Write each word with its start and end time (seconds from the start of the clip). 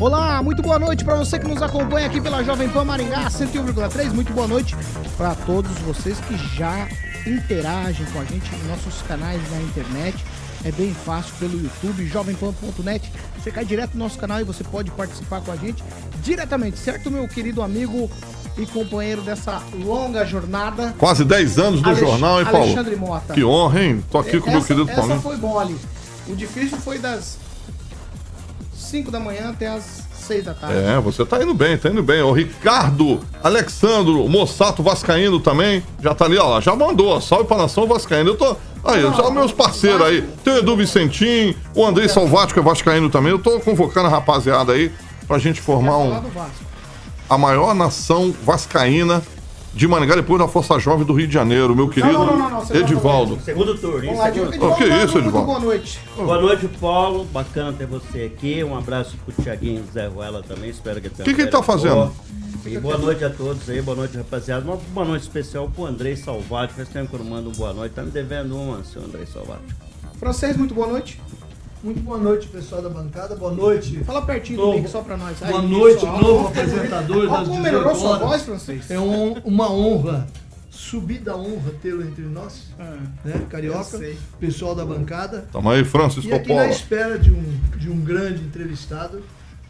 Olá, 0.00 0.40
muito 0.42 0.62
boa 0.62 0.78
noite 0.78 1.04
para 1.04 1.16
você 1.16 1.38
que 1.38 1.48
nos 1.48 1.60
acompanha 1.60 2.06
aqui 2.06 2.20
pela 2.20 2.42
Jovem 2.44 2.68
Pan 2.68 2.84
Maringá 2.84 3.28
101,3. 3.28 4.12
Muito 4.12 4.32
boa 4.32 4.46
noite 4.46 4.76
para 5.16 5.34
todos 5.34 5.72
vocês 5.78 6.18
que 6.20 6.36
já 6.56 6.86
interagem 7.26 8.06
com 8.06 8.20
a 8.20 8.24
gente 8.24 8.50
nos 8.56 8.66
nossos 8.68 9.02
canais 9.02 9.40
na 9.50 9.60
internet. 9.60 10.16
É 10.64 10.70
bem 10.72 10.92
fácil 10.94 11.32
pelo 11.38 11.60
YouTube, 11.60 12.06
jovempan.net. 12.06 13.10
Você 13.38 13.50
cai 13.50 13.64
direto 13.64 13.92
no 13.94 14.00
nosso 14.04 14.18
canal 14.18 14.40
e 14.40 14.44
você 14.44 14.62
pode 14.64 14.90
participar 14.92 15.40
com 15.40 15.50
a 15.52 15.56
gente 15.56 15.82
diretamente, 16.22 16.78
certo, 16.78 17.10
meu 17.10 17.26
querido 17.28 17.62
amigo 17.62 18.10
e 18.56 18.66
companheiro 18.66 19.22
dessa 19.22 19.62
longa 19.84 20.24
jornada? 20.24 20.94
Quase 20.98 21.24
10 21.24 21.58
anos 21.58 21.82
do 21.82 21.88
Alex 21.88 22.00
jornal, 22.06 22.40
hein, 22.40 22.46
Paulo? 22.46 22.62
Alexandre 22.66 22.96
Mota. 22.96 23.34
Que 23.34 23.44
honra, 23.44 23.82
hein? 23.82 24.04
Tô 24.10 24.18
aqui 24.18 24.38
com 24.40 24.46
o 24.46 24.50
meu 24.50 24.58
essa- 24.58 24.66
querido 24.68 24.90
Essa 24.90 25.00
Paulinho. 25.00 25.20
foi 25.20 25.36
mole. 25.36 25.76
O 26.28 26.34
difícil 26.36 26.76
foi 26.78 26.98
das 26.98 27.38
5 28.88 29.10
da 29.10 29.20
manhã 29.20 29.50
até 29.50 29.68
as 29.68 30.08
6 30.26 30.44
da 30.44 30.54
tarde. 30.54 30.78
É, 30.78 30.98
você 30.98 31.24
tá 31.24 31.42
indo 31.42 31.52
bem, 31.52 31.76
tá 31.76 31.90
indo 31.90 32.02
bem. 32.02 32.22
O 32.22 32.32
Ricardo, 32.32 33.20
Alexandro, 33.42 34.26
Mossato 34.28 34.82
Vascaíno 34.82 35.38
também, 35.40 35.82
já 36.02 36.14
tá 36.14 36.24
ali, 36.24 36.38
ó, 36.38 36.60
já 36.60 36.74
mandou, 36.74 37.20
salve 37.20 37.44
pra 37.44 37.58
nação 37.58 37.86
Vascaíno. 37.86 38.30
Eu 38.30 38.36
tô, 38.36 38.56
aí, 38.84 39.02
já 39.02 39.30
meus 39.30 39.52
parceiros 39.52 40.02
aí, 40.02 40.22
tem 40.42 40.54
o 40.54 40.58
Edu 40.58 40.76
Vicentim, 40.76 41.54
o 41.74 41.84
Andrei 41.84 42.08
Salvático 42.08 42.54
que 42.54 42.60
é 42.60 42.62
Vascaíno 42.62 43.10
também, 43.10 43.30
eu 43.30 43.38
tô 43.38 43.60
convocando 43.60 44.06
a 44.06 44.10
rapaziada 44.10 44.72
aí 44.72 44.90
pra 45.26 45.38
gente 45.38 45.60
formar 45.60 45.98
um, 45.98 46.22
a 47.28 47.36
maior 47.36 47.74
nação 47.74 48.34
vascaína 48.42 49.22
de 49.74 49.86
Maringá, 49.86 50.14
depois 50.16 50.40
da 50.40 50.48
Força 50.48 50.78
Jovem 50.78 51.04
do 51.06 51.12
Rio 51.12 51.26
de 51.28 51.34
Janeiro, 51.34 51.74
meu 51.76 51.88
querido 51.88 52.12
não, 52.12 52.36
não, 52.36 52.50
não, 52.50 52.76
Edivaldo. 52.76 53.38
Segundo 53.44 53.76
turno? 53.78 54.00
Vamos 54.06 54.18
lá, 54.18 54.32
Segundo- 54.32 54.48
Edivaldo, 54.52 54.72
Ô, 54.74 54.76
que 54.76 54.82
Edivaldo, 54.84 55.04
isso, 55.04 55.14
muito 55.14 55.26
Edivaldo? 55.28 55.46
Boa 55.46 55.60
noite. 55.60 56.00
Boa 56.16 56.40
noite, 56.40 56.68
Paulo. 56.80 57.24
Bacana 57.26 57.72
ter 57.72 57.86
você 57.86 58.22
aqui. 58.34 58.64
Um 58.64 58.76
abraço 58.76 59.16
pro 59.24 59.42
Tiaguinho 59.42 59.84
Zé 59.92 60.06
Ruela 60.08 60.42
também. 60.42 60.70
Espero 60.70 61.00
que 61.00 61.08
tenha 61.08 61.24
Que 61.24 61.34
que 61.34 61.42
ele 61.42 61.50
tá 61.50 61.62
fazendo? 61.62 62.10
E 62.66 62.76
boa 62.78 62.98
noite 62.98 63.24
a 63.24 63.30
todos 63.30 63.68
aí, 63.70 63.80
boa 63.80 63.96
noite, 63.96 64.16
rapaziada. 64.16 64.64
Uma 64.64 64.76
boa 64.76 65.06
noite 65.06 65.22
especial 65.22 65.70
pro 65.74 65.86
Andrei 65.86 66.16
Salvati. 66.16 66.74
Faz 66.74 66.88
tempo 66.88 67.08
que 67.08 67.14
eu 67.14 67.20
não 67.20 67.26
mando 67.26 67.48
um 67.50 67.52
boa 67.52 67.72
noite. 67.72 67.92
Tá 67.92 68.02
me 68.02 68.10
devendo 68.10 68.56
uma, 68.56 68.82
seu 68.84 69.02
Andrei 69.02 69.26
Salvati. 69.26 69.62
Francês, 70.18 70.56
muito 70.56 70.74
boa 70.74 70.88
noite. 70.88 71.20
Muito 71.88 72.00
boa 72.02 72.18
noite, 72.18 72.46
pessoal 72.48 72.82
da 72.82 72.90
bancada. 72.90 73.34
Boa 73.34 73.50
noite. 73.50 74.04
Fala 74.04 74.20
pertinho 74.20 74.60
do 74.60 74.72
mic 74.74 74.90
só 74.90 75.00
pra 75.00 75.16
nós. 75.16 75.38
Boa 75.38 75.62
Aí, 75.62 75.66
noite, 75.66 75.94
pessoal. 75.94 76.20
novo 76.20 76.48
apresentador 76.48 77.26
das 77.30 77.48
como 77.48 77.62
melhorou 77.62 77.92
18 77.94 77.98
sua 77.98 78.18
voz, 78.28 78.42
Francês? 78.42 78.90
É 78.90 79.00
um- 79.00 79.32
uma 79.42 79.72
honra, 79.72 80.26
subida 80.70 81.34
honra 81.34 81.70
tê-lo 81.80 82.02
entre 82.02 82.24
nós, 82.24 82.64
Ah, 82.78 82.98
né? 83.24 83.40
Carioca, 83.48 83.98
pessoal 84.38 84.74
da 84.74 84.84
bancada. 84.84 85.46
Tamo 85.50 85.70
aí, 85.70 85.82
Francisco 85.82 86.28
E 86.28 86.34
aqui 86.34 86.52
na 86.52 86.68
espera 86.68 87.18
de 87.18 87.30
um, 87.30 87.42
de 87.78 87.88
um 87.88 87.98
grande 88.02 88.42
entrevistado 88.44 89.22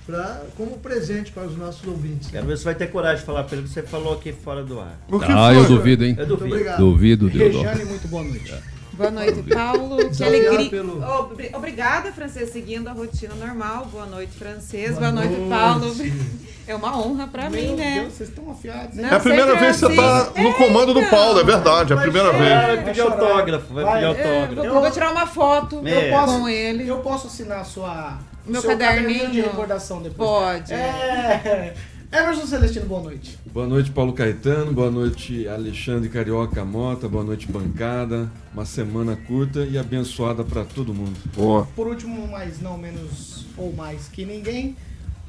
pra, 0.04 0.42
como 0.56 0.76
presente 0.78 1.30
para 1.30 1.44
os 1.44 1.56
nossos 1.56 1.86
ouvintes. 1.86 2.30
Quero 2.32 2.48
ver 2.48 2.58
se 2.58 2.64
vai 2.64 2.74
ter 2.74 2.88
coragem 2.88 3.20
de 3.20 3.26
falar 3.26 3.44
pelo 3.44 3.62
que 3.62 3.68
você 3.68 3.82
falou 3.84 4.14
aqui 4.14 4.32
fora 4.32 4.64
do 4.64 4.80
ar. 4.80 4.98
Ah, 5.22 5.50
foi? 5.54 5.56
eu 5.58 5.68
duvido, 5.68 6.04
hein? 6.04 6.16
Eu 6.18 6.26
Muito 6.26 6.36
duvido. 6.36 6.52
obrigado. 6.56 6.78
Duvido, 6.80 7.30
Deodoro. 7.30 7.86
Muito 7.86 8.08
boa 8.08 8.24
noite. 8.24 8.52
Boa 8.98 9.10
noite, 9.10 9.42
Paulo. 9.44 9.97
Que 10.14 10.25
alegria. 10.25 10.69
pelo- 10.70 11.03
Obri- 11.20 11.50
Obrigada, 11.54 12.10
Francês, 12.12 12.50
seguindo 12.53 12.88
a 12.88 12.92
rotina 12.92 13.34
normal. 13.34 13.86
Boa 13.86 14.04
noite, 14.06 14.32
Francês. 14.36 14.98
Boa 14.98 15.10
Boa, 15.10 15.25
noite, 15.25 15.38
noite. 15.38 15.48
Paulo. 15.48 15.94
É 16.69 16.75
uma 16.75 16.98
honra 16.98 17.26
pra 17.26 17.48
mim, 17.48 17.75
né? 17.76 18.00
Deus, 18.03 18.12
vocês 18.12 18.28
estão 18.28 18.50
afiados, 18.50 18.94
hein? 18.98 19.03
Não, 19.04 19.08
É 19.10 19.14
a 19.14 19.20
primeira 19.20 19.47
sempre 19.53 19.64
vez 19.64 19.76
que 19.76 19.81
você 19.81 19.87
assim. 19.87 19.97
tá 20.34 20.42
no 20.42 20.53
comando 20.53 20.92
do 20.92 21.00
então. 21.00 21.10
Paulo, 21.19 21.41
é 21.41 21.42
verdade, 21.44 21.92
é 21.94 21.97
a 21.97 21.98
primeira 21.98 22.31
vez. 22.31 22.50
vai 22.66 22.84
pedir 22.84 23.00
autógrafo, 23.00 23.72
vai, 23.72 23.84
Vai. 23.84 23.92
pedir 23.94 24.04
É, 24.04 24.08
autógrafo. 24.42 24.70
vou, 24.75 24.81
vou 24.82 24.91
tirar 24.91 25.10
uma 25.12 25.26
foto 25.26 25.82
É. 25.88 26.10
com 26.10 26.47
ele. 26.47 26.87
Eu 26.87 26.98
posso 26.98 27.26
assinar 27.28 27.60
a 27.60 27.64
sua. 27.64 28.19
Meu 28.44 28.60
seu 28.60 28.69
caderninho. 28.76 29.31
de 29.31 29.41
recordação 29.41 30.03
depois. 30.03 30.28
Pode. 30.28 30.75
É. 30.75 31.72
Emerson 32.10 32.46
Celestino, 32.46 32.86
boa 32.86 33.02
noite. 33.02 33.38
Boa 33.52 33.66
noite, 33.66 33.91
Paulo 33.91 34.14
Caetano. 34.14 34.72
Boa 34.72 34.91
noite, 34.91 35.46
Alexandre 35.46 36.08
Carioca 36.08 36.64
Mota. 36.64 37.06
Boa 37.06 37.22
noite, 37.22 37.46
bancada. 37.52 38.32
Uma 38.54 38.64
semana 38.64 39.14
curta 39.14 39.66
e 39.66 39.76
abençoada 39.76 40.42
para 40.42 40.64
todo 40.64 40.94
mundo. 40.94 41.14
Boa. 41.36 41.66
Por 41.76 41.86
último, 41.86 42.26
mas 42.28 42.62
não 42.62 42.78
menos 42.78 43.44
ou 43.58 43.74
mais 43.74 44.08
que 44.08 44.24
ninguém, 44.24 44.74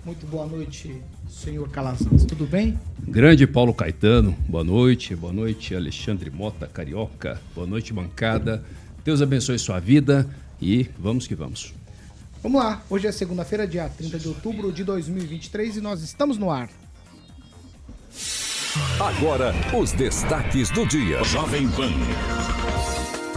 muito 0.05 0.25
boa 0.25 0.47
noite, 0.47 1.01
senhor 1.29 1.67
Calazans. 1.69 2.23
Tudo 2.23 2.45
bem? 2.45 2.79
Grande 3.05 3.45
Paulo 3.45 3.73
Caetano, 3.73 4.33
boa 4.47 4.63
noite. 4.63 5.13
Boa 5.13 5.33
noite, 5.33 5.75
Alexandre 5.75 6.29
Mota, 6.29 6.65
Carioca. 6.65 7.41
Boa 7.53 7.67
noite, 7.67 7.91
bancada. 7.91 8.63
Deus 9.03 9.21
abençoe 9.21 9.59
sua 9.59 9.79
vida 9.79 10.25
e 10.61 10.89
vamos 10.97 11.27
que 11.27 11.35
vamos. 11.35 11.73
Vamos 12.41 12.63
lá, 12.63 12.81
hoje 12.89 13.05
é 13.05 13.11
segunda-feira, 13.11 13.67
dia 13.67 13.89
30 13.89 14.17
de 14.17 14.27
outubro 14.29 14.71
de 14.71 14.85
2023 14.85 15.77
e 15.77 15.81
nós 15.81 16.01
estamos 16.01 16.37
no 16.37 16.49
ar. 16.49 16.69
Agora, 18.97 19.53
os 19.77 19.91
destaques 19.91 20.69
do 20.69 20.85
dia. 20.85 21.21
Jovem 21.25 21.67
Pan. 21.69 21.91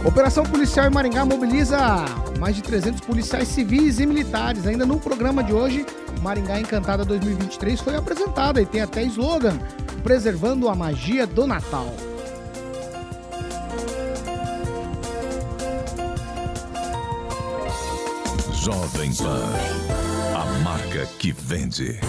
Operação 0.05 0.45
policial 0.45 0.87
em 0.87 0.89
Maringá 0.89 1.25
mobiliza 1.25 1.77
mais 2.39 2.55
de 2.55 2.61
300 2.61 3.01
policiais 3.01 3.49
civis 3.49 3.99
e 3.99 4.05
militares. 4.05 4.65
Ainda 4.65 4.85
no 4.85 4.97
programa 4.97 5.43
de 5.43 5.51
hoje, 5.51 5.85
Maringá 6.21 6.61
Encantada 6.61 7.03
2023 7.03 7.81
foi 7.81 7.97
apresentada 7.97 8.61
e 8.61 8.65
tem 8.65 8.79
até 8.79 9.03
slogan: 9.03 9.57
preservando 10.01 10.69
a 10.69 10.75
magia 10.75 11.27
do 11.27 11.45
Natal. 11.45 11.93
Jovem 18.63 19.13
Pan. 19.15 19.43
A 20.33 20.45
marca 20.63 21.05
que 21.19 21.33
vende. 21.37 21.99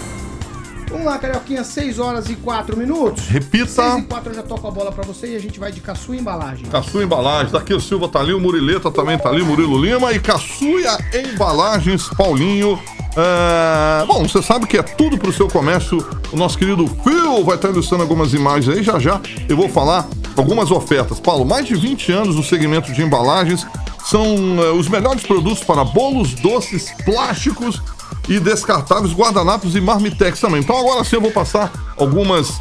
Vamos 0.89 1.05
lá, 1.05 1.17
Carioquinha, 1.17 1.65
6 1.65 1.99
horas 1.99 2.29
e 2.29 2.35
4 2.37 2.77
minutos. 2.77 3.27
Repita. 3.27 3.67
6 3.67 3.97
e 3.97 4.01
4 4.03 4.31
eu 4.31 4.35
já 4.35 4.41
toco 4.41 4.65
a 4.65 4.71
bola 4.71 4.89
pra 4.89 5.03
você 5.03 5.33
e 5.33 5.35
a 5.35 5.39
gente 5.39 5.59
vai 5.59 5.69
de 5.69 5.81
caçua 5.81 6.15
embalagem. 6.15 6.65
Caçu 6.67 7.01
Embalagens, 7.01 7.51
daqui 7.51 7.73
o 7.73 7.81
Silva 7.81 8.07
tá 8.07 8.21
ali, 8.21 8.33
o 8.33 8.39
Murileta 8.39 8.89
também 8.89 9.17
tá 9.17 9.27
ali, 9.27 9.43
Murilo 9.43 9.83
Lima 9.83 10.13
e 10.13 10.19
Caçuia 10.21 10.97
Embalagens, 11.13 12.07
Paulinho. 12.15 12.79
É, 13.17 14.05
Bom, 14.05 14.25
você 14.25 14.41
sabe 14.41 14.65
que 14.65 14.77
é 14.77 14.83
tudo 14.83 15.17
pro 15.17 15.33
seu 15.33 15.49
comércio. 15.49 15.97
O 16.31 16.37
nosso 16.37 16.57
querido 16.57 16.87
Phil 17.03 17.43
vai 17.43 17.57
estar 17.57 17.67
ilustrando 17.67 18.03
algumas 18.03 18.33
imagens 18.33 18.77
aí, 18.77 18.81
já 18.81 18.97
já 18.97 19.19
eu 19.49 19.57
vou 19.57 19.67
falar 19.67 20.07
algumas 20.37 20.71
ofertas. 20.71 21.19
Paulo, 21.19 21.43
mais 21.43 21.65
de 21.65 21.75
20 21.75 22.13
anos 22.13 22.37
no 22.37 22.43
segmento 22.43 22.93
de 22.93 23.01
embalagens 23.01 23.67
são 24.05 24.25
é, 24.61 24.71
os 24.71 24.87
melhores 24.87 25.23
produtos 25.23 25.63
para 25.63 25.83
bolos, 25.83 26.33
doces, 26.35 26.93
plásticos 27.03 27.81
e 28.29 28.39
descartáveis, 28.39 29.13
guardanapos 29.13 29.75
e 29.75 29.81
marmitex 29.81 30.39
também. 30.39 30.59
Então 30.59 30.77
agora 30.77 31.03
sim 31.03 31.15
eu 31.15 31.21
vou 31.21 31.31
passar 31.31 31.71
algumas 31.97 32.53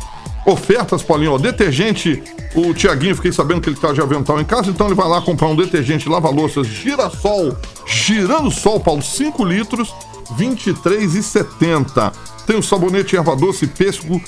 ofertas, 0.46 1.02
Paulinho. 1.02 1.32
Ó, 1.32 1.38
detergente, 1.38 2.22
o 2.54 2.72
Tiaguinho, 2.72 3.14
fiquei 3.14 3.32
sabendo 3.32 3.60
que 3.60 3.68
ele 3.68 3.76
tá 3.76 3.92
de 3.92 4.00
avental 4.00 4.40
em 4.40 4.44
casa, 4.44 4.70
então 4.70 4.86
ele 4.86 4.94
vai 4.94 5.08
lá 5.08 5.20
comprar 5.20 5.48
um 5.48 5.56
detergente 5.56 6.08
lava-louças 6.08 6.66
Girassol, 6.66 7.56
girando 7.86 8.50
sol, 8.50 8.80
Paulo, 8.80 9.02
5 9.02 9.44
litros, 9.44 9.90
R$ 10.38 10.46
23,70. 10.46 12.12
Tem 12.46 12.56
o 12.56 12.62
sabonete 12.62 13.16
erva 13.16 13.36
doce 13.36 13.66
pêssego 13.66 14.20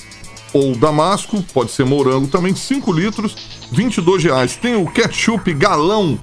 ou 0.53 0.75
damasco, 0.75 1.43
pode 1.53 1.71
ser 1.71 1.85
morango 1.85 2.27
também, 2.27 2.55
5 2.55 2.91
litros, 2.91 3.35
22 3.71 4.23
reais. 4.23 4.55
Tem 4.55 4.75
o 4.75 4.87
ketchup 4.87 5.53
galão 5.53 6.17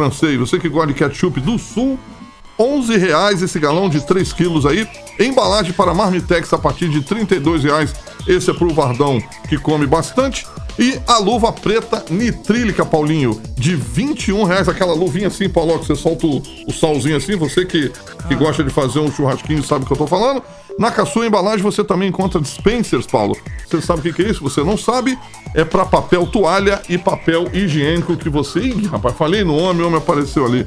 francês, 0.00 0.38
você 0.38 0.58
que 0.58 0.68
gosta 0.68 0.88
de 0.88 0.94
ketchup 0.94 1.40
do 1.40 1.58
sul, 1.58 1.98
11 2.58 2.96
reais 2.96 3.42
esse 3.42 3.58
galão 3.58 3.88
de 3.88 4.00
3 4.06 4.32
quilos 4.32 4.64
aí. 4.64 4.88
Embalagem 5.18 5.72
para 5.72 5.92
Marmitex 5.92 6.52
a 6.52 6.58
partir 6.58 6.88
de 6.88 7.02
32 7.02 7.64
reais 7.64 7.94
Esse 8.26 8.50
é 8.50 8.54
pro 8.54 8.72
Vardão 8.72 9.22
que 9.48 9.58
come 9.58 9.86
bastante. 9.86 10.46
E 10.78 10.98
a 11.06 11.18
luva 11.18 11.52
preta 11.52 12.04
nitrílica, 12.08 12.86
Paulinho, 12.86 13.40
de 13.54 13.76
21 13.76 14.44
reais. 14.44 14.68
Aquela 14.68 14.94
luvinha 14.94 15.28
assim, 15.28 15.48
Paulo, 15.48 15.78
que 15.78 15.86
você 15.86 15.96
solta 15.96 16.26
o, 16.26 16.42
o 16.66 16.72
salzinho 16.72 17.16
assim. 17.16 17.36
Você 17.36 17.66
que, 17.66 17.92
que 18.28 18.34
gosta 18.34 18.64
de 18.64 18.70
fazer 18.70 19.00
um 19.00 19.12
churrasquinho 19.12 19.62
sabe 19.62 19.84
o 19.84 19.86
que 19.86 19.92
eu 19.92 19.98
tô 19.98 20.06
falando. 20.06 20.42
Na 20.80 20.90
Caçua 20.90 21.26
Embalagem 21.26 21.62
você 21.62 21.84
também 21.84 22.08
encontra 22.08 22.40
dispensers, 22.40 23.06
Paulo. 23.06 23.36
Você 23.68 23.82
sabe 23.82 24.08
o 24.08 24.14
que, 24.14 24.22
é 24.22 24.30
isso? 24.30 24.42
Você 24.42 24.64
não 24.64 24.78
sabe? 24.78 25.18
É 25.54 25.62
para 25.62 25.84
papel 25.84 26.26
toalha 26.26 26.80
e 26.88 26.96
papel 26.96 27.50
higiênico 27.52 28.16
que 28.16 28.30
você. 28.30 28.60
Ih, 28.60 28.86
rapaz, 28.86 29.14
falei 29.14 29.44
no 29.44 29.54
homem, 29.54 29.82
o 29.82 29.88
homem 29.88 29.98
apareceu 29.98 30.46
ali. 30.46 30.66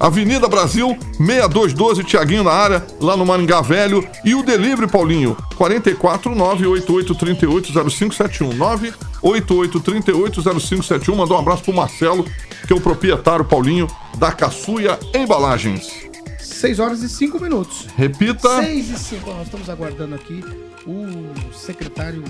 Avenida 0.00 0.48
Brasil, 0.48 0.96
6212, 1.18 2.04
Tiaguinho 2.04 2.42
na 2.42 2.52
área, 2.52 2.86
lá 3.02 3.18
no 3.18 3.26
Maringá 3.26 3.60
Velho. 3.60 4.02
E 4.24 4.34
o 4.34 4.42
delivery, 4.42 4.90
Paulinho, 4.90 5.36
44 5.56 6.34
98838 6.34 7.90
0571. 7.90 8.54
98838 8.54 10.42
0571. 10.42 11.14
Mandou 11.14 11.36
um 11.36 11.40
abraço 11.40 11.64
pro 11.64 11.74
Marcelo, 11.74 12.24
que 12.66 12.72
é 12.72 12.76
o 12.76 12.80
proprietário, 12.80 13.44
Paulinho, 13.44 13.86
da 14.16 14.32
Caçuia 14.32 14.98
Embalagens. 15.14 16.09
6 16.42 16.78
horas 16.78 17.02
e 17.02 17.08
5 17.08 17.40
minutos. 17.40 17.86
Repita. 17.96 18.62
6 18.62 18.90
e 18.90 18.98
5, 18.98 19.30
nós 19.30 19.44
estamos 19.44 19.68
aguardando 19.68 20.14
aqui 20.14 20.42
o 20.86 21.52
secretário 21.54 22.22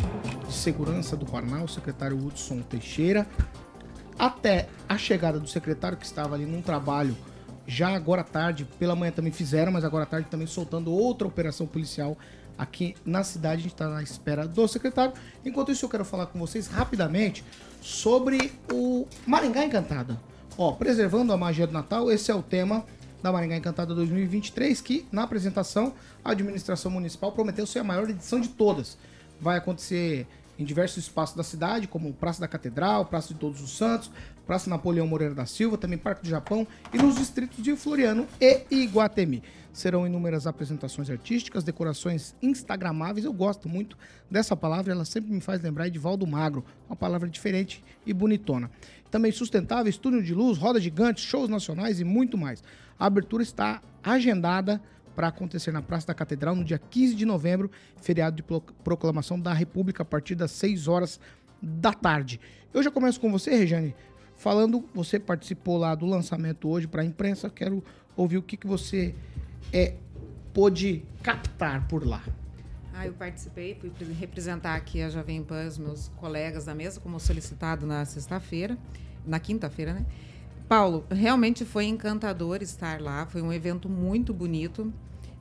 de 0.47 0.53
Segurança 0.53 1.17
do 1.17 1.25
Paraná, 1.25 1.62
o 1.62 1.69
secretário 1.69 2.17
Hudson 2.17 2.61
Teixeira. 2.62 3.27
Até 4.19 4.69
a 4.89 4.99
chegada 4.99 5.39
do 5.39 5.49
secretário, 5.49 5.97
que 5.97 6.05
estava 6.05 6.35
ali 6.35 6.45
num 6.45 6.61
trabalho 6.61 7.17
já 7.67 7.95
agora 7.95 8.25
tarde, 8.25 8.69
pela 8.79 8.97
manhã 8.97 9.12
também 9.12 9.33
fizeram, 9.33 9.71
mas 9.71 9.85
agora 9.85 10.03
à 10.03 10.07
tarde 10.07 10.29
também 10.29 10.47
soltando 10.47 10.93
outra 10.93 11.29
operação 11.29 11.67
policial 11.67 12.19
aqui 12.59 12.95
na 13.05 13.23
cidade. 13.23 13.61
A 13.61 13.63
gente 13.63 13.73
está 13.73 13.89
na 13.89 14.03
espera 14.03 14.47
do 14.47 14.67
secretário. 14.67 15.15
Enquanto 15.45 15.71
isso, 15.71 15.85
eu 15.85 15.89
quero 15.89 16.05
falar 16.05 16.27
com 16.27 16.39
vocês 16.39 16.67
rapidamente 16.67 17.45
sobre 17.81 18.53
o 18.73 19.06
Maringá 19.27 19.65
Encantada. 19.65 20.21
Ó, 20.59 20.73
preservando 20.73 21.33
a 21.33 21.37
magia 21.37 21.67
do 21.67 21.73
Natal, 21.73 22.11
esse 22.11 22.31
é 22.31 22.35
o 22.35 22.43
tema 22.43 22.85
da 23.22 23.32
Maringá 23.32 23.56
Encantada 23.56 23.94
2023, 23.94 24.81
que 24.81 25.06
na 25.12 25.22
apresentação 25.22 25.94
a 26.25 26.31
administração 26.31 26.90
municipal 26.90 27.32
prometeu 27.32 27.67
ser 27.67 27.81
a 27.81 27.84
maior 27.84 28.08
edição 28.08 28.40
de 28.40 28.49
todas. 28.49 28.96
Vai 29.40 29.58
acontecer 29.58 30.26
em 30.58 30.64
diversos 30.64 31.05
espaços 31.05 31.34
da 31.34 31.43
cidade, 31.43 31.88
como 31.88 32.12
Praça 32.12 32.40
da 32.40 32.46
Catedral, 32.46 33.06
Praça 33.06 33.28
de 33.28 33.40
Todos 33.40 33.62
os 33.62 33.76
Santos, 33.76 34.11
Praça 34.46 34.69
Napoleão 34.69 35.06
Moreira 35.06 35.34
da 35.34 35.46
Silva, 35.46 35.78
também 35.78 35.96
Parque 35.96 36.22
do 36.22 36.28
Japão 36.28 36.67
e 36.93 36.99
nos 36.99 37.17
distritos 37.17 37.62
de 37.64 37.75
Floriano 37.75 38.26
e 38.38 38.67
Iguatemi. 38.70 39.43
Serão 39.72 40.06
inúmeras 40.06 40.46
apresentações 40.46 41.08
artísticas, 41.08 41.64
decorações 41.64 42.34
instagramáveis. 42.43 43.25
Eu 43.25 43.32
gosto 43.32 43.69
muito 43.69 43.96
dessa 44.31 44.55
palavra, 44.55 44.93
ela 44.93 45.05
sempre 45.05 45.32
me 45.32 45.40
faz 45.40 45.62
lembrar 45.62 45.88
de 45.88 45.99
Valdo 45.99 46.26
Magro, 46.26 46.62
uma 46.88 46.96
palavra 46.96 47.28
diferente 47.28 47.82
e 48.05 48.12
bonitona. 48.12 48.70
Também 49.11 49.32
sustentável, 49.32 49.88
estúdio 49.88 50.22
de 50.22 50.34
luz, 50.34 50.58
roda 50.58 50.81
gigante, 50.81 51.22
shows 51.22 51.49
nacionais 51.49 52.00
e 52.00 52.05
muito 52.05 52.37
mais. 52.37 52.62
A 53.00 53.06
abertura 53.06 53.43
está 53.43 53.82
agendada 54.05 54.79
para 55.17 55.29
acontecer 55.29 55.73
na 55.73 55.81
Praça 55.81 56.08
da 56.08 56.14
Catedral 56.14 56.55
no 56.55 56.62
dia 56.62 56.79
15 56.79 57.14
de 57.14 57.25
novembro, 57.25 57.70
feriado 58.02 58.37
de 58.37 58.43
proclamação 58.85 59.41
da 59.41 59.55
República, 59.55 60.02
a 60.02 60.05
partir 60.05 60.35
das 60.35 60.50
6 60.50 60.87
horas 60.87 61.19
da 61.62 61.94
tarde. 61.94 62.38
Eu 62.75 62.82
já 62.82 62.91
começo 62.91 63.19
com 63.19 63.32
você, 63.32 63.56
Regiane, 63.56 63.97
falando, 64.37 64.85
você 64.94 65.19
participou 65.19 65.79
lá 65.79 65.94
do 65.94 66.05
lançamento 66.05 66.69
hoje 66.69 66.87
para 66.87 67.00
a 67.00 67.05
imprensa, 67.05 67.49
quero 67.49 67.82
ouvir 68.14 68.37
o 68.37 68.43
que, 68.43 68.58
que 68.58 68.67
você 68.67 69.14
é, 69.73 69.94
pôde 70.53 71.03
captar 71.23 71.88
por 71.88 72.06
lá. 72.06 72.23
Ah, 72.93 73.06
eu 73.06 73.14
participei, 73.14 73.75
fui 73.75 73.91
representar 74.12 74.75
aqui 74.75 75.00
a 75.00 75.08
Jovem 75.08 75.43
Pan, 75.43 75.67
os 75.67 75.79
meus 75.79 76.08
colegas 76.17 76.67
da 76.67 76.75
mesa, 76.75 77.00
como 77.00 77.19
solicitado 77.19 77.87
na 77.87 78.05
sexta-feira, 78.05 78.76
na 79.25 79.41
quinta-feira, 79.41 79.94
né? 79.94 80.05
Paulo, 80.70 81.05
realmente 81.11 81.64
foi 81.64 81.87
encantador 81.87 82.62
estar 82.62 83.00
lá, 83.00 83.26
foi 83.26 83.43
um 83.43 83.52
evento 83.52 83.88
muito 83.88 84.32
bonito, 84.32 84.93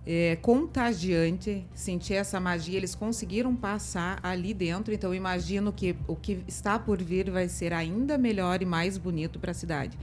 é, 0.04 0.36
contagiante, 0.42 1.68
senti 1.72 2.16
essa 2.16 2.40
magia, 2.40 2.76
eles 2.76 2.96
conseguiram 2.96 3.56
passar 3.56 4.20
ali 4.24 4.56
dentro, 4.56 4.92
então 4.92 5.14
imagino 5.14 5.72
que 5.72 5.96
o 6.08 6.16
que 6.16 6.44
está 6.48 6.80
por 6.80 7.00
vir 7.00 7.30
vai 7.30 7.48
ser 7.48 7.74
ainda 7.74 8.18
melhor 8.18 8.64
e 8.64 8.66
mais 8.66 8.98
bonito 8.98 9.38
para 9.38 9.52
a 9.52 9.54
cidade. 9.54 10.00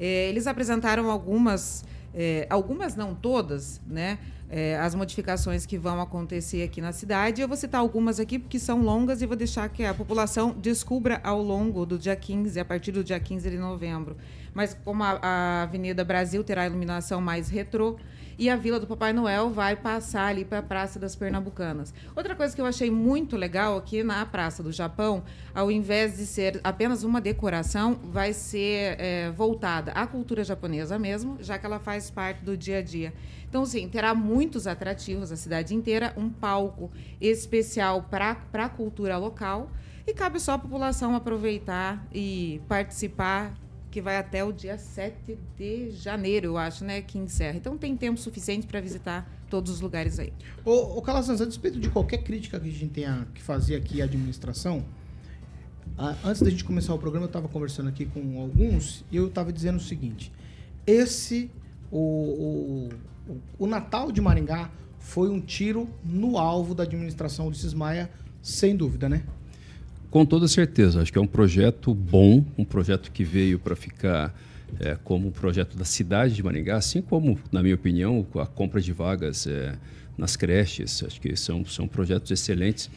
É, 0.00 0.30
eles 0.30 0.46
apresentaram 0.46 1.10
algumas, 1.10 1.84
é, 2.14 2.46
algumas 2.48 2.96
não 2.96 3.14
todas, 3.14 3.82
né? 3.86 4.18
É, 4.48 4.78
as 4.78 4.94
modificações 4.94 5.66
que 5.66 5.76
vão 5.76 6.00
acontecer 6.00 6.62
aqui 6.62 6.80
na 6.80 6.92
cidade. 6.92 7.42
Eu 7.42 7.48
vou 7.48 7.56
citar 7.56 7.80
algumas 7.80 8.20
aqui 8.20 8.38
porque 8.38 8.58
são 8.58 8.82
longas 8.82 9.20
e 9.20 9.26
vou 9.26 9.36
deixar 9.36 9.68
que 9.68 9.84
a 9.84 9.92
população 9.92 10.52
descubra 10.52 11.20
ao 11.24 11.42
longo 11.42 11.84
do 11.84 11.98
dia 11.98 12.14
15, 12.14 12.60
a 12.60 12.64
partir 12.64 12.92
do 12.92 13.02
dia 13.02 13.18
15 13.18 13.50
de 13.50 13.58
novembro. 13.58 14.16
Mas 14.54 14.72
como 14.84 15.02
a, 15.02 15.18
a 15.20 15.62
Avenida 15.62 16.04
Brasil 16.04 16.42
terá 16.44 16.66
iluminação 16.66 17.20
mais 17.20 17.48
retrô, 17.48 17.98
e 18.38 18.50
a 18.50 18.56
Vila 18.56 18.80
do 18.80 18.86
Papai 18.86 19.12
Noel 19.12 19.50
vai 19.50 19.76
passar 19.76 20.26
ali 20.26 20.44
para 20.44 20.58
a 20.58 20.62
Praça 20.62 20.98
das 20.98 21.14
Pernambucanas. 21.14 21.94
Outra 22.16 22.34
coisa 22.34 22.54
que 22.54 22.60
eu 22.60 22.66
achei 22.66 22.90
muito 22.90 23.36
legal 23.36 23.76
aqui 23.76 24.02
na 24.02 24.24
Praça 24.26 24.62
do 24.62 24.72
Japão, 24.72 25.22
ao 25.54 25.70
invés 25.70 26.16
de 26.16 26.26
ser 26.26 26.60
apenas 26.64 27.04
uma 27.04 27.20
decoração, 27.20 27.94
vai 28.02 28.32
ser 28.32 28.96
é, 28.98 29.30
voltada 29.30 29.92
à 29.92 30.06
cultura 30.06 30.42
japonesa 30.42 30.98
mesmo, 30.98 31.38
já 31.40 31.58
que 31.58 31.66
ela 31.66 31.78
faz 31.78 32.10
parte 32.10 32.44
do 32.44 32.56
dia 32.56 32.78
a 32.78 32.82
dia. 32.82 33.12
Então, 33.48 33.64
sim, 33.64 33.88
terá 33.88 34.14
muitos 34.14 34.66
atrativos 34.66 35.30
a 35.30 35.36
cidade 35.36 35.74
inteira, 35.74 36.12
um 36.16 36.28
palco 36.28 36.90
especial 37.20 38.02
para 38.02 38.36
a 38.52 38.68
cultura 38.68 39.16
local. 39.16 39.70
E 40.06 40.12
cabe 40.12 40.38
só 40.38 40.52
a 40.52 40.58
população 40.58 41.14
aproveitar 41.14 42.04
e 42.12 42.60
participar 42.68 43.54
que 43.94 44.02
vai 44.02 44.16
até 44.16 44.42
o 44.42 44.52
dia 44.52 44.76
7 44.76 45.38
de 45.56 45.92
janeiro, 45.92 46.46
eu 46.46 46.58
acho, 46.58 46.84
né, 46.84 47.00
que 47.00 47.16
encerra. 47.16 47.56
Então 47.56 47.78
tem 47.78 47.96
tempo 47.96 48.18
suficiente 48.18 48.66
para 48.66 48.80
visitar 48.80 49.30
todos 49.48 49.70
os 49.70 49.80
lugares 49.80 50.18
aí. 50.18 50.32
Ô, 50.64 50.98
ô 50.98 51.00
Calazans, 51.00 51.40
a 51.40 51.44
despeito 51.44 51.78
de 51.78 51.88
qualquer 51.88 52.24
crítica 52.24 52.58
que 52.58 52.68
a 52.68 52.72
gente 52.72 52.88
tenha 52.88 53.24
que 53.32 53.40
fazer 53.40 53.76
aqui 53.76 54.02
à 54.02 54.06
administração, 54.06 54.84
a, 55.96 56.16
antes 56.24 56.42
da 56.42 56.50
gente 56.50 56.64
começar 56.64 56.92
o 56.92 56.98
programa, 56.98 57.26
eu 57.26 57.28
estava 57.28 57.46
conversando 57.46 57.88
aqui 57.88 58.04
com 58.04 58.40
alguns 58.40 59.04
e 59.12 59.16
eu 59.16 59.28
estava 59.28 59.52
dizendo 59.52 59.76
o 59.76 59.80
seguinte: 59.80 60.32
esse, 60.84 61.48
o, 61.88 62.88
o, 63.28 63.38
o 63.60 63.66
Natal 63.68 64.10
de 64.10 64.20
Maringá 64.20 64.72
foi 64.98 65.28
um 65.28 65.40
tiro 65.40 65.88
no 66.02 66.36
alvo 66.36 66.74
da 66.74 66.82
administração 66.82 67.48
de 67.48 67.58
Cismaia, 67.58 68.10
sem 68.42 68.74
dúvida, 68.74 69.08
né? 69.08 69.22
Com 70.14 70.24
toda 70.24 70.46
certeza, 70.46 71.02
acho 71.02 71.12
que 71.12 71.18
é 71.18 71.20
um 71.20 71.26
projeto 71.26 71.92
bom, 71.92 72.44
um 72.56 72.64
projeto 72.64 73.10
que 73.10 73.24
veio 73.24 73.58
para 73.58 73.74
ficar 73.74 74.32
é, 74.78 74.96
como 75.02 75.26
um 75.26 75.30
projeto 75.32 75.76
da 75.76 75.84
cidade 75.84 76.36
de 76.36 76.40
Maringá, 76.40 76.76
assim 76.76 77.02
como, 77.02 77.36
na 77.50 77.60
minha 77.60 77.74
opinião, 77.74 78.24
a 78.36 78.46
compra 78.46 78.80
de 78.80 78.92
vagas 78.92 79.44
é, 79.48 79.74
nas 80.16 80.36
creches, 80.36 81.02
acho 81.02 81.20
que 81.20 81.34
são, 81.34 81.64
são 81.64 81.88
projetos 81.88 82.30
excelentes. 82.30 82.88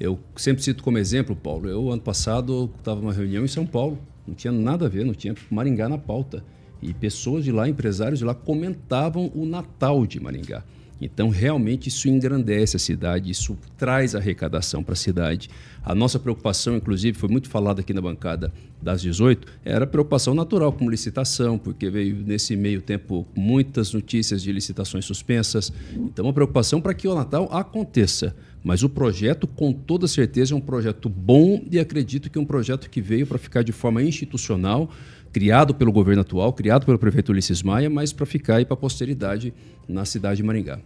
Eu 0.00 0.18
sempre 0.34 0.62
cito 0.62 0.82
como 0.82 0.96
exemplo, 0.96 1.36
Paulo, 1.36 1.68
eu 1.68 1.90
ano 1.90 2.00
passado 2.00 2.72
estava 2.78 3.02
numa 3.02 3.12
reunião 3.12 3.44
em 3.44 3.48
São 3.48 3.66
Paulo, 3.66 3.98
não 4.26 4.34
tinha 4.34 4.50
nada 4.50 4.86
a 4.86 4.88
ver, 4.88 5.04
não 5.04 5.12
tinha 5.12 5.34
Maringá 5.50 5.90
na 5.90 5.98
pauta. 5.98 6.42
E 6.80 6.94
pessoas 6.94 7.44
de 7.44 7.52
lá, 7.52 7.68
empresários 7.68 8.18
de 8.18 8.24
lá, 8.24 8.34
comentavam 8.34 9.30
o 9.34 9.44
Natal 9.44 10.06
de 10.06 10.18
Maringá. 10.18 10.64
Então, 11.02 11.30
realmente, 11.30 11.88
isso 11.88 12.08
engrandece 12.08 12.76
a 12.76 12.78
cidade, 12.78 13.28
isso 13.28 13.58
traz 13.76 14.14
arrecadação 14.14 14.84
para 14.84 14.92
a 14.92 14.96
cidade. 14.96 15.50
A 15.84 15.96
nossa 15.96 16.16
preocupação, 16.18 16.76
inclusive, 16.76 17.18
foi 17.18 17.28
muito 17.28 17.50
falada 17.50 17.80
aqui 17.80 17.92
na 17.92 18.00
bancada 18.00 18.52
das 18.80 19.02
18, 19.02 19.48
era 19.64 19.84
preocupação 19.84 20.32
natural, 20.32 20.72
como 20.72 20.88
licitação, 20.88 21.58
porque 21.58 21.90
veio 21.90 22.16
nesse 22.24 22.54
meio 22.54 22.80
tempo 22.80 23.26
muitas 23.34 23.92
notícias 23.92 24.42
de 24.42 24.52
licitações 24.52 25.04
suspensas. 25.04 25.72
Então, 25.92 26.24
uma 26.24 26.32
preocupação 26.32 26.80
para 26.80 26.94
que 26.94 27.08
o 27.08 27.14
Natal 27.14 27.48
aconteça. 27.50 28.34
Mas 28.62 28.84
o 28.84 28.88
projeto, 28.88 29.48
com 29.48 29.72
toda 29.72 30.06
certeza, 30.06 30.54
é 30.54 30.56
um 30.56 30.60
projeto 30.60 31.08
bom 31.08 31.64
e 31.68 31.80
acredito 31.80 32.30
que 32.30 32.38
é 32.38 32.40
um 32.40 32.46
projeto 32.46 32.88
que 32.88 33.00
veio 33.00 33.26
para 33.26 33.36
ficar 33.36 33.62
de 33.62 33.72
forma 33.72 34.00
institucional, 34.04 34.88
criado 35.32 35.74
pelo 35.74 35.90
governo 35.90 36.22
atual, 36.22 36.52
criado 36.52 36.86
pelo 36.86 36.98
prefeito 36.98 37.32
Ulisses 37.32 37.60
Maia, 37.60 37.90
mas 37.90 38.12
para 38.12 38.24
ficar 38.24 38.56
aí 38.56 38.64
para 38.64 38.74
a 38.74 38.76
posteridade 38.76 39.52
na 39.88 40.04
cidade 40.04 40.36
de 40.36 40.42
Maringá. 40.44 40.78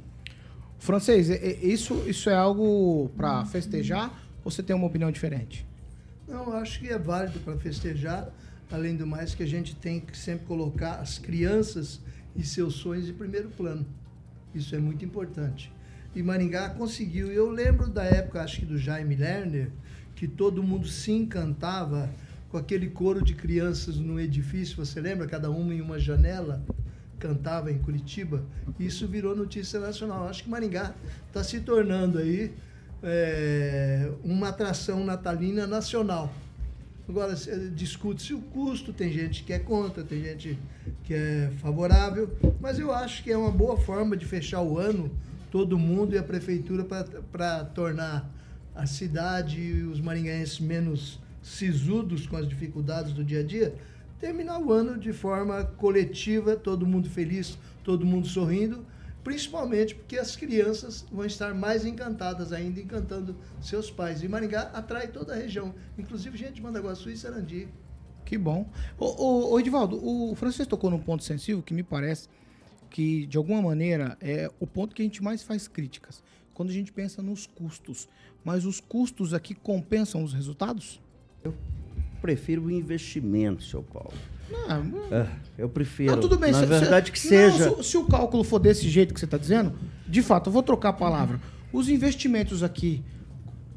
Francês, 0.79 1.29
isso, 1.63 2.03
isso 2.07 2.31
é 2.31 2.35
algo 2.35 3.11
para 3.17 3.45
festejar 3.45 4.26
ou 4.47 4.51
você 4.51 4.63
tem 4.63 4.77
uma 4.77 4.87
opinião 4.87 5.11
diferente? 5.11 5.67
Não, 6.29 6.53
acho 6.53 6.79
que 6.79 6.89
é 6.89 6.97
válido 6.97 7.41
para 7.41 7.57
festejar. 7.59 8.33
Além 8.71 8.97
do 8.97 9.05
mais, 9.05 9.35
que 9.35 9.43
a 9.43 9.47
gente 9.47 9.75
tem 9.75 9.99
que 9.99 10.17
sempre 10.17 10.47
colocar 10.47 11.01
as 11.01 11.19
crianças 11.19 12.01
e 12.37 12.45
seus 12.45 12.75
sonhos 12.75 13.09
em 13.09 13.13
primeiro 13.13 13.49
plano. 13.49 13.85
Isso 14.55 14.73
é 14.77 14.79
muito 14.79 15.05
importante. 15.05 15.73
E 16.15 16.23
Maringá 16.23 16.71
conseguiu. 16.71 17.33
Eu 17.33 17.51
lembro 17.51 17.91
da 17.91 18.05
época, 18.05 18.41
acho 18.41 18.61
que 18.61 18.67
do 18.67 18.79
Jaime 18.79 19.17
Lerner, 19.17 19.69
que 20.15 20.29
todo 20.29 20.63
mundo 20.63 20.87
se 20.87 21.11
encantava 21.11 22.09
com 22.49 22.57
aquele 22.57 22.89
coro 22.89 23.25
de 23.25 23.35
crianças 23.35 23.97
no 23.97 24.21
edifício. 24.21 24.77
Você 24.77 25.01
lembra? 25.01 25.27
Cada 25.27 25.51
uma 25.51 25.75
em 25.75 25.81
uma 25.81 25.99
janela 25.99 26.65
cantava 27.19 27.73
em 27.73 27.79
Curitiba. 27.79 28.45
Isso 28.79 29.09
virou 29.09 29.35
notícia 29.35 29.81
nacional. 29.81 30.29
Acho 30.29 30.45
que 30.45 30.51
Maringá 30.51 30.95
está 31.27 31.43
se 31.43 31.59
tornando 31.61 32.19
aí 32.19 32.55
é, 33.03 34.11
uma 34.25 34.49
atração 34.49 35.05
natalina 35.05 35.67
nacional. 35.67 36.33
Agora, 37.09 37.35
discute-se 37.75 38.35
o 38.35 38.41
custo, 38.41 38.93
tem 38.93 39.13
gente 39.13 39.45
que 39.45 39.53
é 39.53 39.61
contra, 39.61 40.03
tem 40.03 40.23
gente 40.25 40.59
que 41.05 41.15
é 41.15 41.53
favorável, 41.59 42.29
mas 42.61 42.81
eu 42.81 42.93
acho 42.93 43.23
que 43.23 43.31
é 43.31 43.39
uma 43.39 43.51
boa 43.51 43.77
forma 43.77 44.17
de 44.17 44.27
fechar 44.27 44.61
o 44.61 44.77
ano, 44.77 45.11
todo 45.53 45.79
mundo 45.79 46.17
e 46.17 46.19
a 46.19 46.23
prefeitura, 46.23 46.85
para 47.31 47.65
tornar 47.65 48.29
a 48.75 48.87
cidade 48.87 49.61
e 49.61 49.83
os 49.85 50.01
maringaenses 50.01 50.59
menos 50.59 51.21
sisudos 51.41 52.27
com 52.27 52.37
as 52.37 52.49
dificuldades 52.49 53.13
do 53.13 53.23
dia 53.23 53.41
a 53.41 53.45
dia, 53.45 53.73
terminar 54.19 54.59
o 54.59 54.73
ano 54.73 54.99
de 54.99 55.13
forma 55.13 55.63
coletiva, 55.65 56.57
todo 56.57 56.85
mundo 56.85 57.09
feliz, 57.09 57.57
todo 57.85 58.05
mundo 58.05 58.27
sorrindo, 58.27 58.85
principalmente 59.27 59.93
porque 59.93 60.17
as 60.17 60.37
crianças 60.37 61.05
vão 61.11 61.27
estar 61.27 61.53
mais 61.53 61.85
encantadas 61.85 62.53
ainda, 62.53 62.81
encantando 62.81 63.35
seus 63.61 63.91
pais. 63.91 64.23
E 64.23 64.29
Maringá 64.29 64.71
atrai 64.73 65.09
toda 65.09 65.33
a 65.33 65.37
região, 65.37 65.75
inclusive 65.99 66.39
gente 66.39 66.53
de 66.53 66.63
Mandaguaçu 66.63 67.11
e 67.11 67.17
Sarandi. 67.17 67.67
Que 68.25 68.39
bom. 68.39 68.71
Ô, 68.97 69.07
ô, 69.07 69.51
ô 69.55 69.59
Edivaldo, 69.59 69.99
o 70.01 70.33
Francisco 70.37 70.71
tocou 70.71 70.91
num 70.91 71.01
ponto 71.01 71.25
sensível 71.25 71.61
que 71.61 71.75
me 71.75 71.83
parece 71.83 72.29
que, 72.89 73.27
de 73.27 73.37
alguma 73.37 73.61
maneira, 73.61 74.17
é 74.21 74.49
o 74.61 74.67
ponto 74.67 74.95
que 74.95 75.03
a 75.03 75.05
gente 75.05 75.21
mais 75.21 75.43
faz 75.43 75.67
críticas. 75.67 76.23
Quando 76.55 76.71
a 76.71 76.73
gente 76.73 76.93
pensa 76.93 77.21
nos 77.21 77.49
custos. 77.49 78.09
Mas 78.45 78.65
os 78.65 78.79
custos 78.79 79.35
aqui 79.35 79.57
compensam 79.57 80.23
os 80.23 80.33
resultados? 80.33 81.01
Eu 81.43 81.53
prefiro 82.23 82.67
o 82.67 82.71
investimento, 82.71 83.65
seu 83.65 83.83
Paulo. 83.83 84.15
Não, 84.51 85.17
é, 85.17 85.27
eu 85.59 85.69
prefiro. 85.69 86.13
Não, 86.13 86.21
tudo 86.21 86.39
bem. 86.39 86.53
Na 86.53 86.61
se, 86.61 86.67
verdade, 86.67 87.07
se, 87.07 87.13
que 87.13 87.19
seja. 87.19 87.71
Não, 87.71 87.83
se, 87.83 87.91
se, 87.91 87.97
o 87.97 88.05
cálculo 88.05 88.45
for 88.45 88.59
desse 88.59 88.89
jeito 88.89 89.13
que 89.13 89.21
você 89.21 89.27
está 89.27 89.37
dizendo, 89.37 89.73
de 90.07 90.23
fato, 90.23 90.49
eu 90.49 90.53
vou 90.53 90.63
trocar 90.63 90.91
a 90.91 90.93
palavra. 90.93 91.41
Os 91.73 91.89
investimentos 91.89 92.63
aqui, 92.63 93.03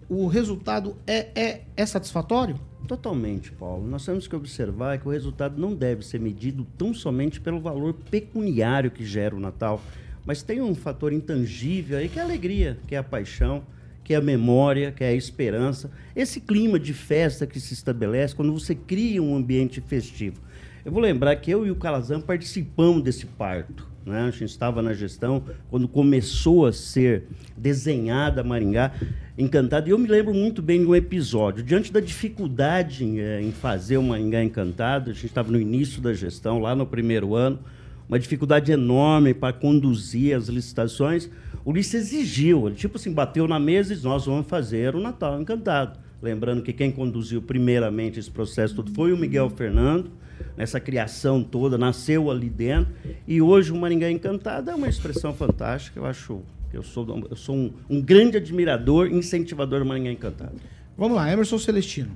o 0.08 0.28
resultado 0.28 0.96
é, 1.08 1.28
é, 1.36 1.62
é 1.76 1.86
satisfatório? 1.86 2.60
Totalmente, 2.88 3.52
Paulo. 3.52 3.88
Nós 3.88 4.06
temos 4.06 4.28
que 4.28 4.36
observar 4.36 4.98
que 5.00 5.08
o 5.08 5.12
resultado 5.12 5.60
não 5.60 5.76
deve 5.76 6.06
ser 6.06 6.20
medido 6.20 6.66
tão 6.78 6.94
somente 6.94 7.40
pelo 7.42 7.60
valor 7.60 7.94
pecuniário 7.94 8.90
que 8.90 9.06
gera 9.06 9.36
o 9.36 9.40
Natal, 9.40 9.82
mas 10.26 10.42
tem 10.42 10.62
um 10.62 10.74
fator 10.74 11.12
intangível 11.14 11.98
aí 11.98 12.10
que 12.10 12.20
é 12.20 12.22
a 12.22 12.26
alegria, 12.26 12.80
que 12.88 12.96
é 12.96 12.98
a 12.98 13.04
paixão 13.04 13.64
que 14.10 14.16
é 14.16 14.18
a 14.18 14.22
memória, 14.22 14.92
que 14.92 15.04
é 15.04 15.10
a 15.10 15.14
esperança, 15.14 15.92
esse 16.16 16.42
clima 16.42 16.80
de 16.80 16.96
festa 16.96 17.46
que 17.46 17.60
se 17.60 17.76
estabelece 17.76 18.34
quando 18.34 18.52
você 18.52 18.74
cria 18.74 19.22
um 19.22 19.36
ambiente 19.36 19.80
festivo. 19.82 20.42
Eu 20.86 20.92
vou 20.92 21.02
lembrar 21.02 21.36
que 21.36 21.52
eu 21.52 21.66
e 21.66 21.72
o 21.72 21.76
Calazan 21.76 22.22
participamos 22.22 23.04
desse 23.04 23.26
parto. 23.26 23.88
Né? 24.06 24.22
A 24.22 24.32
gente 24.32 24.46
estava 24.46 24.82
na 24.82 24.94
gestão 24.94 25.44
quando 25.70 25.88
começou 25.88 26.66
a 26.66 26.72
ser 26.72 27.26
desenhada 27.58 28.44
Maringá 28.44 28.94
Encantado. 29.38 29.88
E 29.88 29.92
eu 29.92 29.98
me 29.98 30.08
lembro 30.08 30.34
muito 30.34 30.62
bem 30.62 30.80
de 30.80 30.86
um 30.86 30.96
episódio. 30.96 31.64
Diante 31.64 31.92
da 31.92 32.00
dificuldade 32.00 33.04
em, 33.04 33.20
é, 33.20 33.42
em 33.42 33.52
fazer 33.52 33.98
o 33.98 34.04
Maringá 34.04 34.44
Encantado, 34.44 35.12
a 35.12 35.14
gente 35.14 35.26
estava 35.28 35.52
no 35.52 35.60
início 35.60 36.02
da 36.02 36.14
gestão, 36.14 36.60
lá 36.60 36.76
no 36.76 36.86
primeiro 36.86 37.36
ano, 37.36 37.60
uma 38.08 38.18
dificuldade 38.18 38.72
enorme 38.72 39.34
para 39.34 39.54
conduzir 39.54 40.36
as 40.36 40.48
licitações. 40.48 41.30
O 41.64 41.72
Ulisses 41.72 42.12
exigiu, 42.12 42.68
ele 42.68 42.76
tipo 42.76 42.98
assim, 42.98 43.14
bateu 43.14 43.48
na 43.48 43.60
mesa 43.60 43.92
e 43.92 43.96
disse, 43.96 44.08
nós 44.08 44.26
vamos 44.26 44.48
fazer 44.48 44.96
o 44.96 45.00
Natal 45.00 45.40
Encantado. 45.42 46.00
Lembrando 46.22 46.62
que 46.62 46.74
quem 46.74 46.92
conduziu 46.92 47.42
primeiramente 47.42 48.20
esse 48.20 48.32
processo 48.32 48.76
todo 48.76 48.92
foi 48.94 49.14
o 49.14 49.18
Miguel 49.18 49.50
Fernando, 49.50 50.12
nessa 50.56 50.80
criação 50.80 51.44
toda, 51.44 51.78
nasceu 51.78 52.30
ali 52.30 52.50
dentro. 52.50 52.94
E 53.28 53.42
hoje 53.42 53.72
o 53.72 53.76
Maringá 53.76 54.10
Encantado 54.10 54.70
é 54.70 54.76
uma 54.76 54.88
expressão 54.88 55.34
fantástica, 55.34 56.00
eu 56.00 56.06
acho. 56.06 56.42
Eu 56.72 56.84
sou, 56.84 57.28
eu 57.32 57.36
sou 57.36 57.56
um, 57.56 57.74
um 57.90 58.00
grande 58.00 58.38
admirador 58.38 59.08
e 59.08 59.16
incentivador 59.16 59.80
do 59.80 59.86
Maringá 59.86 60.12
Encantado. 60.12 60.54
Vamos 60.96 61.18
lá, 61.18 61.32
Emerson 61.32 61.58
Celestino. 61.58 62.12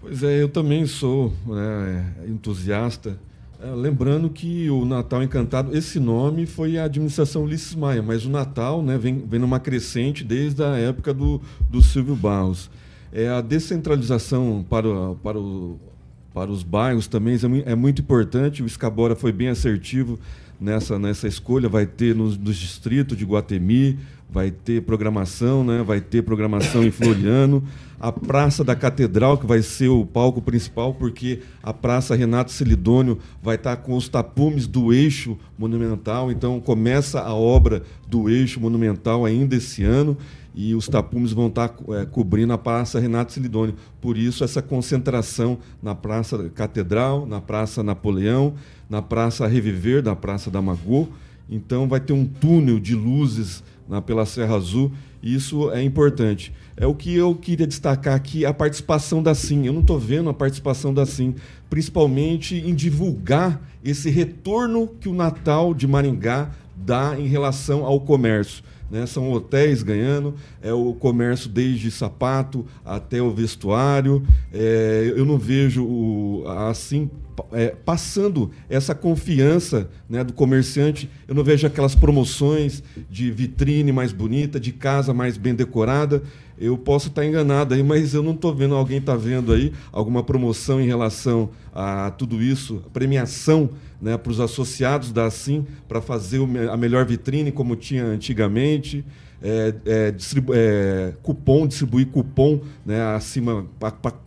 Pois 0.00 0.22
é, 0.22 0.42
eu 0.42 0.48
também 0.48 0.86
sou 0.86 1.32
né, 1.46 2.14
entusiasta 2.28 3.18
é, 3.60 3.70
lembrando 3.74 4.30
que 4.30 4.70
o 4.70 4.84
Natal 4.84 5.20
Encantado, 5.20 5.76
esse 5.76 5.98
nome 5.98 6.46
foi 6.46 6.78
a 6.78 6.84
administração 6.84 7.42
Ulisses 7.42 7.74
Maia, 7.74 8.00
mas 8.00 8.24
o 8.24 8.30
Natal 8.30 8.80
né, 8.82 8.96
vem, 8.96 9.18
vem 9.26 9.40
numa 9.40 9.58
crescente 9.58 10.22
desde 10.22 10.62
a 10.62 10.76
época 10.76 11.12
do, 11.12 11.40
do 11.68 11.82
Silvio 11.82 12.14
Barros. 12.14 12.70
É, 13.12 13.28
a 13.28 13.40
descentralização 13.40 14.64
para, 14.68 14.88
para, 15.24 15.40
o, 15.40 15.76
para 16.32 16.50
os 16.50 16.62
bairros 16.62 17.06
também 17.06 17.34
é, 17.34 17.72
é 17.72 17.74
muito 17.74 18.02
importante. 18.02 18.62
O 18.62 18.66
Escabora 18.66 19.16
foi 19.16 19.32
bem 19.32 19.48
assertivo 19.48 20.18
nessa, 20.60 20.98
nessa 20.98 21.26
escolha. 21.26 21.68
Vai 21.68 21.86
ter 21.86 22.14
nos, 22.14 22.38
distritos 22.38 23.16
de 23.16 23.24
Guatemi, 23.24 23.98
vai 24.30 24.50
ter 24.50 24.82
programação, 24.82 25.64
né? 25.64 25.82
vai 25.82 26.00
ter 26.00 26.22
programação 26.22 26.84
em 26.84 26.90
Floriano, 26.90 27.62
a 27.98 28.12
Praça 28.12 28.62
da 28.62 28.76
Catedral, 28.76 29.38
que 29.38 29.46
vai 29.46 29.62
ser 29.62 29.88
o 29.88 30.04
palco 30.04 30.42
principal, 30.42 30.94
porque 30.94 31.40
a 31.62 31.72
Praça 31.72 32.14
Renato 32.14 32.52
Celidônio 32.52 33.18
vai 33.42 33.56
estar 33.56 33.76
com 33.76 33.96
os 33.96 34.08
tapumes 34.08 34.66
do 34.66 34.92
eixo 34.92 35.36
monumental, 35.58 36.30
então 36.30 36.60
começa 36.60 37.20
a 37.20 37.34
obra 37.34 37.82
do 38.06 38.28
eixo 38.28 38.60
monumental 38.60 39.24
ainda 39.24 39.56
esse 39.56 39.82
ano, 39.82 40.16
e 40.60 40.74
os 40.74 40.88
tapumes 40.88 41.30
vão 41.30 41.46
estar 41.46 41.72
é, 41.90 42.04
cobrindo 42.04 42.52
a 42.52 42.58
Praça 42.58 42.98
Renato 42.98 43.32
Celidônio. 43.32 43.76
Por 44.00 44.18
isso, 44.18 44.42
essa 44.42 44.60
concentração 44.60 45.56
na 45.80 45.94
Praça 45.94 46.50
Catedral, 46.52 47.24
na 47.24 47.40
Praça 47.40 47.80
Napoleão, 47.80 48.54
na 48.90 49.00
Praça 49.00 49.46
Reviver, 49.46 50.02
na 50.02 50.16
Praça 50.16 50.50
da 50.50 50.60
Magô. 50.60 51.06
Então, 51.48 51.86
vai 51.86 52.00
ter 52.00 52.12
um 52.12 52.26
túnel 52.26 52.80
de 52.80 52.96
luzes 52.96 53.62
na, 53.88 54.02
pela 54.02 54.26
Serra 54.26 54.56
Azul. 54.56 54.90
Isso 55.22 55.70
é 55.70 55.80
importante. 55.80 56.52
É 56.76 56.84
o 56.88 56.94
que 56.94 57.14
eu 57.14 57.36
queria 57.36 57.64
destacar 57.66 58.16
aqui, 58.16 58.44
a 58.44 58.52
participação 58.52 59.22
da 59.22 59.36
SIM. 59.36 59.64
Eu 59.64 59.72
não 59.72 59.82
estou 59.82 59.96
vendo 59.96 60.28
a 60.28 60.34
participação 60.34 60.92
da 60.92 61.06
SIM, 61.06 61.36
principalmente 61.70 62.56
em 62.56 62.74
divulgar 62.74 63.62
esse 63.84 64.10
retorno 64.10 64.88
que 64.88 65.08
o 65.08 65.14
Natal 65.14 65.72
de 65.72 65.86
Maringá 65.86 66.50
dá 66.76 67.14
em 67.16 67.28
relação 67.28 67.84
ao 67.84 68.00
comércio. 68.00 68.64
Né? 68.90 69.06
São 69.06 69.30
hotéis 69.32 69.82
ganhando, 69.82 70.34
é 70.62 70.72
o 70.72 70.94
comércio 70.94 71.48
desde 71.48 71.90
sapato 71.90 72.64
até 72.84 73.20
o 73.20 73.30
vestuário. 73.30 74.22
É, 74.52 75.12
eu 75.14 75.24
não 75.24 75.38
vejo 75.38 75.84
o, 75.84 76.44
assim 76.46 77.10
é, 77.52 77.68
passando 77.84 78.50
essa 78.68 78.94
confiança 78.94 79.88
né, 80.08 80.24
do 80.24 80.32
comerciante. 80.32 81.08
Eu 81.28 81.34
não 81.34 81.44
vejo 81.44 81.66
aquelas 81.66 81.94
promoções 81.94 82.82
de 83.10 83.30
vitrine 83.30 83.92
mais 83.92 84.12
bonita, 84.12 84.58
de 84.58 84.72
casa 84.72 85.12
mais 85.12 85.36
bem 85.36 85.54
decorada. 85.54 86.22
Eu 86.58 86.78
posso 86.78 87.08
estar 87.08 87.22
enganado 87.22 87.74
aí, 87.74 87.82
mas 87.82 88.14
eu 88.14 88.22
não 88.22 88.32
estou 88.32 88.54
vendo. 88.54 88.74
Alguém 88.74 88.96
está 88.96 89.14
vendo 89.14 89.52
aí 89.52 89.70
alguma 89.92 90.24
promoção 90.24 90.80
em 90.80 90.86
relação 90.86 91.50
a 91.74 92.10
tudo 92.12 92.42
isso, 92.42 92.82
premiação 92.94 93.68
né, 94.00 94.16
para 94.16 94.32
os 94.32 94.40
associados 94.40 95.12
da 95.12 95.26
Assim 95.26 95.66
para 95.86 96.00
fazer 96.00 96.40
a 96.70 96.76
melhor 96.78 97.04
vitrine 97.04 97.52
como 97.52 97.76
tinha 97.76 98.06
antigamente. 98.06 99.04
É, 99.40 99.74
é, 99.86 100.10
distribu 100.10 100.52
é, 100.54 101.12
cupom, 101.22 101.66
distribuir 101.66 102.08
cupom 102.08 102.60
né, 102.84 103.00
acima 103.14 103.66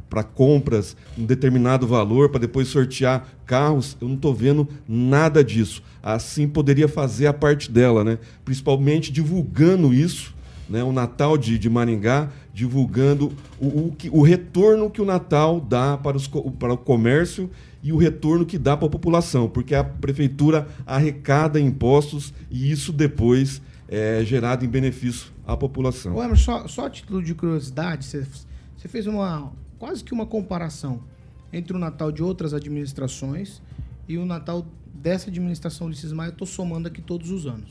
para 0.09 0.23
compras, 0.23 0.95
um 1.17 1.25
determinado 1.25 1.85
valor, 1.85 2.29
para 2.29 2.39
depois 2.39 2.67
sortear 2.67 3.27
carros. 3.45 3.97
Eu 3.99 4.07
não 4.07 4.15
estou 4.15 4.33
vendo 4.33 4.67
nada 4.87 5.43
disso. 5.43 5.83
Assim 6.01 6.47
poderia 6.47 6.87
fazer 6.87 7.27
a 7.27 7.33
parte 7.33 7.69
dela, 7.69 8.03
né? 8.03 8.19
principalmente 8.45 9.11
divulgando 9.11 9.93
isso 9.93 10.33
né, 10.71 10.81
o 10.81 10.93
Natal 10.93 11.37
de, 11.37 11.59
de 11.59 11.69
Maringá, 11.69 12.29
divulgando 12.53 13.33
o, 13.59 13.67
o, 13.67 13.97
o 14.11 14.21
retorno 14.21 14.89
que 14.89 15.01
o 15.01 15.05
Natal 15.05 15.59
dá 15.59 15.97
para, 15.97 16.15
os, 16.15 16.27
para 16.57 16.73
o 16.73 16.77
comércio 16.77 17.49
e 17.83 17.91
o 17.91 17.97
retorno 17.97 18.45
que 18.45 18.57
dá 18.57 18.77
para 18.77 18.87
a 18.87 18.91
população, 18.91 19.49
porque 19.49 19.75
a 19.75 19.83
prefeitura 19.83 20.67
arrecada 20.85 21.59
impostos 21.59 22.33
e 22.49 22.71
isso 22.71 22.93
depois 22.93 23.61
é 23.91 24.23
gerado 24.23 24.63
em 24.63 24.69
benefício 24.69 25.33
à 25.45 25.57
população. 25.57 26.15
Ô, 26.15 26.23
Emerson, 26.23 26.61
só, 26.61 26.67
só 26.67 26.85
a 26.85 26.89
título 26.89 27.21
de 27.21 27.35
curiosidade, 27.35 28.05
você, 28.05 28.25
fez 28.87 29.05
uma 29.05 29.51
quase 29.77 30.01
que 30.01 30.13
uma 30.13 30.25
comparação 30.25 31.03
entre 31.51 31.75
o 31.75 31.79
Natal 31.79 32.09
de 32.09 32.23
outras 32.23 32.53
administrações 32.53 33.61
e 34.07 34.17
o 34.17 34.25
Natal 34.25 34.65
dessa 34.93 35.29
administração 35.29 35.87
Ulisses 35.87 36.13
Maia, 36.13 36.29
eu 36.29 36.31
estou 36.31 36.47
somando 36.47 36.87
aqui 36.87 37.01
todos 37.01 37.29
os 37.29 37.45
anos. 37.45 37.69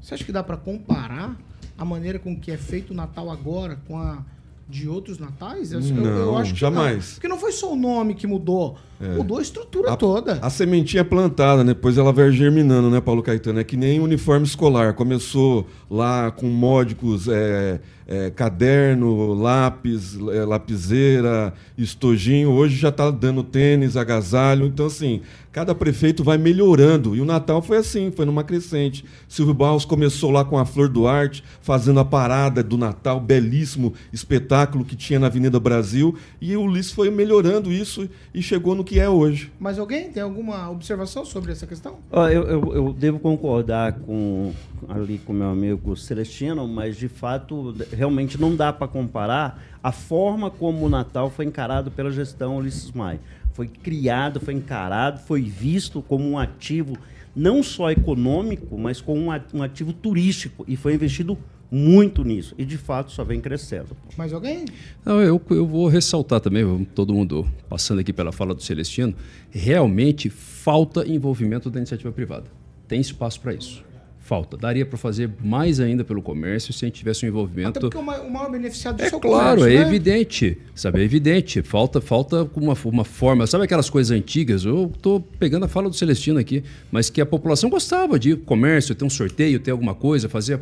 Você 0.00 0.14
acha 0.14 0.24
que 0.24 0.32
dá 0.32 0.42
para 0.42 0.56
comparar 0.56 1.36
a 1.76 1.84
maneira 1.84 2.18
com 2.18 2.38
que 2.38 2.50
é 2.50 2.56
feito 2.56 2.92
o 2.92 2.94
Natal 2.94 3.30
agora 3.30 3.76
com 3.86 3.98
a 3.98 4.24
de 4.68 4.88
outros 4.88 5.18
natais? 5.18 5.72
Eu, 5.72 5.80
não, 5.80 6.04
eu 6.04 6.38
acho 6.38 6.54
que 6.54 6.60
jamais. 6.60 7.06
Não. 7.06 7.14
Porque 7.14 7.28
não 7.28 7.38
foi 7.38 7.52
só 7.52 7.72
o 7.72 7.76
nome 7.76 8.14
que 8.14 8.26
mudou. 8.26 8.78
Mudou 9.16 9.38
a 9.38 9.42
estrutura 9.42 9.92
A- 9.92 9.96
toda. 9.96 10.38
A 10.40 10.48
sementinha 10.48 11.02
é 11.02 11.04
plantada, 11.04 11.62
né? 11.62 11.74
depois 11.74 11.98
ela 11.98 12.12
vai 12.12 12.30
germinando, 12.32 12.88
né, 12.88 13.00
Paulo 13.00 13.22
Caetano? 13.22 13.60
É 13.60 13.64
que 13.64 13.76
nem 13.76 14.00
uniforme 14.00 14.46
escolar. 14.46 14.94
Começou 14.94 15.66
lá 15.90 16.30
com 16.30 16.46
módicos, 16.48 17.28
é, 17.28 17.80
é, 18.08 18.30
caderno, 18.30 19.34
lápis, 19.34 20.16
é, 20.32 20.44
lapiseira, 20.44 21.52
estojinho. 21.76 22.50
Hoje 22.50 22.76
já 22.76 22.88
está 22.88 23.10
dando 23.10 23.42
tênis, 23.42 23.96
agasalho. 23.96 24.66
Então, 24.66 24.86
assim, 24.86 25.20
cada 25.52 25.74
prefeito 25.74 26.22
vai 26.24 26.38
melhorando. 26.38 27.14
E 27.16 27.20
o 27.20 27.24
Natal 27.24 27.60
foi 27.60 27.76
assim, 27.78 28.10
foi 28.10 28.24
numa 28.24 28.44
crescente. 28.44 29.04
Silvio 29.28 29.54
Barros 29.54 29.84
começou 29.84 30.30
lá 30.30 30.44
com 30.44 30.56
a 30.56 30.64
Flor 30.64 30.88
do 30.88 31.06
Arte, 31.06 31.42
fazendo 31.60 32.00
a 32.00 32.04
parada 32.04 32.62
do 32.62 32.78
Natal, 32.78 33.20
belíssimo 33.20 33.92
espetáculo 34.12 34.84
que 34.84 34.96
tinha 34.96 35.18
na 35.18 35.26
Avenida 35.26 35.58
Brasil. 35.60 36.14
E 36.40 36.56
o 36.56 36.62
Ulisses 36.62 36.92
foi 36.92 37.10
melhorando 37.10 37.72
isso 37.72 38.08
e 38.32 38.40
chegou 38.40 38.74
no 38.74 38.84
que 38.86 38.98
é 39.00 39.08
hoje. 39.08 39.52
Mas 39.58 39.78
alguém 39.78 40.10
tem 40.10 40.22
alguma 40.22 40.70
observação 40.70 41.24
sobre 41.24 41.52
essa 41.52 41.66
questão? 41.66 41.96
Ó, 42.10 42.28
eu, 42.28 42.44
eu- 42.44 42.74
eu 42.74 42.92
devo 42.92 43.18
concordar 43.18 43.92
com 43.94 44.52
ali 44.88 45.18
com 45.18 45.32
meu 45.32 45.48
amigo 45.50 45.96
Celestino, 45.96 46.66
mas 46.68 46.96
de 46.96 47.08
fato 47.08 47.74
realmente 47.92 48.40
não 48.40 48.54
dá 48.56 48.72
para 48.72 48.86
comparar 48.88 49.62
a 49.82 49.90
forma 49.92 50.50
como 50.50 50.86
o 50.86 50.88
Natal 50.88 51.28
foi 51.30 51.44
encarado 51.44 51.90
pela 51.90 52.10
gestão 52.10 52.56
Ulisses 52.56 52.92
Maia. 52.92 53.20
Foi 53.52 53.66
criado, 53.68 54.38
foi 54.40 54.54
encarado, 54.54 55.18
foi 55.20 55.42
visto 55.42 56.00
como 56.02 56.28
um 56.28 56.38
ativo 56.38 56.96
não 57.36 57.62
só 57.62 57.90
econômico, 57.90 58.78
mas 58.78 59.00
como 59.00 59.30
um 59.52 59.62
ativo 59.62 59.92
turístico 59.92 60.64
e 60.66 60.74
foi 60.74 60.94
investido 60.94 61.38
muito 61.70 62.24
nisso 62.24 62.54
e 62.56 62.64
de 62.64 62.78
fato 62.78 63.12
só 63.12 63.22
vem 63.22 63.40
crescendo. 63.40 63.96
Mais 64.16 64.32
alguém? 64.32 64.64
Não, 65.04 65.20
eu, 65.20 65.40
eu 65.50 65.66
vou 65.66 65.88
ressaltar 65.88 66.40
também, 66.40 66.84
todo 66.94 67.12
mundo 67.12 67.46
passando 67.68 68.00
aqui 68.00 68.12
pela 68.12 68.32
fala 68.32 68.54
do 68.54 68.62
Celestino, 68.62 69.14
realmente 69.50 70.30
falta 70.30 71.06
envolvimento 71.06 71.68
da 71.68 71.78
iniciativa 71.78 72.10
privada. 72.10 72.46
Tem 72.88 73.00
espaço 73.00 73.40
para 73.40 73.52
isso. 73.52 73.84
Falta. 74.26 74.56
Daria 74.56 74.84
para 74.84 74.98
fazer 74.98 75.30
mais 75.44 75.78
ainda 75.78 76.02
pelo 76.02 76.20
comércio 76.20 76.72
se 76.72 76.84
a 76.84 76.88
gente 76.88 76.96
tivesse 76.98 77.24
um 77.24 77.28
Até 77.28 77.30
envolvimento. 77.30 77.78
porque 77.80 77.96
o 77.96 78.02
ma- 78.02 78.18
o 78.18 78.28
maior 78.28 78.50
beneficiado 78.50 78.96
disso 78.96 79.14
É 79.14 79.16
o 79.16 79.20
claro, 79.20 79.60
comércio, 79.60 79.78
é 79.78 79.82
né? 79.84 79.88
evidente, 79.88 80.58
sabe? 80.74 81.00
É 81.00 81.04
evidente. 81.04 81.62
Falta, 81.62 82.00
falta 82.00 82.42
uma, 82.56 82.76
uma 82.86 83.04
forma. 83.04 83.46
Sabe 83.46 83.62
aquelas 83.64 83.88
coisas 83.88 84.10
antigas? 84.10 84.64
Eu 84.64 84.90
estou 84.92 85.20
pegando 85.20 85.64
a 85.64 85.68
fala 85.68 85.88
do 85.88 85.94
Celestino 85.94 86.40
aqui, 86.40 86.64
mas 86.90 87.08
que 87.08 87.20
a 87.20 87.26
população 87.26 87.70
gostava 87.70 88.18
de 88.18 88.34
comércio, 88.34 88.96
ter 88.96 89.04
um 89.04 89.10
sorteio, 89.10 89.60
ter 89.60 89.70
alguma 89.70 89.94
coisa, 89.94 90.28
fazer 90.28 90.58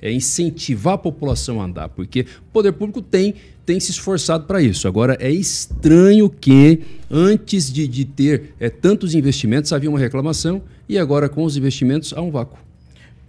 é 0.00 0.10
incentivar 0.10 0.94
a 0.94 0.98
população 0.98 1.60
a 1.60 1.64
andar, 1.66 1.90
porque 1.90 2.22
o 2.22 2.52
poder 2.52 2.72
público 2.72 3.02
tem 3.02 3.34
tem 3.66 3.80
se 3.80 3.90
esforçado 3.90 4.44
para 4.46 4.62
isso. 4.62 4.86
Agora 4.86 5.16
é 5.20 5.28
estranho 5.28 6.30
que 6.30 6.80
antes 7.10 7.70
de, 7.70 7.88
de 7.88 8.04
ter 8.04 8.54
é, 8.60 8.70
tantos 8.70 9.12
investimentos 9.12 9.72
havia 9.72 9.90
uma 9.90 9.98
reclamação 9.98 10.62
e 10.88 10.96
agora 10.96 11.28
com 11.28 11.42
os 11.42 11.56
investimentos 11.56 12.12
há 12.16 12.22
um 12.22 12.30
vácuo. 12.30 12.56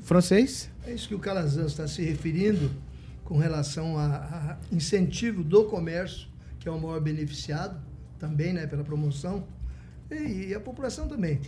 Francês? 0.07 0.71
É 0.85 0.93
isso 0.93 1.09
que 1.09 1.15
o 1.15 1.19
Calazans 1.19 1.73
está 1.73 1.85
se 1.85 2.01
referindo 2.01 2.71
com 3.25 3.37
relação 3.37 3.97
a, 3.97 4.05
a 4.15 4.57
incentivo 4.71 5.43
do 5.43 5.65
comércio, 5.65 6.29
que 6.61 6.69
é 6.69 6.71
o 6.71 6.79
maior 6.79 7.01
beneficiado 7.01 7.77
também, 8.17 8.53
né, 8.53 8.65
pela 8.65 8.85
promoção, 8.85 9.45
e, 10.09 10.45
e 10.47 10.55
a 10.55 10.61
população 10.61 11.09
também. 11.09 11.41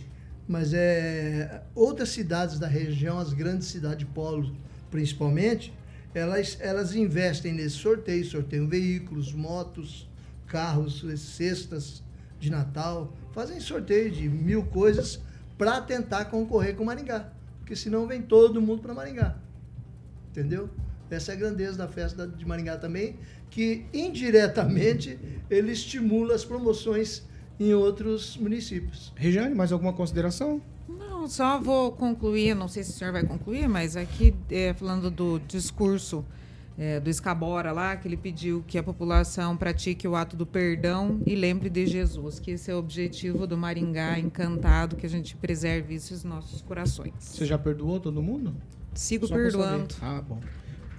Mas 0.46 0.74
é 0.74 1.62
outras 1.74 2.10
cidades 2.10 2.58
da 2.58 2.66
região, 2.66 3.18
as 3.18 3.32
grandes 3.32 3.66
cidades 3.68 4.06
polo, 4.12 4.54
principalmente, 4.90 5.72
elas, 6.14 6.58
elas 6.60 6.94
investem 6.94 7.54
nesse 7.54 7.76
sorteio, 7.76 8.26
sorteiam 8.26 8.68
veículos, 8.68 9.32
motos, 9.32 10.06
carros, 10.46 11.02
cestas 11.18 12.02
de 12.38 12.50
Natal, 12.50 13.16
fazem 13.32 13.58
sorteio 13.58 14.10
de 14.10 14.28
mil 14.28 14.64
coisas 14.64 15.18
para 15.56 15.80
tentar 15.80 16.26
concorrer 16.26 16.76
com 16.76 16.84
Maringá, 16.84 17.32
porque 17.70 17.76
senão 17.76 18.04
vem 18.04 18.20
todo 18.20 18.60
mundo 18.60 18.82
para 18.82 18.92
Maringá. 18.92 19.36
Entendeu? 20.28 20.68
Essa 21.08 21.30
é 21.30 21.34
a 21.36 21.38
grandeza 21.38 21.78
da 21.78 21.86
festa 21.86 22.26
de 22.26 22.44
Maringá 22.44 22.76
também, 22.76 23.14
que 23.48 23.86
indiretamente 23.94 25.16
ele 25.48 25.70
estimula 25.70 26.34
as 26.34 26.44
promoções 26.44 27.22
em 27.60 27.72
outros 27.72 28.36
municípios. 28.36 29.12
Regiane, 29.14 29.54
mais 29.54 29.70
alguma 29.70 29.92
consideração? 29.92 30.60
Não, 30.88 31.28
só 31.28 31.60
vou 31.60 31.92
concluir, 31.92 32.56
não 32.56 32.66
sei 32.66 32.82
se 32.82 32.90
o 32.90 32.92
senhor 32.94 33.12
vai 33.12 33.24
concluir, 33.24 33.68
mas 33.68 33.94
aqui, 33.94 34.34
é, 34.50 34.74
falando 34.74 35.08
do 35.08 35.38
discurso 35.46 36.24
é, 36.80 36.98
do 36.98 37.10
Escabora 37.10 37.72
lá, 37.72 37.94
que 37.94 38.08
ele 38.08 38.16
pediu 38.16 38.64
que 38.66 38.78
a 38.78 38.82
população 38.82 39.54
pratique 39.54 40.08
o 40.08 40.16
ato 40.16 40.34
do 40.34 40.46
perdão 40.46 41.20
e 41.26 41.34
lembre 41.34 41.68
de 41.68 41.86
Jesus, 41.86 42.40
que 42.40 42.52
esse 42.52 42.70
é 42.70 42.74
o 42.74 42.78
objetivo 42.78 43.46
do 43.46 43.54
Maringá 43.54 44.18
encantado, 44.18 44.96
que 44.96 45.04
a 45.04 45.08
gente 45.08 45.36
preserve 45.36 45.94
isso 45.94 46.14
nos 46.14 46.24
nossos 46.24 46.62
corações. 46.62 47.12
Você 47.18 47.44
já 47.44 47.58
perdoou 47.58 48.00
todo 48.00 48.22
mundo? 48.22 48.54
Sigo 48.94 49.26
Só 49.26 49.34
perdoando. 49.34 49.94
Ah, 50.00 50.22
bom. 50.26 50.40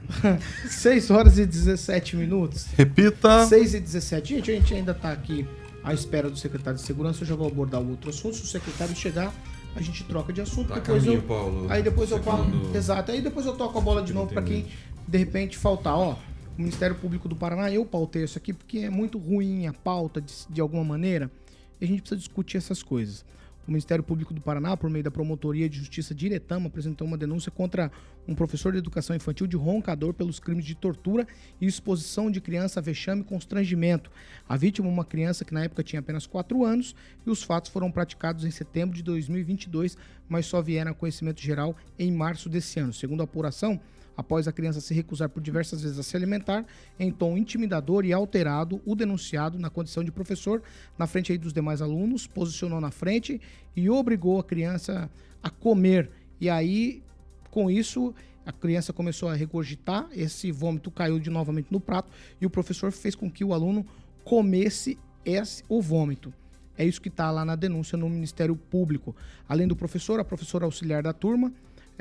6 0.70 1.10
horas 1.10 1.40
e 1.40 1.48
17 1.48 2.16
minutos. 2.16 2.68
Repita. 2.78 3.48
6 3.48 3.74
e 3.74 3.80
17. 3.80 4.36
Gente, 4.36 4.52
a 4.52 4.54
gente 4.54 4.74
ainda 4.76 4.92
está 4.92 5.12
aqui 5.12 5.48
à 5.84 5.96
espera 5.96 6.30
do 6.30 6.38
secretário 6.38 6.78
de 6.78 6.86
segurança. 6.86 7.24
Eu 7.24 7.28
já 7.28 7.36
vou 7.36 7.48
abordar 7.48 7.82
o 7.82 7.90
outro 7.90 8.12
assunto. 8.12 8.36
Se 8.36 8.44
o 8.44 8.46
secretário 8.46 8.96
chegar, 8.96 9.34
a 9.76 9.82
gente 9.82 10.04
troca 10.04 10.34
de 10.34 10.42
assunto. 10.42 10.68
Tá 10.68 10.76
depois 10.76 11.04
caminho, 11.04 11.20
eu, 11.20 11.24
Paulo. 11.24 11.66
Aí 11.70 11.82
depois 11.82 12.12
eu 12.12 12.22
falo. 12.22 12.76
Exato. 12.76 13.12
Aí 13.12 13.22
depois 13.22 13.46
eu 13.46 13.54
toco 13.54 13.78
a 13.78 13.82
bola 13.82 14.04
de 14.04 14.14
novo 14.14 14.32
para 14.32 14.42
quem 14.42 14.68
de 15.08 15.18
repente 15.18 15.58
faltar. 15.58 15.96
Ó, 15.96 16.14
o 16.58 16.62
Ministério 16.62 16.96
Público 16.96 17.28
do 17.28 17.36
Paraná, 17.36 17.72
eu 17.72 17.86
pautei 17.86 18.24
isso 18.24 18.38
aqui 18.38 18.54
porque 18.54 18.80
é 18.80 18.90
muito 18.90 19.18
ruim 19.18 19.68
a 19.68 19.74
pauta 19.74 20.22
de, 20.22 20.34
de 20.50 20.62
alguma 20.62 20.84
maneira. 20.84 21.32
E 21.80 21.86
a 21.86 21.88
gente 21.88 22.02
precisa 22.02 22.20
discutir 22.20 22.58
essas 22.58 22.84
coisas. 22.84 23.26
O 23.68 23.72
Ministério 23.72 24.04
Público 24.04 24.34
do 24.34 24.42
Paraná, 24.42 24.76
por 24.76 24.90
meio 24.90 25.04
da 25.04 25.12
Promotoria 25.12 25.70
de 25.70 25.78
Justiça 25.78 26.16
de 26.16 26.26
Iretama, 26.26 26.68
apresentou 26.68 27.08
uma 27.08 27.18
denúncia 27.18 27.52
contra 27.52 27.92
um 28.28 28.34
professor 28.34 28.72
de 28.72 28.80
educação 28.80 29.16
infantil 29.16 29.46
de 29.46 29.56
roncador 29.56 30.14
pelos 30.14 30.40
crimes 30.40 30.66
de 30.66 30.74
tortura 30.74 31.28
e 31.60 31.68
exposição 31.68 32.32
de 32.32 32.42
criança 32.42 32.80
a 32.80 32.84
vexame 32.84 33.22
e 33.22 33.24
constrangimento. 33.24 34.12
A 34.50 34.58
vítima, 34.58 34.88
uma 34.88 35.06
criança 35.06 35.46
que 35.46 35.54
na 35.54 35.64
época 35.64 35.84
tinha 35.84 36.00
apenas 36.00 36.26
4 36.26 36.66
anos, 36.66 36.96
e 37.26 37.30
os 37.30 37.44
fatos 37.44 37.72
foram 37.72 37.92
praticados 37.92 38.46
em 38.46 38.52
setembro 38.52 38.96
de 38.96 39.04
2022, 39.04 39.96
mas 40.28 40.48
só 40.48 40.60
vieram 40.60 40.92
a 40.92 40.96
conhecimento 40.96 41.40
geral 41.40 41.76
em 42.00 42.12
março 42.12 42.50
desse 42.50 42.80
ano. 42.80 42.94
Segundo 42.94 43.22
a 43.22 43.26
apuração, 43.26 43.80
Após 44.22 44.48
a 44.48 44.52
criança 44.52 44.80
se 44.80 44.94
recusar 44.94 45.30
por 45.30 45.42
diversas 45.42 45.82
vezes 45.82 45.98
a 45.98 46.04
se 46.04 46.16
alimentar, 46.16 46.64
em 47.00 47.12
tom 47.12 47.36
intimidador 47.36 48.06
e 48.06 48.14
alterado, 48.14 48.80
o 48.86 48.96
denunciado, 48.96 49.58
na 49.58 49.68
condição 49.68 50.04
de 50.04 50.12
professor, 50.12 50.62
na 50.96 51.08
frente 51.08 51.36
dos 51.40 51.52
demais 51.52 51.82
alunos, 51.82 52.28
posicionou 52.28 52.80
na 52.80 52.92
frente 52.92 53.42
e 53.76 53.90
obrigou 53.90 54.40
a 54.40 54.44
criança 54.44 55.10
a 55.42 55.50
comer. 55.50 56.12
E 56.40 56.52
aí, 56.52 57.02
com 57.50 57.68
isso, 57.68 58.14
a 58.46 58.52
criança 58.52 58.94
começou 58.94 59.28
a 59.28 59.34
regurgitar, 59.34 60.08
esse 60.14 60.52
vômito 60.52 60.92
caiu 60.92 61.20
de 61.20 61.32
novamente 61.32 61.72
no 61.72 61.80
prato 61.80 62.12
e 62.40 62.46
o 62.46 62.50
professor 62.50 62.92
fez 62.92 63.16
com 63.16 63.30
que 63.30 63.44
o 63.44 63.56
aluno 63.56 63.84
comesse 64.24 65.00
esse, 65.26 65.64
o 65.68 65.82
vômito. 65.82 66.32
É 66.78 66.86
isso 66.86 67.02
que 67.02 67.10
está 67.10 67.32
lá 67.32 67.44
na 67.44 67.56
denúncia 67.56 67.98
no 67.98 68.08
Ministério 68.08 68.56
Público. 68.56 69.16
Além 69.50 69.68
do 69.68 69.76
professor, 69.76 70.20
a 70.20 70.24
professora 70.24 70.66
auxiliar 70.66 71.02
da 71.02 71.12
turma, 71.12 71.52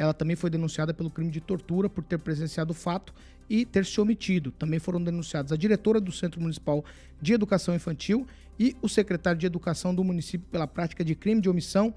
ela 0.01 0.15
também 0.15 0.35
foi 0.35 0.49
denunciada 0.49 0.95
pelo 0.95 1.11
crime 1.11 1.31
de 1.31 1.43
tortura 1.43 1.87
por 1.87 2.03
ter 2.03 2.19
presenciado 2.19 2.71
o 2.71 2.75
fato 2.75 3.13
e 3.51 3.67
ter 3.67 3.85
se 3.85 4.01
omitido. 4.01 4.51
Também 4.51 4.79
foram 4.79 4.99
denunciados 5.05 5.53
a 5.53 5.57
diretora 5.57 6.01
do 6.01 6.11
Centro 6.11 6.41
Municipal 6.41 6.83
de 7.21 7.35
Educação 7.35 7.75
Infantil 7.75 8.27
e 8.59 8.75
o 8.81 8.89
secretário 8.89 9.39
de 9.39 9.45
Educação 9.45 9.95
do 9.95 10.03
município 10.03 10.49
pela 10.51 10.67
prática 10.67 11.05
de 11.05 11.15
crime 11.15 11.43
de 11.43 11.51
omissão 11.51 11.93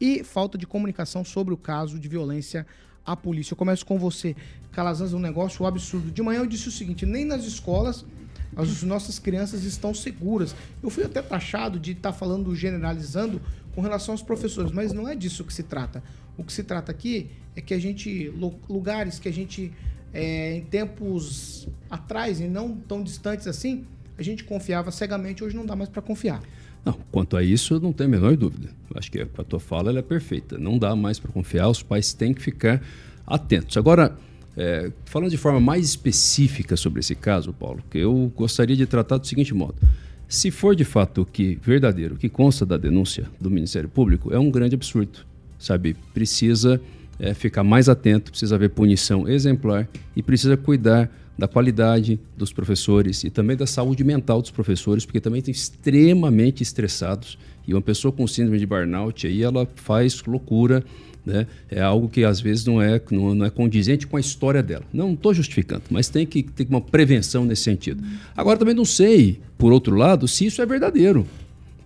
e 0.00 0.24
falta 0.24 0.58
de 0.58 0.66
comunicação 0.66 1.24
sobre 1.24 1.54
o 1.54 1.56
caso 1.56 1.96
de 1.96 2.08
violência 2.08 2.66
à 3.06 3.14
polícia. 3.14 3.52
Eu 3.52 3.56
começo 3.56 3.86
com 3.86 4.00
você, 4.00 4.34
Calazans, 4.72 5.12
um 5.12 5.20
negócio 5.20 5.64
absurdo. 5.64 6.10
De 6.10 6.22
manhã 6.22 6.40
eu 6.40 6.46
disse 6.46 6.66
o 6.66 6.72
seguinte: 6.72 7.06
nem 7.06 7.24
nas 7.24 7.44
escolas 7.44 8.04
as 8.56 8.82
nossas 8.82 9.20
crianças 9.20 9.62
estão 9.62 9.94
seguras. 9.94 10.56
Eu 10.82 10.90
fui 10.90 11.04
até 11.04 11.22
taxado 11.22 11.78
de 11.78 11.92
estar 11.92 12.12
falando 12.12 12.52
generalizando 12.56 13.40
com 13.76 13.80
relação 13.80 14.12
aos 14.12 14.22
professores, 14.22 14.72
mas 14.72 14.92
não 14.92 15.08
é 15.08 15.14
disso 15.14 15.44
que 15.44 15.54
se 15.54 15.62
trata. 15.62 16.02
O 16.36 16.42
que 16.42 16.52
se 16.52 16.64
trata 16.64 16.90
aqui 16.90 17.30
é 17.56 17.60
que 17.60 17.74
a 17.74 17.78
gente, 17.78 18.28
lu- 18.30 18.58
lugares 18.68 19.18
que 19.18 19.28
a 19.28 19.32
gente, 19.32 19.72
é, 20.12 20.56
em 20.56 20.62
tempos 20.62 21.68
atrás 21.90 22.40
e 22.40 22.48
não 22.48 22.74
tão 22.76 23.02
distantes 23.02 23.46
assim, 23.46 23.84
a 24.18 24.22
gente 24.22 24.44
confiava 24.44 24.90
cegamente, 24.90 25.42
hoje 25.42 25.56
não 25.56 25.66
dá 25.66 25.74
mais 25.74 25.88
para 25.88 26.02
confiar. 26.02 26.42
Não, 26.84 26.92
quanto 27.10 27.36
a 27.36 27.42
isso, 27.42 27.80
não 27.80 27.92
tem 27.92 28.06
a 28.06 28.10
menor 28.10 28.36
dúvida. 28.36 28.68
Acho 28.94 29.10
que 29.10 29.20
a 29.20 29.44
tua 29.44 29.58
fala 29.58 29.98
é 29.98 30.02
perfeita. 30.02 30.58
Não 30.58 30.78
dá 30.78 30.94
mais 30.94 31.18
para 31.18 31.32
confiar, 31.32 31.68
os 31.68 31.82
pais 31.82 32.12
têm 32.12 32.34
que 32.34 32.42
ficar 32.42 32.82
atentos. 33.26 33.76
Agora, 33.76 34.16
é, 34.56 34.92
falando 35.06 35.30
de 35.30 35.38
forma 35.38 35.58
mais 35.58 35.86
específica 35.86 36.76
sobre 36.76 37.00
esse 37.00 37.14
caso, 37.14 37.52
Paulo, 37.52 37.82
que 37.90 37.98
eu 37.98 38.30
gostaria 38.36 38.76
de 38.76 38.86
tratar 38.86 39.16
do 39.16 39.26
seguinte 39.26 39.54
modo. 39.54 39.76
Se 40.28 40.50
for 40.50 40.76
de 40.76 40.84
fato 40.84 41.22
o 41.22 41.26
que 41.26 41.58
verdadeiro, 41.62 42.16
o 42.16 42.18
que 42.18 42.28
consta 42.28 42.66
da 42.66 42.76
denúncia 42.76 43.26
do 43.40 43.50
Ministério 43.50 43.88
Público, 43.88 44.32
é 44.32 44.38
um 44.38 44.50
grande 44.50 44.74
absurdo. 44.74 45.20
Sabe, 45.58 45.96
precisa 46.12 46.80
é, 47.18 47.34
ficar 47.34 47.64
mais 47.64 47.88
atento, 47.88 48.30
precisa 48.30 48.54
haver 48.54 48.70
punição 48.70 49.28
exemplar 49.28 49.88
e 50.14 50.22
precisa 50.22 50.56
cuidar 50.56 51.10
da 51.36 51.48
qualidade 51.48 52.20
dos 52.36 52.52
professores 52.52 53.24
e 53.24 53.30
também 53.30 53.56
da 53.56 53.66
saúde 53.66 54.04
mental 54.04 54.40
dos 54.40 54.50
professores, 54.50 55.04
porque 55.04 55.20
também 55.20 55.38
estão 55.38 55.52
extremamente 55.52 56.62
estressados. 56.62 57.38
E 57.66 57.74
uma 57.74 57.82
pessoa 57.82 58.12
com 58.12 58.26
síndrome 58.26 58.58
de 58.58 58.66
burnout 58.66 59.26
aí, 59.26 59.42
ela 59.42 59.68
faz 59.74 60.22
loucura, 60.24 60.84
né? 61.24 61.46
É 61.70 61.80
algo 61.80 62.08
que 62.08 62.22
às 62.22 62.40
vezes 62.40 62.64
não 62.66 62.80
é, 62.80 63.00
não, 63.10 63.34
não 63.34 63.46
é 63.46 63.50
condizente 63.50 64.06
com 64.06 64.16
a 64.16 64.20
história 64.20 64.62
dela. 64.62 64.84
Não 64.92 65.14
estou 65.14 65.32
justificando, 65.32 65.84
mas 65.90 66.08
tem 66.08 66.26
que 66.26 66.42
ter 66.42 66.66
uma 66.68 66.80
prevenção 66.80 67.44
nesse 67.44 67.62
sentido. 67.62 68.04
Agora 68.36 68.58
também 68.58 68.74
não 68.74 68.84
sei, 68.84 69.40
por 69.56 69.72
outro 69.72 69.96
lado, 69.96 70.28
se 70.28 70.46
isso 70.46 70.60
é 70.60 70.66
verdadeiro. 70.66 71.26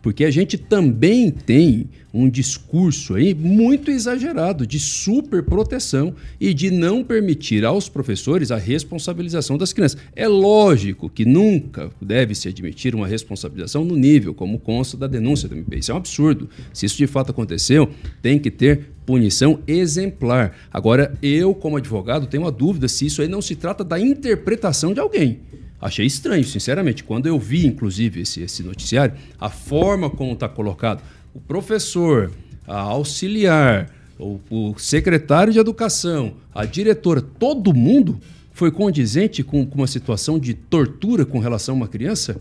Porque 0.03 0.25
a 0.25 0.31
gente 0.31 0.57
também 0.57 1.31
tem 1.31 1.89
um 2.13 2.29
discurso 2.29 3.15
aí 3.15 3.35
muito 3.35 3.91
exagerado 3.91 4.67
de 4.67 4.79
superproteção 4.79 6.15
e 6.41 6.55
de 6.55 6.71
não 6.71 7.05
permitir 7.05 7.65
aos 7.65 7.89
professores 7.89 8.51
a 8.51 8.57
responsabilização 8.57 9.59
das 9.59 9.73
crianças. 9.73 10.01
É 10.17 10.27
lógico 10.27 11.09
que 11.09 11.25
nunca 11.25 11.91
deve 12.01 12.35
se 12.35 12.49
admitir 12.49 12.95
uma 12.95 13.07
responsabilização 13.07 13.85
no 13.85 13.97
nível, 13.97 14.33
como 14.35 14.59
consta 14.59 14.97
da 14.97 15.07
denúncia 15.07 15.49
do 15.49 15.55
MP. 15.55 15.79
Isso 15.79 15.91
é 15.91 15.95
um 15.95 15.99
absurdo. 15.99 16.49
Se 16.73 16.87
isso 16.87 16.97
de 16.97 17.07
fato 17.07 17.31
aconteceu, 17.31 17.91
tem 18.23 18.39
que 18.39 18.51
ter 18.51 18.93
punição 19.05 19.61
exemplar. 19.67 20.57
Agora, 20.73 21.17
eu, 21.23 21.55
como 21.55 21.77
advogado, 21.77 22.27
tenho 22.27 22.43
uma 22.45 22.53
dúvida 22.53 22.89
se 22.89 23.07
isso 23.07 23.23
aí 23.23 23.29
não 23.29 23.41
se 23.41 23.57
trata 23.57 23.83
da 23.83 23.99
interpretação 23.99 24.93
de 24.93 25.01
alguém. 25.01 25.41
Achei 25.81 26.07
estranho, 26.07 26.45
sinceramente. 26.45 27.05
Quando 27.05 27.27
eu 27.27 27.39
vi, 27.39 27.67
inclusive, 27.67 28.23
esse, 28.23 28.43
esse 28.43 28.63
noticiário, 28.63 29.15
a 29.39 29.49
forma 29.49 30.11
como 30.11 30.33
está 30.33 30.49
colocado, 30.49 31.03
o 31.33 31.41
professor, 31.41 32.33
a 32.67 32.81
auxiliar, 32.81 33.89
o, 34.19 34.41
o, 34.51 34.79
secretário 34.79 35.53
de 35.53 35.59
educação, 35.59 36.35
a 36.53 36.65
diretora, 36.65 37.21
todo 37.21 37.73
mundo 37.73 38.21
foi 38.53 38.73
condizente 38.73 39.45
com, 39.45 39.65
com 39.65 39.77
uma 39.77 39.87
situação 39.87 40.39
de 40.39 40.53
tortura 40.53 41.25
com 41.25 41.39
relação 41.39 41.75
a 41.75 41.77
uma 41.77 41.89
criança, 41.89 42.41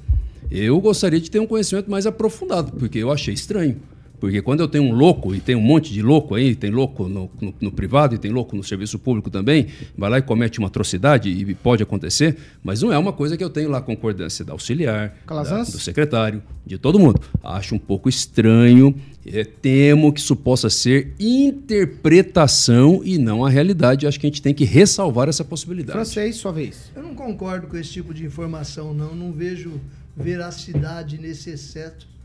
eu 0.49 0.79
gostaria 0.79 1.19
de 1.19 1.29
ter 1.29 1.39
um 1.39 1.45
conhecimento 1.45 1.91
mais 1.91 2.07
aprofundado, 2.07 2.71
porque 2.71 2.97
eu 2.97 3.11
achei 3.11 3.33
estranho. 3.33 3.77
Porque 4.19 4.41
quando 4.41 4.61
eu 4.61 4.67
tenho 4.67 4.83
um 4.83 4.93
louco, 4.93 5.35
e 5.35 5.39
tem 5.39 5.55
um 5.55 5.61
monte 5.61 5.93
de 5.93 6.01
louco 6.01 6.35
aí, 6.35 6.55
tem 6.55 6.71
louco 6.71 7.07
no, 7.07 7.29
no, 7.39 7.53
no, 7.61 7.71
privado 7.71 8.15
e 8.15 8.17
tem 8.17 8.31
louco 8.31 8.55
no 8.55 8.63
serviço 8.63 8.97
público 8.97 9.29
também, 9.29 9.67
vai 9.95 10.09
lá 10.09 10.17
e 10.17 10.21
comete 10.21 10.57
uma 10.57 10.67
atrocidade, 10.67 11.29
e 11.29 11.53
pode 11.53 11.83
acontecer, 11.83 12.35
mas 12.63 12.81
não 12.81 12.91
é 12.91 12.97
uma 12.97 13.13
coisa 13.13 13.37
que 13.37 13.43
eu 13.43 13.49
tenho 13.49 13.69
lá 13.69 13.79
concordância 13.79 14.43
da 14.43 14.53
auxiliar, 14.53 15.15
da, 15.27 15.63
do 15.63 15.79
secretário, 15.79 16.41
de 16.65 16.77
todo 16.77 16.97
mundo. 16.99 17.21
Acho 17.43 17.75
um 17.75 17.79
pouco 17.79 18.09
estranho, 18.09 18.95
é, 19.25 19.43
temo 19.43 20.11
que 20.11 20.19
isso 20.19 20.35
possa 20.35 20.69
ser 20.69 21.13
interpretação 21.19 23.01
e 23.03 23.17
não 23.17 23.45
a 23.45 23.49
realidade. 23.49 24.07
Acho 24.07 24.19
que 24.19 24.25
a 24.25 24.29
gente 24.29 24.41
tem 24.41 24.53
que 24.53 24.65
ressalvar 24.65 25.29
essa 25.29 25.43
possibilidade. 25.43 25.93
Francês, 25.93 26.37
sua 26.37 26.51
vez. 26.51 26.91
Eu 26.95 27.03
não 27.03 27.13
concordo 27.13 27.67
com 27.67 27.77
esse 27.77 27.91
tipo 27.91 28.13
de 28.13 28.25
informação, 28.25 28.93
não. 28.93 29.15
Não 29.15 29.31
vejo 29.31 29.79
veracidade 30.15 31.19
nesse 31.19 31.51
excesso 31.51 32.16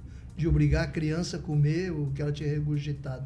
de 0.42 0.48
obrigar 0.48 0.82
a 0.82 0.88
criança 0.88 1.36
a 1.36 1.40
comer 1.40 1.92
o 1.92 2.10
que 2.12 2.20
ela 2.20 2.32
tinha 2.32 2.48
regurgitado. 2.48 3.24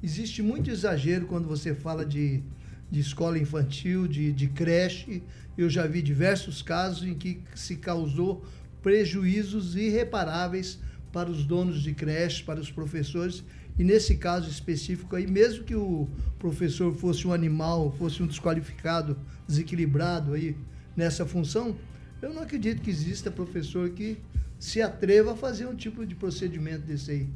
Existe 0.00 0.40
muito 0.42 0.70
exagero 0.70 1.26
quando 1.26 1.48
você 1.48 1.74
fala 1.74 2.06
de, 2.06 2.40
de 2.88 3.00
escola 3.00 3.36
infantil, 3.36 4.06
de, 4.06 4.30
de 4.32 4.46
creche. 4.46 5.24
Eu 5.58 5.68
já 5.68 5.88
vi 5.88 6.00
diversos 6.00 6.62
casos 6.62 7.02
em 7.02 7.14
que 7.14 7.40
se 7.56 7.74
causou 7.74 8.44
prejuízos 8.80 9.74
irreparáveis 9.74 10.78
para 11.12 11.28
os 11.28 11.44
donos 11.44 11.82
de 11.82 11.92
creche, 11.94 12.44
para 12.44 12.60
os 12.60 12.70
professores. 12.70 13.42
E 13.76 13.82
nesse 13.82 14.14
caso 14.16 14.48
específico 14.48 15.16
aí, 15.16 15.26
mesmo 15.26 15.64
que 15.64 15.74
o 15.74 16.08
professor 16.38 16.94
fosse 16.94 17.26
um 17.26 17.32
animal, 17.32 17.90
fosse 17.98 18.22
um 18.22 18.26
desqualificado, 18.28 19.18
desequilibrado 19.48 20.34
aí 20.34 20.56
nessa 20.96 21.26
função, 21.26 21.74
eu 22.22 22.32
não 22.32 22.42
acredito 22.42 22.82
que 22.82 22.90
exista 22.90 23.32
professor 23.32 23.90
que 23.90 24.16
se 24.60 24.82
atreva 24.82 25.32
a 25.32 25.36
fazer 25.36 25.66
um 25.66 25.74
tipo 25.74 26.04
de 26.04 26.14
procedimento 26.14 26.82
desse 26.82 27.10
aí. 27.10 27.28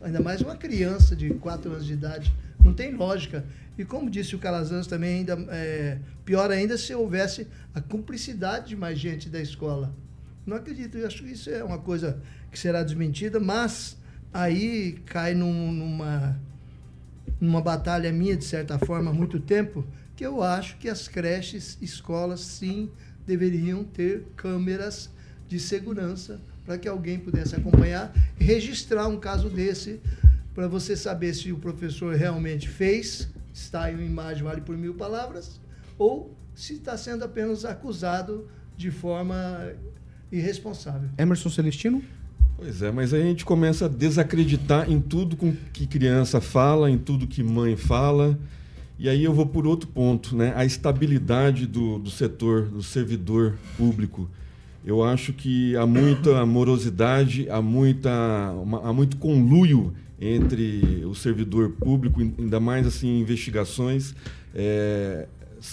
Ainda 0.00 0.20
mais 0.20 0.40
uma 0.40 0.56
criança 0.56 1.14
de 1.14 1.30
4 1.30 1.70
anos 1.70 1.86
de 1.86 1.92
idade. 1.92 2.34
Não 2.62 2.74
tem 2.74 2.92
lógica. 2.92 3.46
E 3.78 3.84
como 3.84 4.10
disse 4.10 4.34
o 4.34 4.40
Calazans 4.40 4.88
também, 4.88 5.18
ainda 5.20 5.38
é, 5.50 5.98
pior 6.24 6.50
ainda 6.50 6.76
se 6.76 6.92
houvesse 6.92 7.46
a 7.72 7.80
cumplicidade 7.80 8.70
de 8.70 8.76
mais 8.76 8.98
gente 8.98 9.28
da 9.28 9.40
escola. 9.40 9.94
Não 10.44 10.56
acredito, 10.56 10.98
eu 10.98 11.06
acho 11.06 11.22
que 11.22 11.30
isso 11.30 11.48
é 11.48 11.62
uma 11.62 11.78
coisa 11.78 12.20
que 12.50 12.58
será 12.58 12.82
desmentida, 12.82 13.38
mas 13.38 13.96
aí 14.34 15.00
cai 15.06 15.34
num, 15.34 15.72
numa, 15.72 16.40
numa 17.40 17.60
batalha 17.60 18.12
minha, 18.12 18.36
de 18.36 18.44
certa 18.44 18.80
forma, 18.80 19.12
há 19.12 19.14
muito 19.14 19.38
tempo, 19.38 19.86
que 20.16 20.26
eu 20.26 20.42
acho 20.42 20.76
que 20.78 20.88
as 20.88 21.06
creches, 21.06 21.78
escolas, 21.80 22.40
sim, 22.40 22.90
deveriam 23.24 23.84
ter 23.84 24.26
câmeras 24.34 25.08
de 25.52 25.60
segurança 25.60 26.40
para 26.64 26.78
que 26.78 26.88
alguém 26.88 27.18
pudesse 27.18 27.54
acompanhar 27.54 28.10
e 28.40 28.44
registrar 28.44 29.06
um 29.06 29.18
caso 29.18 29.50
desse 29.50 30.00
para 30.54 30.66
você 30.66 30.96
saber 30.96 31.34
se 31.34 31.52
o 31.52 31.58
professor 31.58 32.14
realmente 32.14 32.68
fez, 32.68 33.28
está 33.52 33.92
em 33.92 33.94
uma 33.96 34.04
imagem 34.04 34.42
vale 34.42 34.62
por 34.62 34.76
mil 34.78 34.94
palavras, 34.94 35.60
ou 35.98 36.34
se 36.54 36.74
está 36.74 36.96
sendo 36.96 37.22
apenas 37.24 37.66
acusado 37.66 38.48
de 38.78 38.90
forma 38.90 39.72
irresponsável. 40.30 41.10
Emerson 41.18 41.50
Celestino? 41.50 42.02
Pois 42.56 42.80
é, 42.80 42.90
mas 42.90 43.12
aí 43.12 43.20
a 43.20 43.26
gente 43.26 43.44
começa 43.44 43.84
a 43.84 43.88
desacreditar 43.88 44.90
em 44.90 45.00
tudo 45.00 45.36
com 45.36 45.54
que 45.70 45.86
criança 45.86 46.40
fala, 46.40 46.90
em 46.90 46.96
tudo 46.96 47.26
que 47.26 47.42
mãe 47.42 47.76
fala. 47.76 48.38
E 48.98 49.06
aí 49.06 49.22
eu 49.22 49.34
vou 49.34 49.46
por 49.46 49.66
outro 49.66 49.88
ponto, 49.88 50.34
né? 50.34 50.54
A 50.56 50.64
estabilidade 50.64 51.66
do, 51.66 51.98
do 51.98 52.10
setor, 52.10 52.68
do 52.68 52.82
servidor 52.82 53.58
público. 53.76 54.30
Eu 54.84 55.04
acho 55.04 55.32
que 55.32 55.76
há 55.76 55.86
muita 55.86 56.44
morosidade, 56.44 57.48
há, 57.48 57.62
muita, 57.62 58.10
uma, 58.52 58.88
há 58.88 58.92
muito 58.92 59.16
conluio 59.16 59.92
entre 60.20 61.04
o 61.04 61.14
servidor 61.14 61.70
público, 61.70 62.20
ainda 62.20 62.58
mais 62.58 62.86
assim 62.86 63.20
investigações. 63.20 64.14
É, 64.54 65.26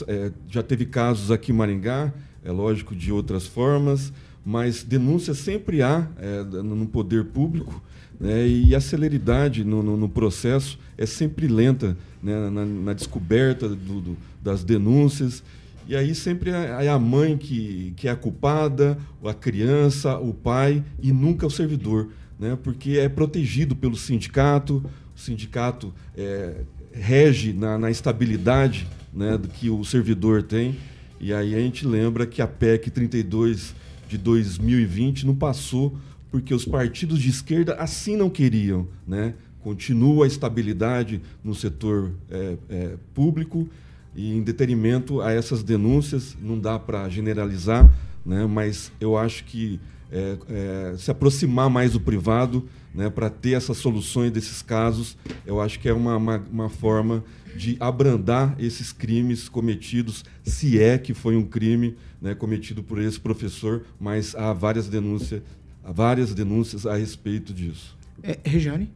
é, 0.08 0.32
já 0.48 0.62
teve 0.62 0.86
casos 0.86 1.32
aqui 1.32 1.52
em 1.52 1.56
Maringá, 1.56 2.14
é 2.44 2.52
lógico 2.52 2.96
de 2.96 3.12
outras 3.12 3.48
formas, 3.48 4.14
mas 4.46 4.84
denúncia 4.84 5.34
sempre 5.34 5.82
há 5.82 6.08
é, 6.18 6.44
no 6.44 6.88
poder 6.88 7.26
público, 7.26 7.82
né, 8.20 8.48
e 8.48 8.76
a 8.76 8.82
celeridade 8.82 9.64
no, 9.64 9.82
no, 9.82 9.96
no, 9.96 10.10
processo 10.10 10.78
é 10.98 11.06
sempre 11.06 11.48
lenta 11.48 11.98
né, 12.22 12.50
na, 12.50 12.66
na, 12.66 12.94
descoberta 12.94 13.70
do, 13.70 14.02
do, 14.02 14.18
das 14.42 14.64
denúncias. 14.64 15.42
E 15.90 15.96
aí 15.96 16.14
sempre 16.14 16.52
é, 16.52 16.88
a 16.88 17.00
mãe 17.00 17.36
que, 17.36 17.96
que 17.98 18.08
é 18.08 18.12
a 18.12 18.16
culpada, 18.16 18.96
a 19.26 19.34
criança, 19.34 20.20
o 20.20 20.32
pai 20.32 20.84
e 21.02 21.12
nunca 21.12 21.48
o 21.48 21.50
servidor, 21.50 22.10
né? 22.40 22.56
porque 22.62 23.00
é 23.00 23.10
protegido 23.10 23.76
pelo 23.76 23.96
sindicato, 23.96 24.86
o 25.16 25.20
sindicato 25.20 25.92
é, 26.16 26.58
rege 26.94 27.54
na, 27.54 27.76
na 27.80 27.90
estabilidade 27.90 28.88
né, 29.12 29.36
do 29.36 29.48
que 29.48 29.68
o 29.72 29.84
servidor 29.84 30.44
tem. 30.44 30.78
E 31.20 31.34
aí 31.34 31.56
a 31.56 31.60
gente 31.60 31.88
lembra 31.88 32.28
que 32.28 32.40
a 32.40 32.48
PEC 32.48 32.92
32 32.92 33.74
de 34.08 34.20
2020 34.20 35.26
não 35.26 35.34
passou 35.34 35.98
porque 36.30 36.54
os 36.54 36.66
partidos 36.66 37.20
de 37.20 37.32
esquerda 37.32 37.74
assim 37.74 38.16
não 38.16 38.30
queriam. 38.30 38.88
Né? 39.08 39.34
Continua 39.60 40.26
a 40.26 40.28
estabilidade 40.28 41.20
no 41.44 41.56
setor 41.56 42.12
é, 42.30 42.58
é, 42.70 42.94
público, 43.16 43.68
e 44.16 44.36
em 44.36 44.42
detrimento 44.42 45.22
a 45.22 45.32
essas 45.32 45.64
denúncias, 45.64 46.36
não 46.42 46.60
dá 46.60 46.78
para 46.78 47.08
generalizar, 47.10 47.90
né, 48.26 48.46
mas 48.46 48.92
eu 49.00 49.18
acho 49.18 49.44
que 49.46 49.80
é, 50.12 50.38
é, 50.50 50.98
se 50.98 51.12
aproximar 51.12 51.70
mais 51.70 51.94
do 51.94 52.00
privado 52.00 52.68
né, 52.94 53.10
para 53.10 53.30
ter 53.30 53.52
essas 53.52 53.78
soluções 53.78 54.32
desses 54.32 54.62
casos, 54.62 55.18
eu 55.46 55.62
acho 55.62 55.80
que 55.80 55.88
é 55.88 55.94
uma, 55.94 56.18
uma, 56.18 56.38
uma, 56.52 56.70
forma 56.70 57.24
de 57.56 57.78
abrandar 57.80 58.56
esses 58.60 58.92
crimes 58.92 59.48
cometidos, 59.48 60.26
se 60.44 60.82
é 60.82 60.98
que 60.98 61.14
foi 61.14 61.36
um 61.36 61.46
crime 61.46 61.96
né, 62.22 62.34
cometido 62.34 62.82
por 62.82 63.00
esse 63.00 63.20
professor, 63.20 63.86
mas 64.00 64.36
há 64.36 64.52
várias 64.52 64.88
denúncias, 64.88 65.42
há 65.84 65.92
várias 65.92 66.34
denúncias 66.34 66.86
a 66.86 66.96
respeito 66.96 67.54
disso. 67.54 67.96
É, 68.24 68.38
Regiane? 68.44 68.92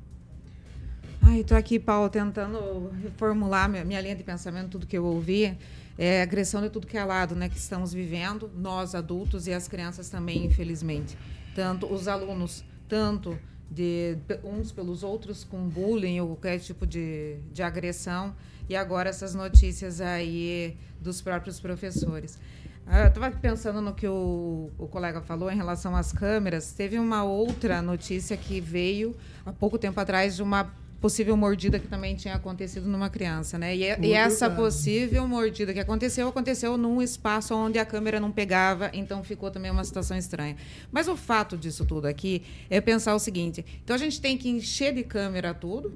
Ai, 1.26 1.40
estou 1.40 1.56
aqui, 1.56 1.80
Paulo, 1.80 2.10
tentando 2.10 2.92
reformular 3.02 3.70
minha, 3.70 3.86
minha, 3.86 4.02
linha 4.02 4.16
de 4.16 4.24
pensamento, 4.24 4.72
tudo 4.72 4.86
que 4.86 4.98
eu 4.98 5.06
ouvi. 5.06 5.58
É 5.98 6.22
agressão 6.22 6.62
de 6.62 6.70
tudo 6.70 6.86
que 6.86 6.98
é 6.98 7.06
lado, 7.06 7.34
né, 7.34 7.48
que 7.48 7.58
estamos 7.58 7.94
vivendo, 7.94 8.52
nós 8.54 8.94
adultos 8.94 9.48
e 9.48 9.54
as 9.54 9.66
crianças 9.66 10.10
também, 10.10 10.46
infelizmente. 10.46 11.18
Tanto 11.56 11.92
os 11.92 12.10
alunos, 12.10 12.66
tanto 12.90 13.40
de 13.72 14.18
uns 14.44 14.72
pelos 14.74 15.02
outros 15.02 15.46
com 15.46 15.66
bullying 15.70 16.20
ou 16.20 16.28
qualquer 16.36 16.60
tipo 16.60 16.86
de, 16.86 17.38
de 17.54 17.64
agressão, 17.64 18.36
e 18.68 18.76
agora 18.76 19.10
essas 19.10 19.34
notícias 19.34 20.02
aí 20.02 20.78
dos 21.00 21.22
próprios 21.22 21.58
professores. 21.58 22.38
Ah, 22.86 23.04
eu 23.04 23.08
estava 23.08 23.32
pensando 23.32 23.80
no 23.80 23.94
que 23.94 24.08
o, 24.08 24.70
o 24.78 24.88
colega 24.88 25.22
falou 25.22 25.50
em 25.50 25.56
relação 25.56 25.96
às 25.96 26.12
câmeras. 26.12 26.74
Teve 26.74 27.00
uma 27.00 27.24
outra 27.24 27.82
notícia 27.82 28.36
que 28.36 28.60
veio 28.60 29.16
há 29.46 29.54
pouco 29.54 29.78
tempo 29.78 29.98
atrás 30.02 30.36
de 30.36 30.44
uma 30.44 30.83
possível 31.04 31.36
mordida 31.36 31.78
que 31.78 31.88
também 31.90 32.16
tinha 32.16 32.34
acontecido 32.34 32.88
numa 32.88 33.10
criança, 33.10 33.58
né? 33.58 33.76
E, 33.76 33.84
e 33.84 33.90
Outro 33.90 34.14
essa 34.14 34.50
possível 34.50 35.28
mordida 35.28 35.74
que 35.74 35.80
aconteceu, 35.82 36.30
aconteceu 36.30 36.78
num 36.78 37.02
espaço 37.02 37.54
onde 37.54 37.78
a 37.78 37.86
câmera 37.86 38.22
não 38.22 38.32
pegava, 38.32 38.90
então 38.94 39.22
ficou 39.22 39.52
também 39.52 39.70
uma 39.70 39.84
situação 39.84 40.16
estranha. 40.16 40.56
Mas 40.94 41.10
o 41.10 41.18
fato 41.18 41.58
disso 41.58 41.84
tudo 41.84 42.06
aqui 42.06 42.44
é 42.70 42.80
pensar 42.80 43.14
o 43.16 43.20
seguinte: 43.20 43.66
então 43.84 43.94
a 43.94 44.00
gente 44.00 44.22
tem 44.22 44.38
que 44.38 44.48
encher 44.48 44.94
de 44.94 45.04
câmera 45.04 45.54
tudo, 45.54 45.92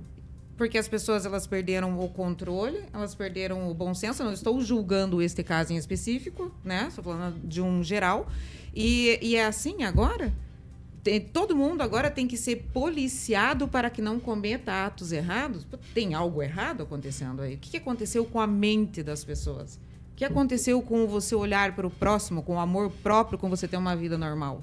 porque 0.57 0.77
as 0.77 0.89
pessoas 0.89 1.25
elas 1.25 1.47
perderam 1.47 1.97
o 1.97 2.09
controle, 2.09 2.83
elas 2.91 3.15
perderam 3.15 3.71
o 3.71 3.73
bom 3.73 3.93
senso. 3.93 4.25
Não 4.25 4.33
estou 4.33 4.59
julgando 4.59 5.21
este 5.21 5.41
caso 5.41 5.71
em 5.71 5.77
específico, 5.77 6.51
né? 6.65 6.87
Estou 6.89 7.05
falando 7.05 7.39
de 7.47 7.61
um 7.61 7.81
geral. 7.81 8.29
E, 8.75 9.17
e 9.21 9.37
é 9.37 9.45
assim 9.45 9.83
agora? 9.83 10.33
Tem- 11.07 11.21
todo 11.21 11.55
mundo 11.55 11.81
agora 11.81 12.11
tem 12.11 12.27
que 12.27 12.35
ser 12.35 12.67
policiado 12.73 13.65
para 13.65 13.89
que 13.89 14.01
não 14.01 14.19
cometa 14.19 14.85
atos 14.85 15.13
errados? 15.13 15.65
Tem 15.93 16.13
algo 16.13 16.43
errado 16.43 16.83
acontecendo 16.83 17.41
aí? 17.41 17.55
O 17.55 17.57
que 17.57 17.77
aconteceu 17.77 18.25
com 18.25 18.41
a 18.41 18.45
mente 18.45 19.01
das 19.01 19.23
pessoas? 19.23 19.75
O 20.11 20.17
que 20.17 20.25
aconteceu 20.25 20.81
com 20.81 21.07
você 21.07 21.33
olhar 21.33 21.73
para 21.73 21.87
o 21.87 21.89
próximo, 21.89 22.43
com 22.43 22.55
o 22.55 22.59
amor 22.59 22.91
próprio, 22.91 23.39
com 23.39 23.49
você 23.49 23.69
ter 23.69 23.77
uma 23.77 23.95
vida 23.95 24.17
normal? 24.17 24.61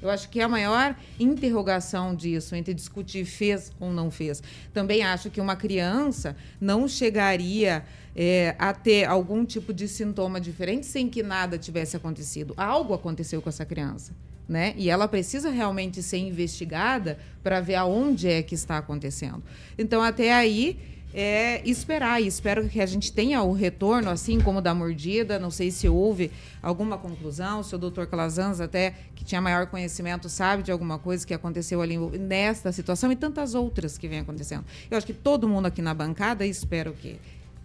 Eu 0.00 0.08
acho 0.08 0.30
que 0.30 0.40
é 0.40 0.44
a 0.44 0.48
maior 0.48 0.96
interrogação 1.20 2.14
disso, 2.14 2.54
entre 2.56 2.72
discutir 2.72 3.26
fez 3.26 3.70
ou 3.78 3.92
não 3.92 4.10
fez. 4.10 4.42
Também 4.72 5.02
acho 5.02 5.28
que 5.28 5.42
uma 5.42 5.56
criança 5.56 6.34
não 6.58 6.88
chegaria 6.88 7.84
é, 8.14 8.54
a 8.58 8.72
ter 8.72 9.04
algum 9.04 9.44
tipo 9.44 9.72
de 9.72 9.88
sintoma 9.88 10.40
diferente 10.40 10.86
sem 10.86 11.08
que 11.08 11.22
nada 11.22 11.58
tivesse 11.58 11.96
acontecido. 11.96 12.54
Algo 12.56 12.94
aconteceu 12.94 13.40
com 13.40 13.48
essa 13.48 13.64
criança. 13.64 14.12
Né? 14.48 14.74
E 14.76 14.90
ela 14.90 15.08
precisa 15.08 15.50
realmente 15.50 16.02
ser 16.02 16.18
investigada 16.18 17.18
para 17.42 17.60
ver 17.60 17.76
aonde 17.76 18.28
é 18.28 18.42
que 18.42 18.54
está 18.54 18.76
acontecendo. 18.76 19.42
Então, 19.78 20.02
até 20.02 20.32
aí, 20.32 20.78
é 21.14 21.62
esperar. 21.68 22.22
E 22.22 22.26
espero 22.26 22.68
que 22.68 22.80
a 22.80 22.86
gente 22.86 23.12
tenha 23.12 23.42
o 23.42 23.52
retorno, 23.52 24.10
assim 24.10 24.40
como 24.40 24.60
da 24.60 24.74
mordida. 24.74 25.38
Não 25.38 25.50
sei 25.50 25.70
se 25.70 25.88
houve 25.88 26.30
alguma 26.62 26.98
conclusão, 26.98 27.62
se 27.62 27.74
o 27.74 27.78
doutor 27.78 28.06
Calazans, 28.06 28.60
até 28.60 28.94
que 29.14 29.24
tinha 29.24 29.40
maior 29.40 29.66
conhecimento, 29.66 30.28
sabe 30.28 30.62
de 30.62 30.72
alguma 30.72 30.98
coisa 30.98 31.26
que 31.26 31.34
aconteceu 31.34 31.80
ali 31.80 31.96
nesta 32.18 32.72
situação 32.72 33.12
e 33.12 33.16
tantas 33.16 33.54
outras 33.54 33.98
que 33.98 34.08
vem 34.08 34.20
acontecendo. 34.20 34.64
Eu 34.90 34.96
acho 34.96 35.06
que 35.06 35.14
todo 35.14 35.48
mundo 35.48 35.66
aqui 35.66 35.82
na 35.82 35.94
bancada 35.94 36.46
espero 36.46 36.92
que 36.92 37.18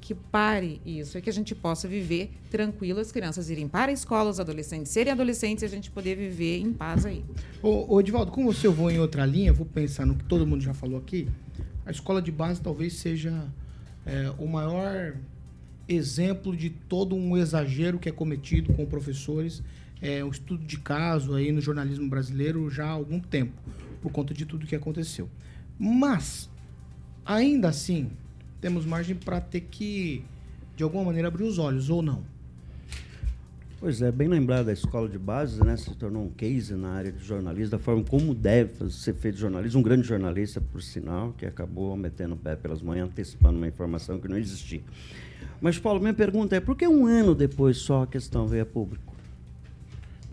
que 0.08 0.16
pare 0.16 0.80
isso, 0.86 1.18
é 1.18 1.22
que 1.22 1.30
a 1.30 1.34
gente 1.34 1.54
possa 1.54 1.86
viver 1.86 2.32
tranquilo, 2.50 3.02
as 3.02 3.12
crianças 3.12 3.50
irem 3.50 3.68
para 3.68 3.92
a 3.92 3.94
escola, 3.94 4.30
os 4.30 4.40
adolescentes 4.40 4.90
serem 4.90 5.12
adolescentes 5.12 5.64
e 5.64 5.66
a 5.66 5.68
gente 5.68 5.92
poder 5.92 6.16
viver 6.16 6.60
em 6.60 6.72
paz 6.72 7.06
aí. 7.06 7.26
Ô, 7.62 7.94
ô 7.94 8.00
Edivaldo, 8.00 8.32
como 8.32 8.54
você 8.54 8.68
eu 8.68 8.72
vou 8.72 8.90
em 8.90 9.00
outra 9.00 9.26
linha, 9.26 9.52
vou 9.52 9.66
pensar 9.66 10.06
no 10.06 10.16
que 10.16 10.24
todo 10.24 10.48
mundo 10.48 10.64
já 10.64 10.74
falou 10.74 10.98
aqui. 10.98 11.28
A 11.86 11.92
escola 11.92 12.22
de 12.22 12.32
base 12.32 12.62
talvez 12.62 12.94
seja 12.94 13.52
é, 14.06 14.32
o 14.40 14.48
maior 14.48 15.14
exemplo 15.90 16.56
de 16.56 16.70
todo 16.70 17.14
um 17.14 17.36
exagero 17.36 18.00
que 18.00 18.08
é 18.08 18.12
cometido 18.14 18.72
com 18.74 18.86
professores. 18.86 19.62
É 20.02 20.24
um 20.24 20.30
estudo 20.30 20.64
de 20.64 20.80
caso 20.80 21.36
aí 21.36 21.52
no 21.52 21.60
jornalismo 21.60 22.08
brasileiro 22.08 22.70
já 22.70 22.86
há 22.86 22.92
algum 22.92 23.20
tempo, 23.20 23.62
por 24.02 24.10
conta 24.10 24.34
de 24.34 24.46
tudo 24.46 24.66
que 24.66 24.76
aconteceu. 24.76 25.30
Mas, 25.78 26.50
ainda 27.26 27.68
assim, 27.68 28.10
temos 28.60 28.86
margem 28.86 29.16
para 29.16 29.40
ter 29.40 29.62
que, 29.62 30.24
de 30.76 30.84
alguma 30.84 31.06
maneira, 31.06 31.28
abrir 31.28 31.44
os 31.44 31.58
olhos, 31.58 31.90
ou 31.90 32.02
não. 32.02 32.24
Pois 33.80 34.02
é, 34.02 34.12
bem 34.12 34.28
lembrado 34.28 34.66
da 34.66 34.74
escola 34.74 35.08
de 35.08 35.20
base, 35.20 35.64
né? 35.64 35.78
Se 35.78 35.94
tornou 35.96 36.24
um 36.24 36.30
case 36.30 36.74
na 36.74 36.90
área 36.90 37.12
de 37.12 37.24
jornalismo, 37.24 37.70
da 37.70 37.78
forma 37.78 38.04
como 38.04 38.34
deve 38.34 38.90
ser 38.90 39.14
feito 39.14 39.38
jornalismo. 39.38 39.80
Um 39.80 39.84
grande 39.84 40.08
jornalista, 40.08 40.60
por 40.60 40.82
sinal, 40.82 41.34
que 41.38 41.46
acabou 41.46 41.96
metendo 41.96 42.34
o 42.34 42.38
pé 42.38 42.56
pelas 42.56 42.82
manhãs, 42.82 43.08
antecipando 43.10 43.58
uma 43.58 43.68
informação 43.68 44.20
que 44.20 44.28
não 44.28 44.36
existia. 44.36 44.82
Mas, 45.62 45.78
Paulo, 45.78 46.00
minha 46.00 46.14
pergunta 46.14 46.56
é: 46.56 46.60
por 46.60 46.76
que 46.76 46.88
um 46.88 47.06
ano 47.06 47.36
depois 47.36 47.78
só 47.78 48.02
a 48.02 48.08
questão 48.08 48.48
veio 48.48 48.64
a 48.64 48.66
público? 48.66 49.17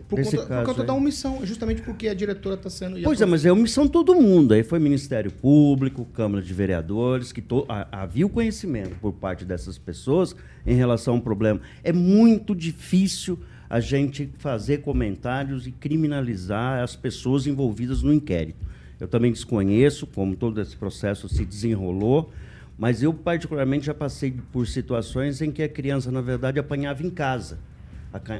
Por 0.07 0.19
Nesse 0.19 0.31
conta, 0.37 0.43
por 0.43 0.53
caso 0.53 0.65
conta 0.67 0.81
aí. 0.81 0.87
da 0.87 0.93
omissão, 0.93 1.43
justamente 1.43 1.81
porque 1.81 2.07
a 2.07 2.13
diretora 2.13 2.55
está 2.55 2.69
sendo. 2.69 3.01
Pois 3.01 3.19
é, 3.21 3.25
mas 3.25 3.43
é 3.43 3.51
omissão 3.51 3.87
todo 3.87 4.13
mundo. 4.13 4.53
Aí 4.53 4.63
foi 4.63 4.77
Ministério 4.77 5.31
Público, 5.31 6.05
Câmara 6.13 6.43
de 6.43 6.53
Vereadores, 6.53 7.31
que 7.31 7.41
to- 7.41 7.65
ha- 7.67 7.87
havia 7.91 8.25
o 8.25 8.29
conhecimento 8.29 8.95
por 9.01 9.13
parte 9.13 9.43
dessas 9.43 9.79
pessoas 9.79 10.35
em 10.65 10.75
relação 10.75 11.15
ao 11.15 11.21
problema. 11.21 11.59
É 11.83 11.91
muito 11.91 12.53
difícil 12.55 13.39
a 13.67 13.79
gente 13.79 14.29
fazer 14.37 14.81
comentários 14.81 15.65
e 15.65 15.71
criminalizar 15.71 16.83
as 16.83 16.95
pessoas 16.95 17.47
envolvidas 17.47 18.03
no 18.03 18.13
inquérito. 18.13 18.63
Eu 18.99 19.07
também 19.07 19.31
desconheço 19.31 20.05
como 20.05 20.35
todo 20.35 20.61
esse 20.61 20.75
processo 20.77 21.27
se 21.27 21.43
desenrolou, 21.43 22.31
mas 22.77 23.01
eu 23.01 23.11
particularmente 23.11 23.87
já 23.87 23.93
passei 23.93 24.35
por 24.51 24.67
situações 24.67 25.41
em 25.41 25.51
que 25.51 25.63
a 25.63 25.67
criança, 25.67 26.11
na 26.11 26.21
verdade, 26.21 26.59
apanhava 26.59 27.01
em 27.03 27.09
casa 27.09 27.57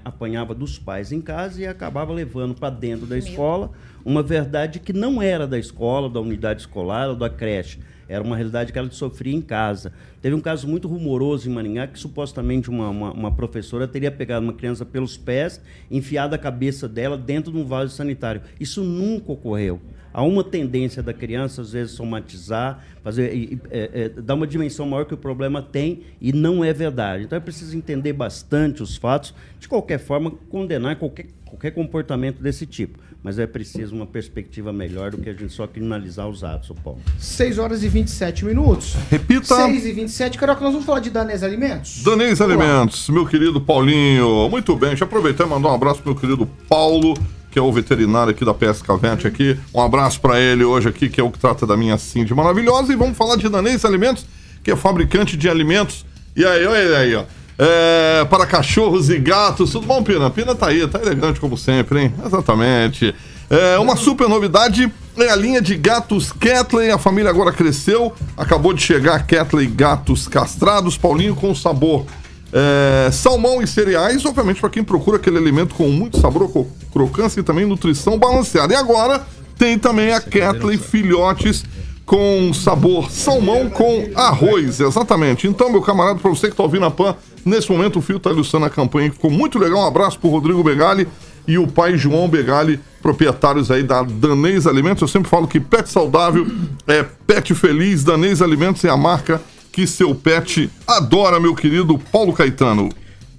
apanhava 0.03 0.53
dos 0.53 0.77
pais 0.79 1.11
em 1.11 1.21
casa 1.21 1.61
e 1.61 1.67
acabava 1.67 2.13
levando 2.13 2.55
para 2.55 2.69
dentro 2.69 3.05
da 3.05 3.17
escola 3.17 3.71
uma 4.03 4.21
verdade 4.21 4.79
que 4.79 4.93
não 4.93 5.21
era 5.21 5.47
da 5.47 5.57
escola, 5.57 6.09
da 6.09 6.19
unidade 6.19 6.61
escolar 6.61 7.09
ou 7.09 7.15
da 7.15 7.29
creche. 7.29 7.79
Era 8.07 8.23
uma 8.23 8.35
realidade 8.35 8.71
que 8.71 8.79
ela 8.79 8.89
sofria 8.91 9.33
em 9.33 9.41
casa. 9.41 9.91
Teve 10.21 10.35
um 10.35 10.41
caso 10.41 10.67
muito 10.67 10.87
rumoroso 10.87 11.49
em 11.49 11.53
Maringá 11.53 11.87
que 11.87 11.99
supostamente 11.99 12.69
uma, 12.69 12.89
uma, 12.89 13.11
uma 13.11 13.31
professora 13.31 13.87
teria 13.87 14.11
pegado 14.11 14.43
uma 14.43 14.53
criança 14.53 14.85
pelos 14.85 15.17
pés, 15.17 15.61
enfiado 15.89 16.35
a 16.35 16.37
cabeça 16.37 16.87
dela 16.87 17.17
dentro 17.17 17.51
de 17.51 17.57
um 17.57 17.65
vaso 17.65 17.95
sanitário. 17.95 18.41
Isso 18.59 18.83
nunca 18.83 19.31
ocorreu. 19.31 19.79
Há 20.15 20.23
uma 20.23 20.45
tendência 20.45 21.03
da 21.03 21.13
criança, 21.13 21.61
às 21.61 21.73
vezes, 21.73 21.91
somatizar, 21.91 22.81
fazer, 23.03 23.59
é, 23.69 23.89
é, 23.93 24.09
dar 24.09 24.35
uma 24.35 24.47
dimensão 24.47 24.87
maior 24.87 25.03
que 25.03 25.13
o 25.13 25.17
problema 25.17 25.61
tem 25.61 26.03
e 26.21 26.31
não 26.31 26.63
é 26.63 26.71
verdade. 26.71 27.25
Então 27.25 27.35
é 27.35 27.41
preciso 27.41 27.75
entender 27.75 28.13
bastante 28.13 28.81
os 28.81 28.95
fatos, 28.95 29.33
de 29.59 29.67
qualquer 29.67 29.99
forma, 29.99 30.31
condenar 30.49 30.95
qualquer, 30.95 31.25
qualquer 31.55 31.71
comportamento 31.71 32.41
desse 32.41 32.65
tipo. 32.65 32.99
Mas 33.23 33.39
é 33.39 33.47
preciso 33.47 33.95
uma 33.95 34.05
perspectiva 34.05 34.71
melhor 34.71 35.11
do 35.11 35.17
que 35.17 35.29
a 35.29 35.33
gente 35.33 35.51
só 35.51 35.65
criminalizar 35.65 36.27
os 36.27 36.43
atos, 36.43 36.69
ô 36.69 36.75
Paulo. 36.75 36.99
6 37.17 37.57
horas 37.57 37.81
e 37.81 37.87
27 37.87 38.45
minutos. 38.45 38.95
Repita. 39.09 39.55
6 39.55 39.85
e 39.85 39.91
27. 39.93 40.37
Carioca, 40.37 40.61
nós 40.61 40.73
vamos 40.73 40.85
falar 40.85 40.99
de 40.99 41.09
Danês 41.09 41.41
Alimentos? 41.41 42.03
Danês. 42.03 42.39
Alimentos, 42.39 43.09
meu 43.09 43.25
querido 43.25 43.59
Paulinho. 43.59 44.49
Muito 44.49 44.75
bem, 44.75 44.89
deixa 44.89 45.05
eu 45.05 45.07
aproveitar 45.07 45.45
e 45.45 45.49
mandar 45.49 45.69
um 45.69 45.73
abraço 45.73 46.01
pro 46.01 46.11
meu 46.11 46.19
querido 46.19 46.45
Paulo, 46.69 47.15
que 47.49 47.57
é 47.57 47.61
o 47.61 47.71
veterinário 47.71 48.31
aqui 48.31 48.43
da 48.45 48.53
PSK 48.53 48.87
Vet 49.01 49.25
aqui. 49.25 49.57
Um 49.73 49.81
abraço 49.81 50.19
para 50.19 50.39
ele 50.39 50.63
hoje 50.63 50.89
aqui, 50.89 51.09
que 51.09 51.19
é 51.19 51.23
o 51.23 51.31
que 51.31 51.39
trata 51.39 51.65
da 51.65 51.77
minha 51.77 51.97
Cindy 51.97 52.33
maravilhosa. 52.35 52.91
E 52.93 52.95
vamos 52.95 53.17
falar 53.17 53.37
de 53.37 53.49
Danês 53.49 53.85
Alimentos, 53.85 54.25
que 54.63 54.69
é 54.69 54.75
fabricante 54.75 55.37
de 55.37 55.49
alimentos. 55.49 56.05
E 56.35 56.45
aí, 56.45 56.65
olha 56.65 56.77
ele 56.77 56.95
aí, 56.95 57.15
ó. 57.15 57.23
É, 57.57 58.25
para 58.25 58.45
cachorros 58.45 59.09
e 59.09 59.17
gatos. 59.17 59.71
Tudo 59.71 59.87
bom, 59.87 60.03
Pina? 60.03 60.29
Pina 60.29 60.53
tá 60.53 60.67
aí, 60.67 60.85
tá 60.87 60.99
elegante 61.01 61.39
como 61.39 61.57
sempre, 61.57 62.01
hein? 62.01 62.13
Exatamente. 62.25 63.15
É, 63.49 63.77
uma 63.77 63.95
super 63.95 64.27
novidade 64.27 64.91
é 65.17 65.29
a 65.29 65.35
linha 65.35 65.61
de 65.61 65.75
gatos 65.75 66.33
Catley. 66.33 66.91
A 66.91 66.97
família 66.97 67.29
agora 67.29 67.51
cresceu. 67.53 68.13
Acabou 68.35 68.73
de 68.73 68.81
chegar 68.81 69.25
Catley 69.25 69.67
Gatos 69.67 70.27
Castrados, 70.27 70.97
Paulinho, 70.97 71.35
com 71.35 71.55
sabor. 71.55 72.05
é, 72.51 73.11
salmão 73.11 73.61
e 73.61 73.67
cereais, 73.67 74.25
obviamente, 74.25 74.61
para 74.61 74.69
quem 74.69 74.83
procura 74.83 75.17
aquele 75.17 75.37
alimento 75.37 75.75
com 75.75 75.89
muito 75.89 76.19
sabor, 76.19 76.49
crocância 76.91 77.39
e 77.39 77.43
também 77.43 77.65
nutrição 77.65 78.17
balanceada. 78.17 78.73
E 78.73 78.77
agora 78.77 79.25
tem 79.57 79.77
também 79.77 80.13
a 80.13 80.21
Catley 80.21 80.77
Filhotes 80.77 81.63
com 82.05 82.53
sabor 82.53 83.09
salmão 83.09 83.69
com 83.69 84.09
arroz, 84.15 84.79
exatamente. 84.79 85.47
Então, 85.47 85.71
meu 85.71 85.81
camarada, 85.81 86.19
para 86.19 86.29
você 86.29 86.49
que 86.49 86.55
tá 86.55 86.63
ouvindo 86.63 86.85
a 86.85 86.91
PAN, 86.91 87.15
nesse 87.43 87.71
momento 87.71 87.99
o 87.99 88.01
Fio 88.01 88.19
tá 88.19 88.29
ilustrando 88.29 88.65
a 88.65 88.69
campanha, 88.69 89.09
que 89.09 89.15
ficou 89.15 89.31
muito 89.31 89.57
legal. 89.57 89.83
Um 89.83 89.87
abraço 89.87 90.19
pro 90.19 90.29
Rodrigo 90.29 90.63
Begali 90.63 91.07
e 91.47 91.57
o 91.57 91.67
pai 91.67 91.97
João 91.97 92.27
Begali, 92.27 92.79
proprietários 93.01 93.71
aí 93.71 93.83
da 93.83 94.03
Danês 94.03 94.67
Alimentos. 94.67 95.01
Eu 95.01 95.07
sempre 95.07 95.29
falo 95.29 95.47
que 95.47 95.59
pet 95.59 95.89
saudável 95.89 96.45
é 96.87 97.03
pet 97.25 97.53
feliz. 97.55 98.03
Danês 98.03 98.41
Alimentos 98.41 98.83
é 98.83 98.89
a 98.89 98.97
marca 98.97 99.41
que 99.71 99.85
seu 99.85 100.13
pet 100.15 100.69
adora, 100.87 101.39
meu 101.39 101.55
querido 101.55 101.97
Paulo 102.11 102.33
Caetano. 102.33 102.89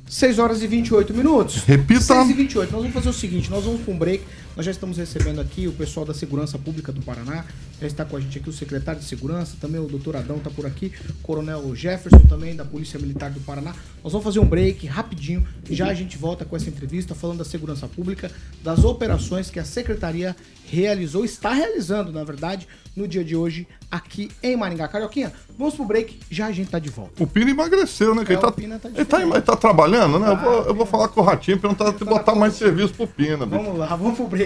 6 0.08 0.38
horas 0.38 0.62
e 0.62 0.66
28 0.66 1.12
minutos. 1.12 1.62
Repita. 1.66 2.00
6 2.00 2.30
e 2.30 2.32
28. 2.32 2.72
Nós 2.72 2.80
vamos 2.80 2.94
fazer 2.94 3.08
o 3.08 3.12
seguinte: 3.12 3.50
nós 3.50 3.64
vamos 3.64 3.80
para 3.80 3.92
um 3.92 3.98
break. 3.98 4.22
Nós 4.56 4.64
já 4.64 4.72
estamos 4.72 4.96
recebendo 4.96 5.38
aqui 5.38 5.68
o 5.68 5.72
pessoal 5.72 6.06
da 6.06 6.14
Segurança 6.14 6.58
Pública 6.58 6.90
do 6.90 7.02
Paraná. 7.02 7.44
Já 7.78 7.86
está 7.86 8.06
com 8.06 8.16
a 8.16 8.20
gente 8.20 8.38
aqui 8.38 8.48
o 8.48 8.52
secretário 8.54 8.98
de 8.98 9.06
Segurança, 9.06 9.54
também 9.60 9.78
o 9.78 9.86
doutor 9.86 10.16
Adão 10.16 10.38
está 10.38 10.48
por 10.48 10.64
aqui, 10.64 10.90
o 11.10 11.22
coronel 11.22 11.76
Jefferson 11.76 12.26
também 12.26 12.56
da 12.56 12.64
Polícia 12.64 12.98
Militar 12.98 13.30
do 13.30 13.40
Paraná. 13.40 13.74
Nós 14.02 14.14
vamos 14.14 14.24
fazer 14.24 14.38
um 14.38 14.46
break 14.46 14.86
rapidinho. 14.86 15.46
Já 15.68 15.88
a 15.88 15.94
gente 15.94 16.16
volta 16.16 16.46
com 16.46 16.56
essa 16.56 16.70
entrevista 16.70 17.14
falando 17.14 17.38
da 17.38 17.44
segurança 17.44 17.86
pública, 17.86 18.30
das 18.64 18.82
operações 18.82 19.50
que 19.50 19.60
a 19.60 19.64
secretaria 19.64 20.34
realizou, 20.64 21.24
está 21.24 21.52
realizando, 21.52 22.10
na 22.10 22.24
verdade, 22.24 22.66
no 22.94 23.06
dia 23.06 23.24
de 23.24 23.36
hoje 23.36 23.68
aqui 23.90 24.30
em 24.42 24.56
Maringá. 24.56 24.88
Carioquinha, 24.88 25.32
vamos 25.56 25.74
pro 25.74 25.84
break, 25.84 26.18
já 26.30 26.46
a 26.46 26.52
gente 26.52 26.70
tá 26.70 26.78
de 26.78 26.88
volta. 26.88 27.22
O 27.22 27.26
Pina 27.26 27.50
emagreceu, 27.50 28.14
né? 28.14 28.24
É, 28.26 28.32
ele, 28.32 28.40
tá, 28.40 28.52
Pina 28.52 28.78
tá 28.78 28.88
ele, 28.88 29.04
tá, 29.04 29.22
ele 29.22 29.40
tá 29.42 29.56
trabalhando, 29.56 30.18
né? 30.18 30.30
eu, 30.30 30.36
vou, 30.36 30.62
eu 30.62 30.74
vou 30.74 30.86
falar 30.86 31.08
com 31.08 31.20
o 31.20 31.24
Ratinho 31.24 31.58
pra 31.58 31.74
tentar 31.74 31.92
botar 32.04 32.34
mais 32.34 32.54
serviço 32.54 32.94
pro 32.94 33.06
Pina. 33.06 33.44
bicho. 33.46 33.62
Vamos 33.62 33.78
lá, 33.78 33.94
vamos 33.94 34.16
pro 34.16 34.26
break, 34.26 34.45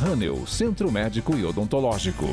Ranel, 0.00 0.46
Centro 0.46 0.90
Médico 0.90 1.36
e 1.36 1.44
Odontológico. 1.44 2.26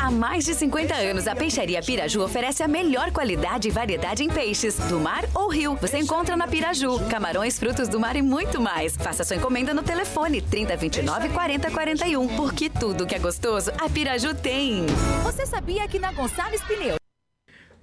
Há 0.00 0.10
mais 0.10 0.44
de 0.44 0.54
50 0.54 0.94
anos, 0.94 1.26
a 1.26 1.34
Peixaria 1.34 1.82
Piraju 1.82 2.22
oferece 2.22 2.62
a 2.62 2.68
melhor 2.68 3.10
qualidade 3.10 3.68
e 3.68 3.70
variedade 3.70 4.22
em 4.22 4.28
peixes, 4.28 4.76
do 4.88 5.00
mar 5.00 5.24
ou 5.34 5.48
rio. 5.48 5.76
Você 5.80 5.98
encontra 5.98 6.36
na 6.36 6.46
Piraju, 6.46 7.00
camarões, 7.08 7.58
frutos 7.58 7.88
do 7.88 7.98
mar 7.98 8.16
e 8.16 8.22
muito 8.22 8.60
mais. 8.60 8.96
Faça 8.96 9.24
sua 9.24 9.36
encomenda 9.36 9.74
no 9.74 9.82
telefone 9.82 10.40
3029 10.40 11.28
4041, 11.30 12.28
porque 12.36 12.70
tudo 12.70 13.06
que 13.06 13.14
é 13.14 13.18
gostoso, 13.18 13.70
a 13.78 13.88
Piraju 13.88 14.34
tem. 14.34 14.86
Você 15.24 15.44
sabia 15.44 15.86
que 15.88 15.98
na 15.98 16.12
Gonçalves 16.12 16.62
Pneus 16.62 17.05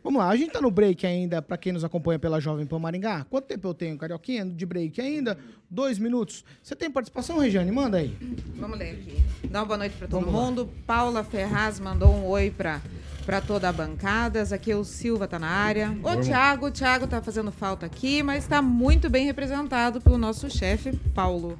Vamos 0.03 0.19
lá, 0.19 0.29
a 0.29 0.35
gente 0.35 0.51
tá 0.51 0.59
no 0.59 0.69
break 0.69 1.07
ainda, 1.07 1.41
para 1.41 1.55
quem 1.55 1.71
nos 1.71 1.83
acompanha 1.85 2.19
pela 2.19 2.39
Jovem 2.39 2.65
Pan 2.65 2.77
Maringá. 2.77 3.25
Quanto 3.29 3.45
tempo 3.45 3.69
eu 3.69 3.73
tenho, 3.73 3.97
Carioquinha, 3.97 4.45
de 4.45 4.65
break 4.65 4.99
ainda? 4.99 5.37
Dois 5.69 5.97
minutos. 5.97 6.43
Você 6.61 6.75
tem 6.75 6.91
participação, 6.91 7.39
Regiane? 7.39 7.71
Manda 7.71 7.99
aí. 7.99 8.17
Vamos 8.55 8.77
ler 8.77 8.91
aqui. 8.91 9.23
Dá 9.49 9.59
uma 9.59 9.65
boa 9.65 9.77
noite 9.77 9.95
para 9.95 10.07
todo 10.09 10.25
Vamos 10.25 10.41
mundo. 10.41 10.63
Lá. 10.63 10.83
Paula 10.85 11.23
Ferraz 11.23 11.79
mandou 11.79 12.13
um 12.13 12.25
oi 12.25 12.51
para 12.51 12.81
para 13.25 13.39
toda 13.39 13.69
a 13.69 13.71
bancada. 13.71 14.43
Aqui 14.53 14.73
o 14.73 14.83
Silva 14.83 15.25
tá 15.25 15.39
na 15.39 15.47
área. 15.47 15.97
O 16.03 16.21
Thiago, 16.21 16.67
o 16.67 16.71
Thiago 16.71 17.07
tá 17.07 17.21
fazendo 17.21 17.51
falta 17.51 17.85
aqui, 17.85 18.21
mas 18.21 18.43
está 18.43 18.61
muito 18.61 19.09
bem 19.09 19.25
representado 19.25 20.01
pelo 20.01 20.17
nosso 20.17 20.49
chefe, 20.49 20.91
Paulo. 21.13 21.57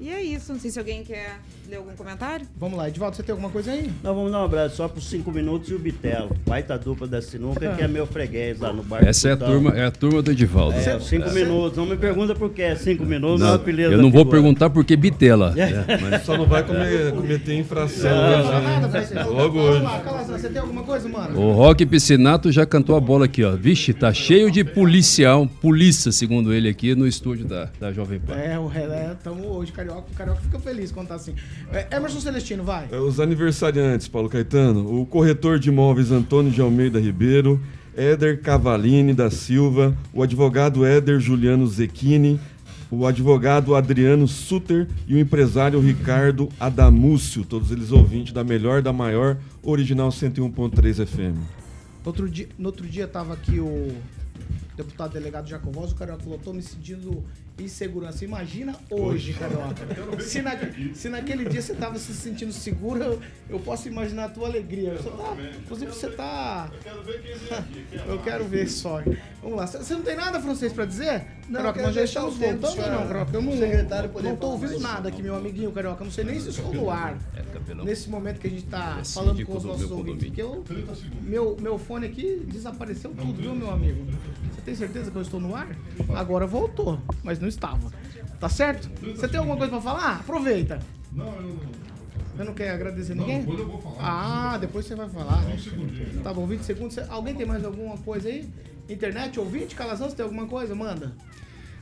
E 0.00 0.08
é 0.08 0.22
isso. 0.22 0.54
Não 0.54 0.58
sei 0.58 0.70
se 0.70 0.78
alguém 0.78 1.04
quer 1.04 1.38
ler 1.68 1.76
algum 1.76 1.94
comentário? 1.94 2.46
Vamos 2.56 2.78
lá, 2.78 2.88
Edvaldo, 2.88 3.16
você 3.16 3.22
tem 3.22 3.32
alguma 3.32 3.50
coisa 3.50 3.72
aí? 3.72 3.90
Não, 4.02 4.14
vamos 4.14 4.32
dar 4.32 4.40
um 4.40 4.44
abraço 4.44 4.76
só 4.76 4.88
por 4.88 5.02
cinco 5.02 5.32
minutos 5.32 5.70
e 5.70 5.74
o 5.74 5.78
Bitelo. 5.78 6.36
Baita 6.46 6.78
dupla 6.78 7.06
da 7.06 7.20
sinuca, 7.22 7.74
que 7.74 7.82
é 7.82 7.88
meu 7.88 8.06
freguês 8.06 8.58
lá 8.60 8.72
no 8.72 8.82
bar. 8.82 9.06
Essa 9.06 9.30
é 9.30 9.32
a, 9.32 9.36
turma, 9.36 9.70
é 9.70 9.86
a 9.86 9.90
turma 9.90 10.22
do 10.22 10.30
Edivaldo. 10.30 10.78
É, 10.78 11.00
cinco 11.00 11.28
é. 11.28 11.32
minutos. 11.32 11.76
Não 11.76 11.86
me 11.86 11.96
pergunta 11.96 12.34
por 12.34 12.50
que 12.50 12.62
é 12.62 12.74
cinco 12.76 13.04
minutos, 13.04 13.40
não, 13.40 13.54
apelido 13.54 13.92
Eu 13.92 13.98
não 13.98 14.10
vou 14.10 14.24
figura. 14.24 14.30
perguntar 14.30 14.70
por 14.70 14.84
que 14.84 14.96
Bitela. 14.96 15.54
É. 15.56 15.98
Mas 15.98 16.22
só 16.22 16.36
não 16.36 16.46
vai 16.46 16.62
comer, 16.62 17.12
cometer 17.12 17.54
infração. 17.54 18.10
Não, 18.10 18.44
não, 18.44 18.62
nada, 18.62 18.88
vai 18.88 19.24
Logo 19.24 19.58
hoje. 19.58 19.84
Você 20.28 20.48
tem 20.48 20.60
alguma 20.60 20.82
coisa, 20.82 21.08
mano? 21.08 21.38
O 21.40 21.52
Rock 21.52 21.86
Piscinato 21.86 22.50
já 22.52 22.66
cantou 22.66 22.96
a 22.96 23.00
bola 23.00 23.24
aqui, 23.24 23.42
ó. 23.44 23.52
Vixe, 23.56 23.92
tá 23.92 24.12
cheio 24.12 24.50
de 24.50 24.64
policial, 24.64 25.46
polícia, 25.60 26.12
segundo 26.12 26.52
ele 26.52 26.68
aqui, 26.68 26.94
no 26.94 27.06
estúdio 27.06 27.46
da, 27.46 27.70
da 27.80 27.92
Jovem 27.92 28.20
Pan. 28.20 28.34
É, 28.34 28.58
o 28.58 28.66
Relé, 28.66 29.16
tamo 29.22 29.46
hoje, 29.48 29.72
Carioca. 29.72 30.04
O 30.12 30.14
Carioca 30.14 30.40
fica 30.40 30.58
feliz 30.58 30.92
quando 30.92 31.08
tá 31.08 31.14
assim. 31.14 31.34
É, 31.72 31.96
Emerson 31.96 32.20
Celestino, 32.20 32.62
vai. 32.62 32.88
É, 32.90 32.96
os 32.96 33.18
aniversariantes, 33.20 34.08
Paulo 34.08 34.28
Caetano. 34.28 35.00
O 35.00 35.06
corretor 35.06 35.58
de 35.58 35.68
imóveis 35.68 36.10
Antônio 36.10 36.52
de 36.52 36.60
Almeida 36.60 37.00
Ribeiro, 37.00 37.60
Éder 37.96 38.40
Cavalini 38.40 39.14
da 39.14 39.30
Silva, 39.30 39.96
o 40.12 40.22
advogado 40.22 40.84
Éder 40.84 41.18
Juliano 41.20 41.66
Zecchini, 41.66 42.40
o 42.90 43.06
advogado 43.06 43.74
Adriano 43.74 44.28
Suter 44.28 44.86
e 45.06 45.14
o 45.14 45.18
empresário 45.18 45.80
Ricardo 45.80 46.48
Adamúcio, 46.60 47.44
todos 47.44 47.70
eles 47.70 47.90
ouvintes 47.90 48.32
da 48.32 48.44
melhor, 48.44 48.82
da 48.82 48.92
maior, 48.92 49.36
original 49.62 50.10
101.3 50.10 51.06
FM. 51.06 51.38
Outro 52.04 52.28
dia, 52.28 52.48
no 52.58 52.66
outro 52.66 52.86
dia 52.86 53.04
estava 53.04 53.32
aqui 53.32 53.58
o 53.58 53.88
deputado 54.76 55.12
delegado 55.12 55.48
Jacoboso, 55.48 55.94
o 55.94 55.98
cara 55.98 56.18
falou, 56.18 56.38
tô 56.38 56.52
me 56.52 56.62
sentindo 56.62 57.24
insegurança. 57.58 58.24
Imagina 58.24 58.74
hoje, 58.90 59.32
Carioca. 59.34 59.84
Se, 60.20 60.42
na, 60.42 60.52
se 60.94 61.08
naquele 61.08 61.44
dia 61.48 61.62
você 61.62 61.72
estava 61.72 61.98
se 61.98 62.12
sentindo 62.14 62.52
seguro, 62.52 63.02
eu, 63.02 63.20
eu, 63.48 63.60
posso 63.60 63.86
imaginar 63.88 64.24
a 64.24 64.28
tua 64.28 64.48
alegria. 64.48 64.96
Você 64.96 65.10
tá, 65.10 65.36
inclusive, 65.62 65.92
você 65.92 66.10
tá. 66.10 66.70
Eu 66.72 66.80
quero 66.80 67.02
ver 67.02 67.22
quem 67.22 67.36
vem 67.36 67.58
aqui. 67.58 67.86
eu 68.08 68.18
quero 68.22 68.44
ver 68.44 68.68
só. 68.68 69.02
Vamos 69.42 69.58
lá. 69.58 69.66
Você 69.66 69.94
não 69.94 70.02
tem 70.02 70.16
nada 70.16 70.40
francês 70.40 70.72
para 70.72 70.84
dizer? 70.84 71.26
Não, 71.48 71.60
Carioca, 71.60 71.82
nós 71.82 71.94
já 71.94 72.04
estamos 72.04 72.36
voltando, 72.36 72.62
não, 72.62 72.76
Carioca. 72.76 73.36
Eu 73.36 73.42
não, 73.42 73.52
secretário 73.52 74.10
não 74.22 74.36
tô 74.36 74.46
ouvindo 74.48 74.80
nada 74.80 75.08
aqui, 75.08 75.22
meu 75.22 75.36
amiguinho, 75.36 75.70
Carioca. 75.70 76.02
Eu 76.02 76.06
não 76.06 76.12
sei 76.12 76.24
nem 76.24 76.40
se 76.40 76.48
estou 76.48 76.72
no 76.74 76.90
ar. 76.90 77.16
É, 77.34 77.74
Nesse 77.84 78.08
momento 78.08 78.40
que 78.40 78.46
a 78.46 78.50
gente 78.50 78.66
tá 78.66 78.98
é 79.00 79.04
falando 79.04 79.44
com 79.44 79.56
os 79.56 79.64
nossos 79.64 79.90
ouvintes. 79.90 80.26
Porque 80.26 80.42
eu, 80.42 80.64
meu, 81.22 81.56
meu 81.60 81.78
fone 81.78 82.06
aqui 82.06 82.42
desapareceu 82.46 83.10
tudo, 83.10 83.32
viu, 83.34 83.54
meu 83.54 83.70
amigo? 83.70 84.06
Você 84.64 84.70
tem 84.70 84.74
certeza 84.76 85.10
que 85.10 85.16
eu 85.16 85.22
estou 85.22 85.38
no 85.38 85.54
ar? 85.54 85.68
Agora 86.14 86.46
voltou, 86.46 86.98
mas 87.22 87.38
não 87.38 87.46
estava. 87.46 87.92
Tá 88.40 88.48
certo? 88.48 88.90
Você 89.14 89.28
tem 89.28 89.38
alguma 89.38 89.58
coisa 89.58 89.70
pra 89.70 89.80
falar? 89.80 90.20
Aproveita. 90.20 90.80
Não, 91.12 91.34
eu 91.36 91.42
não. 91.42 91.58
Você 92.34 92.44
não 92.44 92.54
quer 92.54 92.70
agradecer 92.70 93.14
ninguém? 93.14 93.42
Não, 93.42 93.58
eu 93.58 93.68
vou 93.68 93.80
falar. 93.80 94.54
Ah, 94.54 94.58
depois 94.58 94.86
você 94.86 94.94
vai 94.94 95.08
falar. 95.08 95.44
Um 95.46 95.58
segundo. 95.58 96.22
Tá 96.22 96.32
bom, 96.32 96.46
20 96.46 96.62
segundos. 96.62 96.98
Alguém 97.10 97.34
tem 97.34 97.44
mais 97.44 97.62
alguma 97.62 97.98
coisa 97.98 98.28
aí? 98.28 98.48
Internet, 98.88 99.38
ouvinte, 99.38 99.74
Calazão, 99.74 100.08
você 100.08 100.16
tem 100.16 100.24
alguma 100.24 100.46
coisa? 100.46 100.74
Manda. 100.74 101.12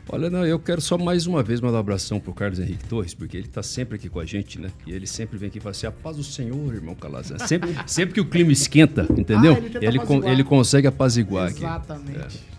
Olha, 0.09 0.29
não, 0.29 0.45
eu 0.45 0.59
quero 0.59 0.81
só 0.81 0.99
mais 0.99 1.29
uma 1.29 1.43
vez 1.43 1.61
mandar 1.61 1.77
um 1.77 1.81
abração 1.81 2.19
pro 2.19 2.35
Carlos 2.35 2.59
Henrique 2.59 2.85
Torres, 2.85 3.15
porque 3.15 3.37
ele 3.37 3.47
está 3.47 3.63
sempre 3.63 3.95
aqui 3.95 4.09
com 4.09 4.19
a 4.19 4.25
gente, 4.25 4.61
né? 4.61 4.71
E 4.85 4.93
ele 4.93 5.07
sempre 5.07 5.39
vem 5.39 5.49
aqui 5.49 5.59
e 5.59 5.61
fala 5.61 5.71
assim: 5.71 5.87
a 5.87 5.93
paz 5.93 6.17
do 6.17 6.25
Senhor, 6.25 6.75
irmão 6.75 6.97
Calazan. 6.97 7.39
Sempre, 7.39 7.77
sempre 7.87 8.15
que 8.15 8.21
o 8.21 8.25
clima 8.29 8.51
esquenta, 8.51 9.07
entendeu? 9.17 9.55
Ah, 9.55 9.59
ele, 9.59 9.87
ele, 9.87 10.31
ele, 10.31 10.45
consegue 10.45 10.89
apaziguar 10.89 11.51
Exatamente. 11.51 12.11
aqui. 12.11 12.19
Exatamente. 12.19 12.41
É. 12.49 12.52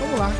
Vamos 0.00 0.18
lá. 0.18 0.32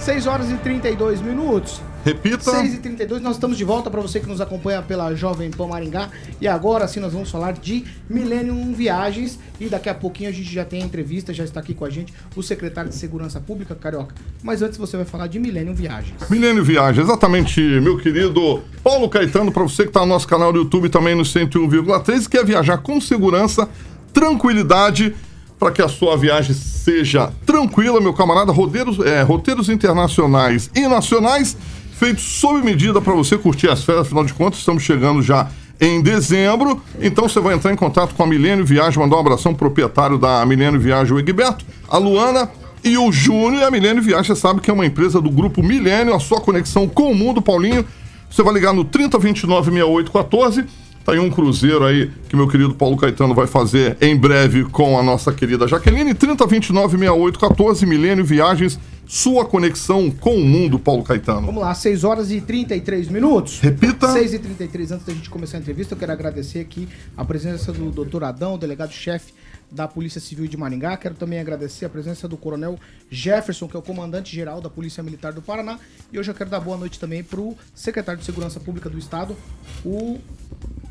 6 0.00 0.26
horas 0.26 0.50
e 0.50 0.56
32 0.56 1.20
minutos. 1.20 1.80
Repita. 2.04 2.50
6 2.50 2.74
e 2.74 2.78
32 2.78 3.20
nós 3.20 3.36
estamos 3.36 3.58
de 3.58 3.64
volta 3.64 3.90
para 3.90 4.00
você 4.00 4.18
que 4.20 4.26
nos 4.26 4.40
acompanha 4.40 4.80
pela 4.80 5.14
Jovem 5.14 5.50
Pan 5.50 5.66
Maringá. 5.66 6.08
E 6.40 6.48
agora 6.48 6.88
sim 6.88 6.98
nós 6.98 7.12
vamos 7.12 7.30
falar 7.30 7.52
de 7.52 7.84
Millennium 8.08 8.72
Viagens. 8.72 9.38
E 9.60 9.68
daqui 9.68 9.90
a 9.90 9.94
pouquinho 9.94 10.30
a 10.30 10.32
gente 10.32 10.50
já 10.50 10.64
tem 10.64 10.82
a 10.82 10.86
entrevista, 10.86 11.34
já 11.34 11.44
está 11.44 11.60
aqui 11.60 11.74
com 11.74 11.84
a 11.84 11.90
gente 11.90 12.14
o 12.34 12.42
secretário 12.42 12.88
de 12.88 12.96
Segurança 12.96 13.38
Pública, 13.38 13.74
Carioca. 13.74 14.14
Mas 14.42 14.62
antes 14.62 14.78
você 14.78 14.96
vai 14.96 15.04
falar 15.04 15.26
de 15.26 15.38
Millennium 15.38 15.74
Viagens. 15.74 16.14
Millennium 16.30 16.64
Viagens, 16.64 17.06
exatamente, 17.06 17.60
meu 17.60 17.98
querido 17.98 18.62
Paulo 18.82 19.08
Caetano, 19.10 19.52
para 19.52 19.62
você 19.62 19.82
que 19.82 19.90
está 19.90 20.00
no 20.00 20.06
nosso 20.06 20.26
canal 20.26 20.52
do 20.52 20.60
YouTube 20.60 20.88
também 20.88 21.14
no 21.14 21.22
101,3 21.22 22.26
quer 22.26 22.44
viajar 22.46 22.78
com 22.78 22.98
segurança, 23.00 23.68
tranquilidade 24.14 25.14
para 25.60 25.70
que 25.70 25.82
a 25.82 25.88
sua 25.88 26.16
viagem 26.16 26.54
seja 26.54 27.30
tranquila, 27.44 28.00
meu 28.00 28.14
camarada. 28.14 28.50
Roteiros, 28.50 28.98
é, 29.00 29.20
roteiros 29.20 29.68
internacionais 29.68 30.70
e 30.74 30.88
nacionais 30.88 31.54
feitos 31.92 32.24
sob 32.24 32.62
medida 32.62 32.98
para 32.98 33.12
você 33.12 33.36
curtir 33.36 33.68
as 33.68 33.84
férias. 33.84 34.06
Afinal 34.06 34.24
de 34.24 34.32
contas, 34.32 34.60
estamos 34.60 34.82
chegando 34.82 35.20
já 35.20 35.50
em 35.78 36.00
dezembro. 36.00 36.82
Então 36.98 37.28
você 37.28 37.38
vai 37.40 37.54
entrar 37.54 37.70
em 37.70 37.76
contato 37.76 38.14
com 38.14 38.22
a 38.22 38.26
Milênio 38.26 38.64
Viagem, 38.64 38.98
mandar 38.98 39.16
um 39.16 39.20
abração 39.20 39.52
pro 39.52 39.66
proprietário 39.66 40.16
da 40.16 40.44
Milênio 40.46 40.80
Viagem, 40.80 41.12
o 41.12 41.18
Egberto, 41.18 41.62
a 41.86 41.98
Luana 41.98 42.50
e 42.82 42.96
o 42.96 43.12
Júnior. 43.12 43.60
E 43.60 43.64
a 43.64 43.70
Milênio 43.70 44.02
Viagem, 44.02 44.34
você 44.34 44.40
sabe 44.40 44.62
que 44.62 44.70
é 44.70 44.72
uma 44.72 44.86
empresa 44.86 45.20
do 45.20 45.30
grupo 45.30 45.62
Milênio, 45.62 46.14
a 46.14 46.20
sua 46.20 46.40
conexão 46.40 46.88
com 46.88 47.12
o 47.12 47.14
mundo, 47.14 47.42
Paulinho. 47.42 47.84
Você 48.30 48.42
vai 48.42 48.54
ligar 48.54 48.72
no 48.72 48.82
3029 48.82 49.70
6814 49.70 50.64
Tá 51.04 51.12
aí 51.12 51.18
um 51.18 51.30
cruzeiro 51.30 51.84
aí 51.84 52.10
que 52.28 52.36
meu 52.36 52.46
querido 52.46 52.74
Paulo 52.74 52.96
Caetano 52.96 53.34
vai 53.34 53.46
fazer 53.46 53.96
em 54.00 54.16
breve 54.16 54.64
com 54.64 54.98
a 54.98 55.02
nossa 55.02 55.32
querida 55.32 55.66
Jaqueline. 55.66 56.14
3029 56.14 56.98
6814 56.98 57.86
Milênio 57.86 58.24
Viagens, 58.24 58.78
sua 59.06 59.44
conexão 59.44 60.10
com 60.10 60.36
o 60.36 60.44
mundo, 60.44 60.78
Paulo 60.78 61.02
Caetano. 61.02 61.46
Vamos 61.46 61.62
lá, 61.62 61.74
6 61.74 62.04
horas 62.04 62.30
e 62.30 62.40
33 62.40 63.08
minutos. 63.08 63.58
Repita. 63.60 64.12
6 64.12 64.34
e 64.34 64.38
33 64.38 64.92
antes 64.92 65.06
da 65.06 65.12
gente 65.12 65.30
começar 65.30 65.56
a 65.56 65.60
entrevista, 65.60 65.94
eu 65.94 65.98
quero 65.98 66.12
agradecer 66.12 66.60
aqui 66.60 66.88
a 67.16 67.24
presença 67.24 67.72
do 67.72 67.90
doutor 67.90 68.22
Adão, 68.22 68.58
delegado-chefe 68.58 69.32
da 69.70 69.86
Polícia 69.86 70.20
Civil 70.20 70.46
de 70.46 70.56
Maringá. 70.56 70.96
Quero 70.96 71.14
também 71.14 71.38
agradecer 71.38 71.84
a 71.84 71.88
presença 71.88 72.26
do 72.26 72.36
Coronel 72.36 72.78
Jefferson, 73.10 73.68
que 73.68 73.76
é 73.76 73.78
o 73.78 73.82
comandante-geral 73.82 74.60
da 74.60 74.68
Polícia 74.68 75.02
Militar 75.02 75.32
do 75.32 75.42
Paraná. 75.42 75.78
E 76.12 76.18
hoje 76.18 76.30
eu 76.30 76.34
quero 76.34 76.50
dar 76.50 76.60
boa 76.60 76.76
noite 76.76 76.98
também 76.98 77.22
para 77.22 77.40
o 77.40 77.56
secretário 77.74 78.20
de 78.20 78.26
Segurança 78.26 78.58
Pública 78.60 78.88
do 78.88 78.98
Estado, 78.98 79.36
o 79.84 80.18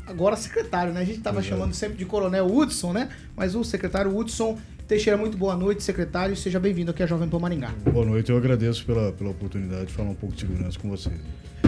agora 0.06 0.36
secretário, 0.36 0.92
né? 0.92 1.00
A 1.00 1.04
gente 1.04 1.18
estava 1.18 1.42
chamando 1.42 1.72
sempre 1.74 1.96
de 1.96 2.04
Coronel 2.04 2.46
Hudson, 2.46 2.92
né? 2.92 3.10
Mas 3.36 3.54
o 3.54 3.62
secretário 3.62 4.16
Hudson 4.16 4.58
Teixeira, 4.90 5.16
muito 5.16 5.38
boa 5.38 5.54
noite, 5.54 5.84
secretário. 5.84 6.34
Seja 6.36 6.58
bem-vindo 6.58 6.90
aqui 6.90 7.00
à 7.00 7.06
Jovem 7.06 7.28
Pan 7.28 7.38
Maringá. 7.38 7.72
Boa 7.92 8.04
noite, 8.04 8.32
eu 8.32 8.36
agradeço 8.36 8.84
pela, 8.84 9.12
pela 9.12 9.30
oportunidade 9.30 9.86
de 9.86 9.92
falar 9.92 10.10
um 10.10 10.16
pouco 10.16 10.34
de 10.34 10.40
segurança 10.40 10.76
com 10.80 10.88
vocês. 10.88 11.14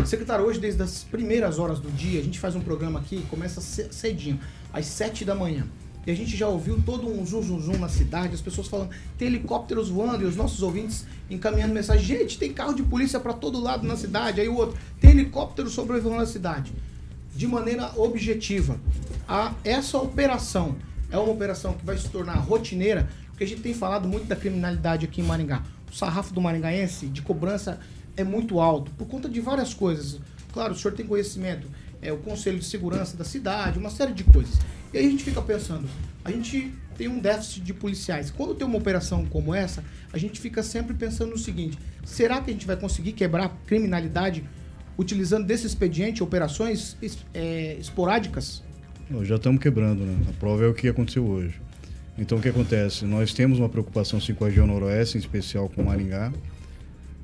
Secretário, 0.04 0.44
hoje, 0.44 0.58
desde 0.58 0.82
as 0.82 1.04
primeiras 1.04 1.60
horas 1.60 1.78
do 1.78 1.88
dia, 1.92 2.18
a 2.18 2.22
gente 2.24 2.40
faz 2.40 2.56
um 2.56 2.60
programa 2.60 2.98
aqui, 2.98 3.24
começa 3.30 3.60
cedinho, 3.60 4.40
às 4.72 4.86
7 4.86 5.24
da 5.24 5.36
manhã. 5.36 5.68
E 6.06 6.10
a 6.10 6.14
gente 6.14 6.36
já 6.36 6.48
ouviu 6.48 6.82
todo 6.84 7.08
um 7.08 7.24
zum, 7.24 7.42
zum, 7.42 7.60
zum 7.60 7.78
na 7.78 7.88
cidade, 7.88 8.34
as 8.34 8.40
pessoas 8.40 8.66
falando, 8.66 8.90
tem 9.16 9.28
helicópteros 9.28 9.88
voando, 9.88 10.24
e 10.24 10.26
os 10.26 10.34
nossos 10.34 10.62
ouvintes 10.62 11.06
encaminhando 11.30 11.72
mensagem, 11.72 12.04
gente, 12.04 12.38
tem 12.38 12.52
carro 12.52 12.74
de 12.74 12.82
polícia 12.82 13.20
para 13.20 13.32
todo 13.32 13.60
lado 13.60 13.86
na 13.86 13.96
cidade. 13.96 14.40
Aí 14.40 14.48
o 14.48 14.56
outro, 14.56 14.76
tem 15.00 15.10
helicóptero 15.10 15.70
sobrevoando 15.70 16.22
a 16.22 16.26
cidade. 16.26 16.72
De 17.34 17.46
maneira 17.46 17.92
objetiva, 17.96 18.78
a 19.28 19.54
essa 19.64 19.96
operação, 19.96 20.76
É 21.12 21.18
uma 21.18 21.30
operação 21.30 21.74
que 21.74 21.84
vai 21.84 21.98
se 21.98 22.08
tornar 22.08 22.36
rotineira, 22.36 23.06
porque 23.28 23.44
a 23.44 23.46
gente 23.46 23.60
tem 23.60 23.74
falado 23.74 24.08
muito 24.08 24.26
da 24.26 24.34
criminalidade 24.34 25.04
aqui 25.04 25.20
em 25.20 25.24
Maringá. 25.24 25.62
O 25.92 25.94
sarrafo 25.94 26.32
do 26.32 26.40
maringaense 26.40 27.06
de 27.06 27.20
cobrança 27.20 27.78
é 28.16 28.24
muito 28.24 28.58
alto, 28.58 28.90
por 28.92 29.06
conta 29.06 29.28
de 29.28 29.38
várias 29.38 29.74
coisas. 29.74 30.18
Claro, 30.54 30.72
o 30.72 30.76
senhor 30.76 30.94
tem 30.94 31.04
conhecimento, 31.04 31.66
é 32.02 32.12
o 32.12 32.18
Conselho 32.18 32.58
de 32.58 32.64
Segurança 32.64 33.16
da 33.16 33.24
cidade, 33.24 33.78
uma 33.78 33.90
série 33.90 34.12
de 34.12 34.24
coisas. 34.24 34.58
E 34.92 34.98
aí 34.98 35.06
a 35.06 35.10
gente 35.10 35.24
fica 35.24 35.40
pensando, 35.40 35.88
a 36.24 36.30
gente 36.30 36.70
tem 36.98 37.08
um 37.08 37.18
déficit 37.18 37.62
de 37.62 37.72
policiais. 37.72 38.30
Quando 38.30 38.54
tem 38.54 38.66
uma 38.66 38.76
operação 38.76 39.24
como 39.24 39.54
essa, 39.54 39.82
a 40.12 40.18
gente 40.18 40.38
fica 40.40 40.62
sempre 40.62 40.92
pensando 40.94 41.30
no 41.30 41.38
seguinte: 41.38 41.78
será 42.04 42.40
que 42.40 42.50
a 42.50 42.52
gente 42.52 42.66
vai 42.66 42.76
conseguir 42.76 43.12
quebrar 43.12 43.44
a 43.46 43.48
criminalidade 43.66 44.44
utilizando 44.98 45.46
desse 45.46 45.66
expediente 45.66 46.22
operações 46.22 46.96
es- 47.00 47.18
é, 47.32 47.76
esporádicas? 47.80 48.62
Nós 49.08 49.26
já 49.26 49.36
estamos 49.36 49.60
quebrando, 49.62 50.04
né? 50.04 50.16
A 50.28 50.32
prova 50.34 50.64
é 50.64 50.66
o 50.68 50.74
que 50.74 50.88
aconteceu 50.88 51.24
hoje. 51.24 51.60
Então, 52.18 52.36
o 52.36 52.40
que 52.42 52.48
acontece? 52.48 53.06
Nós 53.06 53.32
temos 53.32 53.58
uma 53.58 53.68
preocupação 53.70 54.20
sim 54.20 54.34
com 54.34 54.44
a 54.44 54.48
região 54.48 54.66
noroeste, 54.66 55.16
em 55.16 55.20
especial 55.20 55.68
com 55.70 55.82
Maringá. 55.82 56.30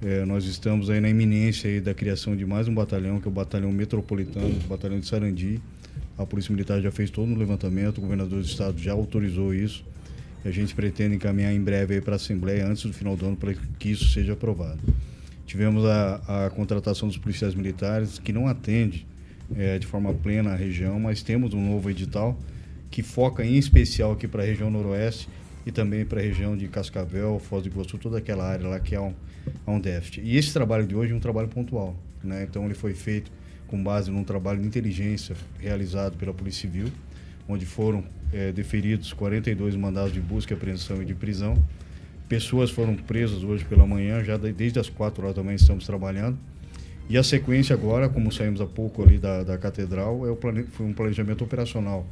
É, 0.01 0.25
nós 0.25 0.45
estamos 0.45 0.91
aí 0.91 1.01
na 1.01 1.09
iminência 1.09 1.69
aí 1.69 1.81
da 1.81 1.93
criação 1.93 2.37
de 2.37 2.47
mais 2.47 2.69
um 2.69 2.75
batalhão, 2.75 3.21
que 3.21 3.27
é 3.27 3.31
o 3.31 3.35
Batalhão 3.35 3.73
Metropolitano, 3.73 4.55
o 4.65 4.69
Batalhão 4.69 5.01
de 5.01 5.07
Sarandi. 5.07 5.61
A 6.17 6.25
Polícia 6.25 6.53
Militar 6.53 6.81
já 6.81 6.93
fez 6.93 7.11
todo 7.11 7.29
um 7.29 7.37
levantamento, 7.37 7.99
o 7.99 8.03
governador 8.03 8.41
do 8.41 8.47
estado 8.47 8.79
já 8.79 8.93
autorizou 8.93 9.53
isso. 9.53 9.85
E 10.45 10.49
a 10.49 10.53
gente 10.53 10.73
pretende 10.73 11.17
encaminhar 11.17 11.53
em 11.53 11.61
breve 11.61 12.01
para 12.01 12.13
a 12.13 12.17
Assembleia, 12.17 12.65
antes 12.65 12.85
do 12.85 12.93
final 12.93 13.17
do 13.17 13.27
ano, 13.27 13.37
para 13.37 13.55
que 13.55 13.91
isso 13.91 14.09
seja 14.11 14.35
aprovado. 14.35 14.79
Tivemos 15.45 15.85
a, 15.85 16.47
a 16.47 16.51
contratação 16.51 17.09
dos 17.09 17.17
policiais 17.17 17.57
militares, 17.57 18.21
que 18.21 18.33
não 18.33 18.47
atende 18.47 19.05
eh, 19.57 19.81
de 19.81 19.87
forma 19.87 20.15
plena 20.15 20.53
a 20.53 20.57
região, 20.57 21.01
mas 21.01 21.23
temos 21.23 21.55
um 21.55 21.71
novo 21.71 21.91
edital 21.91 22.39
que 22.89 23.03
foca 23.03 23.45
em 23.45 23.57
especial 23.57 24.13
aqui 24.13 24.29
para 24.29 24.45
a 24.45 24.47
região 24.47 24.71
noroeste 24.71 25.29
e 25.69 25.71
também 25.71 26.03
para 26.03 26.19
a 26.19 26.23
região 26.23 26.57
de 26.57 26.67
Cascavel, 26.67 27.39
Foz 27.39 27.63
do 27.63 27.69
Iguaçu, 27.69 27.99
toda 27.99 28.17
aquela 28.17 28.43
área 28.49 28.67
lá 28.67 28.81
que 28.81 28.95
há 28.95 29.03
um, 29.03 29.13
há 29.67 29.71
um 29.71 29.79
déficit. 29.79 30.23
E 30.23 30.35
esse 30.39 30.51
trabalho 30.51 30.87
de 30.87 30.97
hoje 30.97 31.13
é 31.13 31.15
um 31.15 31.21
trabalho 31.21 31.47
pontual, 31.49 31.95
né? 32.25 32.47
Então 32.49 32.65
ele 32.65 32.73
foi 32.73 32.95
feito 32.95 33.31
com 33.67 33.83
base 33.83 34.11
num 34.11 34.25
trabalho 34.25 34.63
de 34.63 34.67
inteligência 34.67 35.37
realizado 35.61 36.17
pela 36.17 36.33
Polícia 36.33 36.63
Civil, 36.63 36.87
onde 37.47 37.67
foram 37.67 38.03
eh, 38.33 38.51
deferidos 38.51 39.13
42 39.13 39.77
mandados 39.77 40.11
de 40.11 40.23
busca, 40.23 40.55
apreensão 40.55 41.03
e 41.03 41.05
de 41.05 41.15
prisão. 41.15 41.63
Pessoas 42.31 42.71
foram 42.71 42.97
presas 42.97 43.45
hoje 43.45 43.63
pela 43.67 43.87
manhã, 43.87 44.25
já 44.25 44.39
de- 44.39 44.53
desde 44.55 44.79
as 44.79 44.89
4 44.89 45.23
horas 45.23 45.37
manhã 45.45 45.57
estamos 45.57 45.85
trabalhando. 45.85 46.39
E 47.11 47.19
a 47.19 47.23
sequência 47.23 47.75
agora, 47.75 48.09
como 48.09 48.33
saímos 48.33 48.63
há 48.63 48.67
pouco 48.67 49.03
ali 49.03 49.19
da, 49.19 49.43
da 49.43 49.59
catedral, 49.59 50.27
é 50.27 50.31
o 50.31 50.37
plane... 50.37 50.63
foi 50.63 50.87
um 50.87 50.95
planejamento 50.95 51.45
operacional 51.45 52.07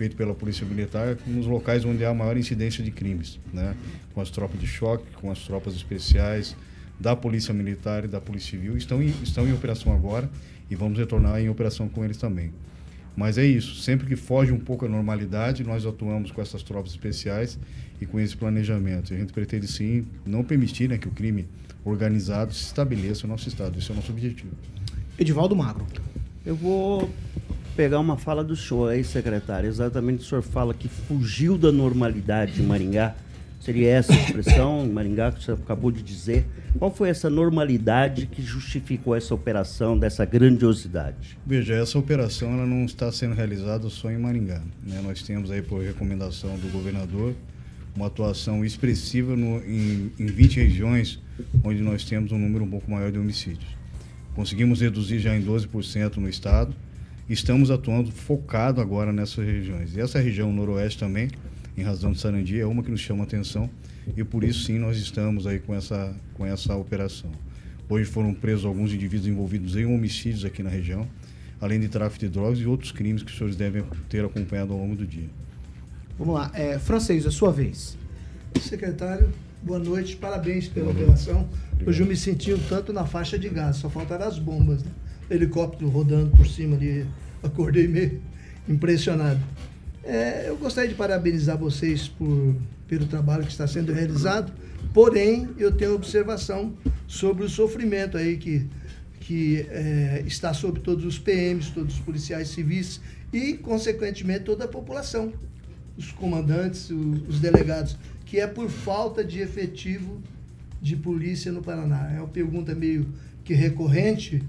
feito 0.00 0.16
pela 0.16 0.34
Polícia 0.34 0.66
Militar 0.66 1.18
nos 1.26 1.44
locais 1.44 1.84
onde 1.84 2.02
há 2.06 2.14
maior 2.14 2.34
incidência 2.34 2.82
de 2.82 2.90
crimes, 2.90 3.38
né? 3.52 3.76
com 4.14 4.22
as 4.22 4.30
tropas 4.30 4.58
de 4.58 4.66
choque, 4.66 5.04
com 5.12 5.30
as 5.30 5.40
tropas 5.40 5.74
especiais 5.74 6.56
da 6.98 7.14
Polícia 7.14 7.52
Militar 7.52 8.06
e 8.06 8.08
da 8.08 8.18
Polícia 8.18 8.52
Civil. 8.52 8.78
Estão 8.78 9.02
em, 9.02 9.12
estão 9.22 9.46
em 9.46 9.52
operação 9.52 9.92
agora 9.92 10.30
e 10.70 10.74
vamos 10.74 10.98
retornar 10.98 11.38
em 11.38 11.50
operação 11.50 11.86
com 11.86 12.02
eles 12.02 12.16
também. 12.16 12.50
Mas 13.14 13.36
é 13.36 13.44
isso, 13.44 13.74
sempre 13.74 14.06
que 14.06 14.16
foge 14.16 14.50
um 14.52 14.58
pouco 14.58 14.86
a 14.86 14.88
normalidade, 14.88 15.62
nós 15.64 15.84
atuamos 15.84 16.30
com 16.30 16.40
essas 16.40 16.62
tropas 16.62 16.92
especiais 16.92 17.58
e 18.00 18.06
com 18.06 18.18
esse 18.18 18.34
planejamento. 18.34 19.12
E 19.12 19.16
a 19.16 19.18
gente 19.20 19.34
pretende 19.34 19.68
sim 19.68 20.06
não 20.24 20.42
permitir 20.42 20.88
né, 20.88 20.96
que 20.96 21.08
o 21.08 21.10
crime 21.10 21.46
organizado 21.84 22.54
se 22.54 22.64
estabeleça 22.64 23.26
no 23.26 23.34
nosso 23.34 23.50
estado. 23.50 23.78
Esse 23.78 23.90
é 23.90 23.92
o 23.92 23.96
nosso 23.96 24.12
objetivo. 24.12 24.52
Edivaldo 25.18 25.54
Magro. 25.54 25.86
Eu 26.46 26.56
vou 26.56 27.10
pegar 27.76 27.98
uma 27.98 28.16
fala 28.16 28.42
do 28.42 28.56
senhor 28.56 28.90
aí, 28.90 29.04
secretário. 29.04 29.68
Exatamente 29.68 30.20
o 30.20 30.24
senhor 30.24 30.42
fala 30.42 30.74
que 30.74 30.88
fugiu 30.88 31.56
da 31.56 31.72
normalidade 31.72 32.60
em 32.60 32.66
Maringá. 32.66 33.14
Seria 33.60 33.90
essa 33.90 34.12
a 34.12 34.16
expressão 34.16 34.86
em 34.86 34.88
Maringá 34.92 35.32
que 35.32 35.40
o 35.40 35.42
senhor 35.42 35.58
acabou 35.62 35.90
de 35.90 36.02
dizer? 36.02 36.46
Qual 36.78 36.90
foi 36.90 37.10
essa 37.10 37.28
normalidade 37.28 38.26
que 38.26 38.40
justificou 38.40 39.14
essa 39.14 39.34
operação 39.34 39.98
dessa 39.98 40.24
grandiosidade? 40.24 41.38
Veja, 41.46 41.74
essa 41.74 41.98
operação 41.98 42.52
ela 42.54 42.66
não 42.66 42.84
está 42.84 43.10
sendo 43.12 43.34
realizada 43.34 43.88
só 43.90 44.10
em 44.10 44.18
Maringá. 44.18 44.62
né? 44.82 45.00
Nós 45.02 45.22
temos 45.22 45.50
aí, 45.50 45.60
por 45.60 45.82
recomendação 45.82 46.56
do 46.56 46.68
governador, 46.72 47.34
uma 47.94 48.06
atuação 48.06 48.64
expressiva 48.64 49.36
no, 49.36 49.58
em, 49.58 50.12
em 50.18 50.26
20 50.26 50.56
regiões 50.56 51.18
onde 51.64 51.80
nós 51.82 52.04
temos 52.04 52.32
um 52.32 52.38
número 52.38 52.64
um 52.64 52.70
pouco 52.70 52.90
maior 52.90 53.10
de 53.10 53.18
homicídios. 53.18 53.80
Conseguimos 54.34 54.80
reduzir 54.80 55.18
já 55.18 55.36
em 55.36 55.42
12% 55.42 56.16
no 56.16 56.28
estado. 56.28 56.74
Estamos 57.30 57.70
atuando 57.70 58.10
focado 58.10 58.80
agora 58.80 59.12
nessas 59.12 59.46
regiões. 59.46 59.94
E 59.94 60.00
essa 60.00 60.18
região 60.18 60.52
noroeste 60.52 60.98
também, 60.98 61.30
em 61.78 61.80
razão 61.80 62.10
de 62.10 62.18
Sarandi, 62.18 62.58
é 62.58 62.66
uma 62.66 62.82
que 62.82 62.90
nos 62.90 62.98
chama 62.98 63.20
a 63.20 63.22
atenção 63.22 63.70
e 64.16 64.24
por 64.24 64.42
isso 64.42 64.64
sim 64.64 64.80
nós 64.80 64.96
estamos 64.96 65.46
aí 65.46 65.60
com 65.60 65.72
essa, 65.72 66.12
com 66.34 66.44
essa 66.44 66.74
operação. 66.74 67.30
Hoje 67.88 68.10
foram 68.10 68.34
presos 68.34 68.64
alguns 68.64 68.92
indivíduos 68.92 69.28
envolvidos 69.28 69.76
em 69.76 69.86
homicídios 69.86 70.44
aqui 70.44 70.60
na 70.60 70.70
região, 70.70 71.06
além 71.60 71.78
de 71.78 71.86
tráfico 71.86 72.18
de 72.18 72.28
drogas 72.28 72.58
e 72.58 72.66
outros 72.66 72.90
crimes 72.90 73.22
que 73.22 73.30
os 73.30 73.38
senhores 73.38 73.54
devem 73.54 73.84
ter 74.08 74.24
acompanhado 74.24 74.72
ao 74.72 74.80
longo 74.80 74.96
do 74.96 75.06
dia. 75.06 75.28
Vamos 76.18 76.34
lá, 76.34 76.50
é, 76.52 76.80
francês, 76.80 77.24
é 77.24 77.30
sua 77.30 77.52
vez. 77.52 77.96
Secretário, 78.60 79.32
boa 79.62 79.78
noite, 79.78 80.16
parabéns 80.16 80.66
pela 80.66 80.90
operação. 80.90 81.48
Hoje 81.86 82.02
eu 82.02 82.06
me 82.08 82.16
senti 82.16 82.52
um 82.52 82.58
tanto 82.58 82.92
na 82.92 83.06
faixa 83.06 83.38
de 83.38 83.48
gás, 83.48 83.76
só 83.76 83.88
faltaram 83.88 84.26
as 84.26 84.36
bombas, 84.36 84.82
né? 84.82 84.90
Helicóptero 85.30 85.88
rodando 85.88 86.36
por 86.36 86.46
cima 86.46 86.76
ali, 86.76 87.06
acordei 87.42 87.86
meio 87.86 88.20
impressionado. 88.68 89.40
É, 90.02 90.48
eu 90.48 90.56
gostaria 90.56 90.88
de 90.88 90.96
parabenizar 90.96 91.56
vocês 91.56 92.08
por, 92.08 92.56
pelo 92.88 93.06
trabalho 93.06 93.44
que 93.44 93.52
está 93.52 93.66
sendo 93.66 93.92
realizado, 93.92 94.52
porém 94.92 95.48
eu 95.58 95.70
tenho 95.72 95.94
observação 95.94 96.74
sobre 97.06 97.44
o 97.44 97.48
sofrimento 97.48 98.16
aí 98.16 98.36
que, 98.36 98.66
que 99.20 99.66
é, 99.70 100.24
está 100.26 100.52
sobre 100.52 100.80
todos 100.80 101.04
os 101.04 101.18
PMs, 101.18 101.70
todos 101.70 101.94
os 101.94 102.00
policiais 102.00 102.48
civis 102.48 103.00
e, 103.32 103.54
consequentemente, 103.54 104.44
toda 104.44 104.64
a 104.64 104.68
população, 104.68 105.32
os 105.96 106.10
comandantes, 106.12 106.90
os, 106.90 107.28
os 107.28 107.40
delegados, 107.40 107.96
que 108.24 108.40
é 108.40 108.46
por 108.46 108.68
falta 108.68 109.22
de 109.22 109.40
efetivo 109.40 110.20
de 110.80 110.96
polícia 110.96 111.52
no 111.52 111.62
Paraná. 111.62 112.10
É 112.12 112.18
uma 112.18 112.28
pergunta 112.28 112.74
meio 112.74 113.06
que 113.44 113.52
recorrente, 113.54 114.42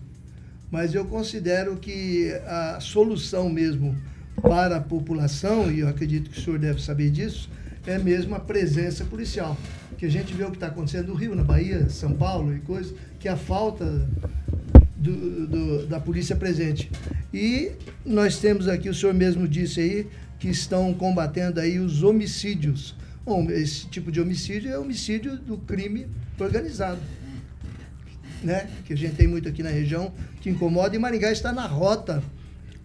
mas 0.72 0.94
eu 0.96 1.06
considero 1.06 1.76
que 1.76 2.32
a 2.48 2.80
solução 2.80 3.50
mesmo 3.50 3.96
para 4.42 4.78
a 4.78 4.82
população, 4.82 5.70
e 5.72 5.82
eu 5.82 5.88
acredito 5.88 6.30
que 6.30 6.40
o 6.40 6.42
senhor 6.42 6.58
deve 6.58 6.82
saber 6.82 7.12
disso, 7.12 7.50
é 7.86 7.98
mesmo 8.00 8.34
a 8.34 8.40
presença 8.40 9.04
policial. 9.06 9.58
Que 9.98 10.06
a 10.06 10.10
gente 10.10 10.34
vê 10.34 10.44
o 10.44 10.50
que 10.50 10.56
está 10.58 10.68
acontecendo 10.68 11.10
no 11.10 11.14
Rio, 11.14 11.36
na 11.36 11.44
Bahia, 11.44 11.90
São 11.90 12.14
Paulo 12.14 12.56
e 12.56 12.60
coisas, 12.60 12.94
que 13.20 13.28
a 13.28 13.36
falta 13.36 14.08
do, 14.96 15.48
do- 15.48 15.86
da 15.88 16.00
polícia 16.00 16.36
presente. 16.36 16.90
E 17.34 17.74
nós 18.06 18.40
temos 18.40 18.68
aqui, 18.68 18.90
o 18.90 18.94
senhor 18.94 19.14
mesmo 19.14 19.48
disse 19.48 19.80
aí, 19.80 20.08
que 20.40 20.48
estão 20.50 20.92
combatendo 20.94 21.60
aí 21.60 21.78
os 21.78 22.02
homicídios. 22.02 22.96
Bom, 23.24 23.48
esse 23.52 23.86
tipo 23.88 24.12
de 24.12 24.20
homicídio 24.20 24.72
é 24.72 24.80
homicídio 24.80 25.38
do 25.38 25.58
crime 25.58 26.08
organizado 26.40 27.00
né, 28.44 28.70
que 28.86 28.94
a 28.94 28.98
gente 28.98 29.16
tem 29.16 29.28
muito 29.28 29.48
aqui 29.48 29.64
na 29.64 29.70
região, 29.70 30.14
que 30.42 30.50
incomoda, 30.50 30.96
e 30.96 31.00
Maringá 31.00 31.32
está 31.32 31.52
na 31.52 31.66
rota 31.66 32.24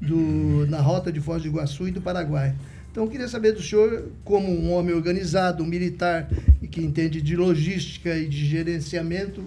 do, 0.00 0.66
na 0.68 0.80
rota 0.80 1.11
de 1.11 1.20
Foz 1.20 1.42
do 1.42 1.48
Iguaçu 1.48 1.88
e 1.88 1.90
do 1.90 2.00
Paraguai. 2.00 2.54
Então, 2.90 3.04
eu 3.04 3.11
queria 3.11 3.28
saber 3.28 3.52
do 3.52 3.62
senhor, 3.62 4.11
como 4.24 4.48
um 4.48 4.72
homem 4.72 4.94
organizado, 4.94 5.62
um 5.62 5.66
militar, 5.66 6.30
e 6.62 6.66
que 6.66 6.80
entende 6.80 7.20
de 7.20 7.36
logística 7.36 8.16
e 8.16 8.26
de 8.26 8.46
gerenciamento, 8.46 9.44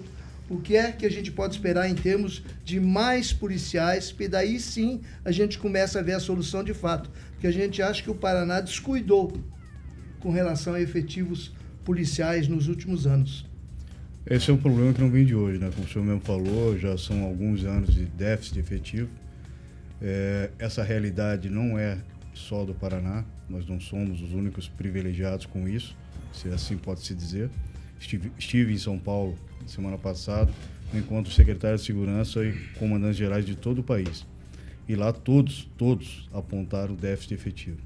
o 0.48 0.60
que 0.60 0.76
é 0.76 0.92
que 0.92 1.04
a 1.04 1.10
gente 1.10 1.32
pode 1.32 1.54
esperar 1.54 1.88
em 1.88 1.94
termos 1.94 2.42
de 2.64 2.78
mais 2.78 3.32
policiais, 3.32 4.12
porque 4.12 4.28
daí 4.28 4.60
sim 4.60 5.00
a 5.24 5.32
gente 5.32 5.58
começa 5.58 5.98
a 5.98 6.02
ver 6.02 6.12
a 6.12 6.20
solução 6.20 6.62
de 6.62 6.74
fato. 6.74 7.10
Porque 7.32 7.46
a 7.46 7.52
gente 7.52 7.82
acha 7.82 8.02
que 8.02 8.10
o 8.10 8.14
Paraná 8.14 8.60
descuidou 8.60 9.32
com 10.20 10.30
relação 10.30 10.74
a 10.74 10.80
efetivos 10.80 11.52
policiais 11.84 12.46
nos 12.46 12.68
últimos 12.68 13.06
anos. 13.06 13.49
Esse 14.26 14.50
é 14.50 14.54
um 14.54 14.58
problema 14.58 14.92
que 14.92 15.00
não 15.00 15.10
vem 15.10 15.24
de 15.24 15.34
hoje, 15.34 15.58
né? 15.58 15.70
Como 15.74 15.86
o 15.86 15.90
senhor 15.90 16.04
mesmo 16.04 16.20
falou, 16.20 16.78
já 16.78 16.96
são 16.98 17.24
alguns 17.24 17.64
anos 17.64 17.94
de 17.94 18.04
déficit 18.04 18.58
efetivo. 18.58 19.08
É, 20.00 20.50
essa 20.58 20.82
realidade 20.82 21.48
não 21.48 21.78
é 21.78 21.98
só 22.34 22.64
do 22.64 22.74
Paraná, 22.74 23.24
nós 23.48 23.66
não 23.66 23.80
somos 23.80 24.20
os 24.20 24.32
únicos 24.32 24.68
privilegiados 24.68 25.46
com 25.46 25.66
isso, 25.66 25.96
se 26.34 26.48
assim 26.48 26.76
pode 26.76 27.00
se 27.00 27.14
dizer. 27.14 27.48
Estive, 27.98 28.30
estive 28.38 28.74
em 28.74 28.78
São 28.78 28.98
Paulo 28.98 29.36
semana 29.66 29.96
passada, 29.96 30.52
no 30.92 30.98
encontro 30.98 31.30
do 31.30 31.34
secretário 31.34 31.78
de 31.78 31.84
Segurança 31.84 32.44
e 32.44 32.52
comandantes 32.78 33.16
gerais 33.16 33.46
de 33.46 33.56
todo 33.56 33.78
o 33.78 33.82
país. 33.82 34.26
E 34.86 34.94
lá 34.94 35.14
todos, 35.14 35.68
todos 35.78 36.28
apontaram 36.32 36.92
o 36.92 36.96
déficit 36.96 37.34
efetivo. 37.34 37.78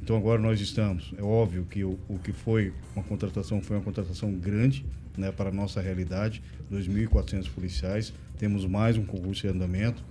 Então 0.00 0.16
agora 0.16 0.40
nós 0.40 0.60
estamos, 0.60 1.12
é 1.18 1.22
óbvio 1.22 1.66
que 1.68 1.82
o, 1.82 1.98
o 2.08 2.18
que 2.18 2.32
foi 2.32 2.72
uma 2.94 3.04
contratação 3.04 3.60
foi 3.60 3.76
uma 3.76 3.82
contratação 3.82 4.32
grande 4.32 4.84
né, 5.16 5.32
para 5.32 5.50
a 5.50 5.52
nossa 5.52 5.80
realidade, 5.80 6.42
2.400 6.72 7.48
policiais, 7.50 8.12
temos 8.38 8.64
mais 8.64 8.96
um 8.96 9.04
concurso 9.04 9.46
em 9.46 9.50
andamento, 9.50 10.02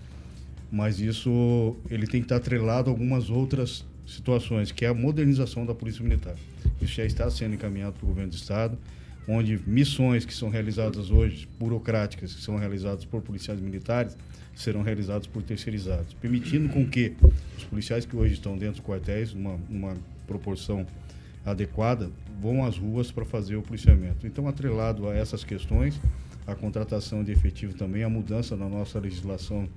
mas 0.72 1.00
isso 1.00 1.76
ele 1.90 2.06
tem 2.06 2.22
que 2.22 2.26
estar 2.26 2.36
atrelado 2.36 2.90
a 2.90 2.94
algumas 2.94 3.30
outras 3.30 3.86
situações, 4.06 4.72
que 4.72 4.86
é 4.86 4.88
a 4.88 4.94
modernização 4.94 5.66
da 5.66 5.74
Polícia 5.74 6.04
Militar. 6.04 6.36
Isso 6.82 6.94
já 6.94 7.06
está 7.06 7.30
sendo 7.30 7.56
encaminhado 7.56 7.94
para 7.94 8.06
o 8.06 8.08
governo 8.08 8.32
do 8.32 8.36
Estado, 8.36 8.78
onde 9.28 9.60
missões 9.68 10.26
que 10.26 10.34
são 10.34 10.50
realizadas 10.50 11.12
hoje, 11.12 11.48
burocráticas, 11.60 12.34
que 12.34 12.42
são 12.42 12.58
realizadas 12.58 13.06
por 13.06 13.22
policiais 13.22 13.60
militares, 13.60 14.18
serão 14.56 14.82
realizadas 14.82 15.28
por 15.28 15.42
terceirizados, 15.42 16.14
permitindo 16.16 16.68
com 16.70 16.86
que 16.86 17.14
os 17.58 17.64
policiais 17.64 18.06
que 18.06 18.16
hoje 18.16 18.34
estão 18.34 18.58
dentro 18.58 18.82
dos 18.82 18.86
quartéis, 18.86 19.34
numa, 19.34 19.60
numa 19.70 19.94
proporção 20.28 20.86
adequada, 21.46 22.10
vão 22.42 22.66
às 22.66 22.78
ruas 22.78 23.12
para 23.12 23.26
fazer 23.26 23.56
o 23.56 23.62
policiamento. 23.62 24.26
Então, 24.26 24.48
atrelado 24.48 25.08
a 25.08 25.16
essas 25.16 25.44
questões, 25.44 26.00
a 26.48 26.56
contratação 26.56 27.24
de 27.24 27.32
efetivo 27.32 27.74
também, 27.74 28.04
a 28.04 28.10
mudança 28.10 28.56
na 28.56 28.68
nossa 28.68 29.00
legislação 29.00 29.68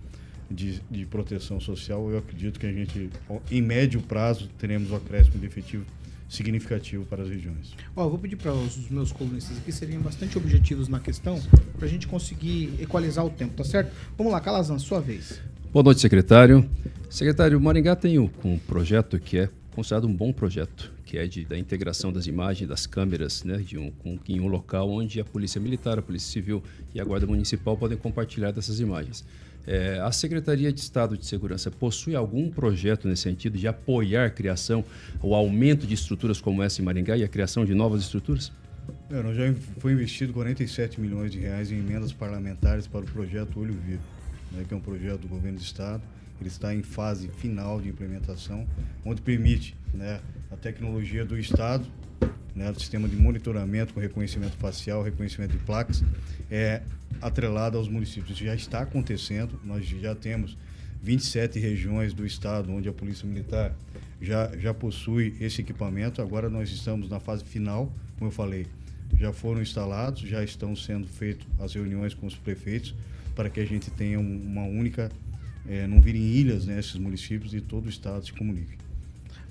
de, 0.50 0.80
de 0.90 1.06
proteção 1.06 1.58
social, 1.60 2.10
eu 2.10 2.18
acredito 2.18 2.60
que 2.60 2.66
a 2.66 2.72
gente, 2.72 3.10
em 3.50 3.62
médio 3.62 4.00
prazo, 4.00 4.48
teremos 4.58 4.90
o 4.90 4.96
acréscimo 4.96 5.38
de 5.38 5.46
efetivo 5.46 5.84
significativo 6.28 7.04
para 7.04 7.22
as 7.22 7.28
regiões. 7.28 7.74
Ó, 7.94 8.08
vou 8.08 8.18
pedir 8.18 8.36
para 8.36 8.52
os 8.54 8.88
meus 8.88 9.12
colunistas 9.12 9.58
aqui 9.58 9.70
serem 9.70 9.98
bastante 10.00 10.38
objetivos 10.38 10.88
na 10.88 10.98
questão, 10.98 11.38
para 11.76 11.86
a 11.86 11.88
gente 11.88 12.06
conseguir 12.06 12.72
equalizar 12.80 13.24
o 13.24 13.30
tempo, 13.30 13.54
tá 13.54 13.64
certo? 13.64 13.92
Vamos 14.16 14.32
lá, 14.32 14.40
Calazan, 14.40 14.78
sua 14.78 15.00
vez. 15.00 15.40
Boa 15.72 15.82
noite, 15.82 16.00
secretário. 16.00 16.68
Secretário, 17.10 17.60
Maringá 17.60 17.94
tem 17.94 18.18
um, 18.18 18.30
um 18.42 18.56
projeto 18.58 19.18
que 19.18 19.38
é 19.38 19.50
considerado 19.75 20.07
um 20.07 20.14
bom 20.14 20.33
projeto, 20.33 20.93
que 21.05 21.18
é 21.18 21.27
de, 21.27 21.45
da 21.45 21.59
integração 21.59 22.12
das 22.12 22.27
imagens, 22.27 22.68
das 22.68 22.87
câmeras, 22.87 23.43
né, 23.45 23.59
de 23.59 23.79
um, 23.79 23.91
com, 23.91 24.18
em 24.29 24.41
um 24.41 24.47
local 24.47 24.91
onde 24.91 25.20
a 25.20 25.25
Polícia 25.25 25.61
Militar, 25.61 25.99
a 25.99 26.03
Polícia 26.03 26.31
Civil 26.31 26.62
e 26.95 27.01
a 27.01 27.05
Guarda 27.05 27.27
Municipal 27.27 27.77
podem 27.77 27.97
compartilhar 27.97 28.51
dessas 28.51 28.81
imagens. 28.81 29.25
É, 29.66 30.01
a 30.01 30.11
Secretaria 30.11 30.73
de 30.73 30.81
Estado 30.81 31.16
de 31.16 31.25
Segurança 31.25 31.70
possui 31.70 32.16
algum 32.16 32.51
projeto 32.51 33.07
nesse 33.07 33.23
sentido 33.23 33.57
de 33.57 33.68
apoiar 33.68 34.27
a 34.27 34.31
criação, 34.31 34.85
o 35.23 35.35
aumento 35.35 35.87
de 35.87 35.95
estruturas 35.95 36.41
como 36.41 36.62
essa 36.62 36.81
em 36.81 36.85
Maringá 36.85 37.16
e 37.16 37.23
a 37.23 37.29
criação 37.29 37.64
de 37.64 37.73
novas 37.73 38.03
estruturas? 38.03 38.51
É, 39.11 39.23
nós 39.23 39.37
já 39.37 39.55
foi 39.79 39.93
investido 39.93 40.33
47 40.33 41.01
milhões 41.01 41.31
de 41.31 41.39
reais 41.39 41.70
em 41.70 41.79
emendas 41.79 42.12
parlamentares 42.12 42.87
para 42.87 43.01
o 43.01 43.05
projeto 43.05 43.61
Olho 43.61 43.75
Vivo, 43.75 44.03
né, 44.51 44.64
que 44.66 44.75
é 44.75 44.77
um 44.77 44.81
projeto 44.81 45.20
do 45.20 45.29
governo 45.29 45.59
do 45.59 45.62
Estado. 45.62 46.03
Ele 46.43 46.49
está 46.49 46.74
em 46.74 46.82
fase 46.82 47.28
final 47.28 47.80
de 47.80 47.88
implementação, 47.88 48.66
onde 49.05 49.22
permite 49.22 49.76
né, 49.95 50.20
a 50.51 50.57
tecnologia 50.57 51.24
do 51.24 51.38
Estado 51.38 51.86
né, 52.55 52.70
do 52.70 52.78
sistema 52.78 53.09
de 53.09 53.16
monitoramento 53.16 53.95
com 53.95 54.01
reconhecimento 54.01 54.57
facial, 54.57 55.03
reconhecimento 55.03 55.53
de 55.53 55.59
placas, 55.59 56.03
é 56.51 56.82
atrelado 57.20 57.78
aos 57.78 57.88
municípios. 57.88 58.36
Já 58.36 58.55
está 58.55 58.80
acontecendo, 58.80 59.59
nós 59.64 59.86
já 59.86 60.14
temos 60.14 60.57
27 61.03 61.59
regiões 61.59 62.12
do 62.12 62.24
estado 62.24 62.72
onde 62.72 62.88
a 62.88 62.93
Polícia 62.93 63.26
Militar 63.26 63.74
já, 64.20 64.51
já 64.57 64.72
possui 64.72 65.36
esse 65.40 65.61
equipamento. 65.61 66.22
Agora 66.22 66.49
nós 66.49 66.70
estamos 66.70 67.09
na 67.09 67.18
fase 67.18 67.45
final, 67.45 67.93
como 68.18 68.30
eu 68.30 68.34
falei, 68.34 68.66
já 69.18 69.32
foram 69.32 69.61
instalados, 69.61 70.22
já 70.22 70.43
estão 70.43 70.74
sendo 70.76 71.07
feitas 71.07 71.47
as 71.59 71.74
reuniões 71.74 72.14
com 72.14 72.26
os 72.26 72.34
prefeitos 72.34 72.95
para 73.34 73.49
que 73.49 73.61
a 73.61 73.64
gente 73.64 73.90
tenha 73.90 74.20
uma 74.20 74.62
única, 74.62 75.11
é, 75.68 75.86
não 75.86 76.00
virem 76.00 76.22
ilhas 76.22 76.66
né, 76.66 76.78
esses 76.78 76.96
municípios 76.96 77.54
e 77.54 77.60
todo 77.60 77.86
o 77.86 77.88
estado 77.88 78.24
se 78.24 78.32
comunique. 78.32 78.82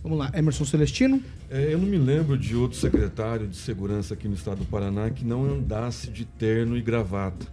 Vamos 0.03 0.17
lá, 0.17 0.31
Emerson 0.33 0.65
Celestino. 0.65 1.21
É, 1.49 1.73
eu 1.73 1.77
não 1.77 1.85
me 1.85 1.97
lembro 1.97 2.37
de 2.37 2.55
outro 2.55 2.77
secretário 2.77 3.47
de 3.47 3.55
segurança 3.55 4.15
aqui 4.15 4.27
no 4.27 4.33
estado 4.33 4.59
do 4.59 4.65
Paraná 4.65 5.09
que 5.11 5.23
não 5.23 5.45
andasse 5.45 6.09
de 6.09 6.25
terno 6.25 6.75
e 6.75 6.81
gravata. 6.81 7.45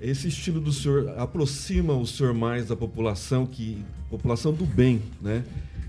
Esse 0.00 0.28
estilo 0.28 0.60
do 0.60 0.72
senhor 0.72 1.12
aproxima 1.18 1.92
o 1.92 2.06
senhor 2.06 2.32
mais 2.32 2.68
da 2.68 2.76
população, 2.76 3.44
que 3.44 3.84
população 4.08 4.50
do 4.50 4.64
bem, 4.64 5.02
né? 5.20 5.44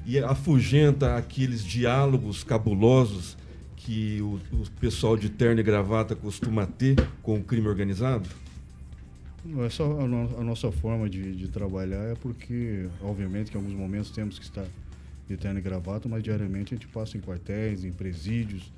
E 0.06 0.20
afugenta 0.20 1.16
aqueles 1.16 1.64
diálogos 1.64 2.44
cabulosos 2.44 3.38
que 3.78 4.22
o, 4.22 4.40
o 4.52 4.72
pessoal 4.82 5.16
de 5.16 5.30
terno 5.30 5.62
e 5.62 5.64
gravata 5.64 6.14
costuma 6.14 6.66
ter 6.66 6.96
com 7.22 7.38
o 7.38 7.44
crime 7.44 7.70
organizado? 7.70 8.28
Não 9.44 9.64
é 9.64 9.70
só 9.70 10.00
a, 10.00 10.08
no, 10.08 10.40
a 10.40 10.44
nossa 10.44 10.72
forma 10.72 11.10
de, 11.10 11.36
de 11.36 11.48
trabalhar, 11.48 12.04
é 12.04 12.16
porque, 12.16 12.88
obviamente, 13.02 13.50
que 13.50 13.58
em 13.58 13.60
alguns 13.60 13.76
momentos 13.76 14.12
temos 14.12 14.38
que 14.38 14.46
estar 14.46 14.66
de 15.28 15.36
terno 15.38 15.60
e 15.60 15.62
gravata, 15.62 16.08
mas 16.08 16.22
diariamente 16.22 16.74
a 16.74 16.78
gente 16.78 16.88
passa 16.88 17.18
em 17.18 17.22
quartéis, 17.22 17.84
em 17.84 17.92
presídios, 17.92 18.72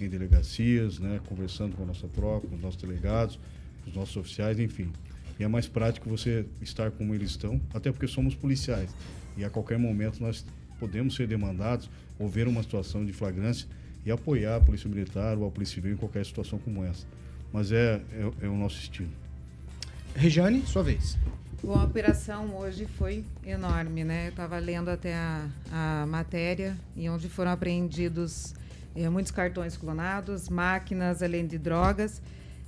em 0.00 0.08
delegacias, 0.08 0.98
né, 0.98 1.20
conversando 1.26 1.76
com 1.76 1.84
a 1.84 1.86
nossa 1.86 2.06
tropa, 2.08 2.46
com 2.46 2.56
os 2.56 2.60
nossos 2.60 2.80
delegados, 2.80 3.38
com 3.84 3.90
os 3.90 3.96
nossos 3.96 4.16
oficiais, 4.16 4.58
enfim. 4.58 4.92
E 5.38 5.44
é 5.44 5.48
mais 5.48 5.66
prático 5.66 6.08
você 6.08 6.44
estar 6.60 6.90
como 6.90 7.14
eles 7.14 7.30
estão, 7.30 7.58
até 7.72 7.90
porque 7.90 8.06
somos 8.06 8.34
policiais. 8.34 8.94
E 9.38 9.44
a 9.44 9.48
qualquer 9.48 9.78
momento 9.78 10.20
nós 10.20 10.44
podemos 10.78 11.14
ser 11.14 11.26
demandados 11.26 11.88
ou 12.18 12.28
ver 12.28 12.46
uma 12.46 12.62
situação 12.62 13.04
de 13.06 13.12
flagrância 13.12 13.66
e 14.04 14.10
apoiar 14.10 14.56
a 14.56 14.60
Polícia 14.60 14.88
Militar 14.88 15.38
ou 15.38 15.46
a 15.46 15.50
Polícia 15.50 15.76
Civil 15.76 15.94
em 15.94 15.96
qualquer 15.96 16.26
situação 16.26 16.58
como 16.58 16.84
essa. 16.84 17.06
Mas 17.52 17.72
é, 17.72 18.02
é, 18.12 18.46
é 18.46 18.48
o 18.48 18.56
nosso 18.56 18.78
estilo. 18.78 19.10
Rejane, 20.14 20.62
sua 20.66 20.82
vez. 20.82 21.16
Bom, 21.62 21.78
a 21.78 21.84
operação 21.84 22.56
hoje 22.56 22.86
foi 22.98 23.24
enorme, 23.44 24.02
né? 24.02 24.26
Eu 24.26 24.30
estava 24.30 24.58
lendo 24.58 24.88
até 24.88 25.14
a, 25.14 25.46
a 25.70 26.06
matéria, 26.06 26.76
e 26.96 27.08
onde 27.08 27.28
foram 27.28 27.50
apreendidos 27.50 28.54
é, 28.94 29.08
muitos 29.08 29.30
cartões 29.30 29.76
clonados, 29.76 30.48
máquinas, 30.48 31.22
além 31.22 31.46
de 31.46 31.58
drogas. 31.58 32.22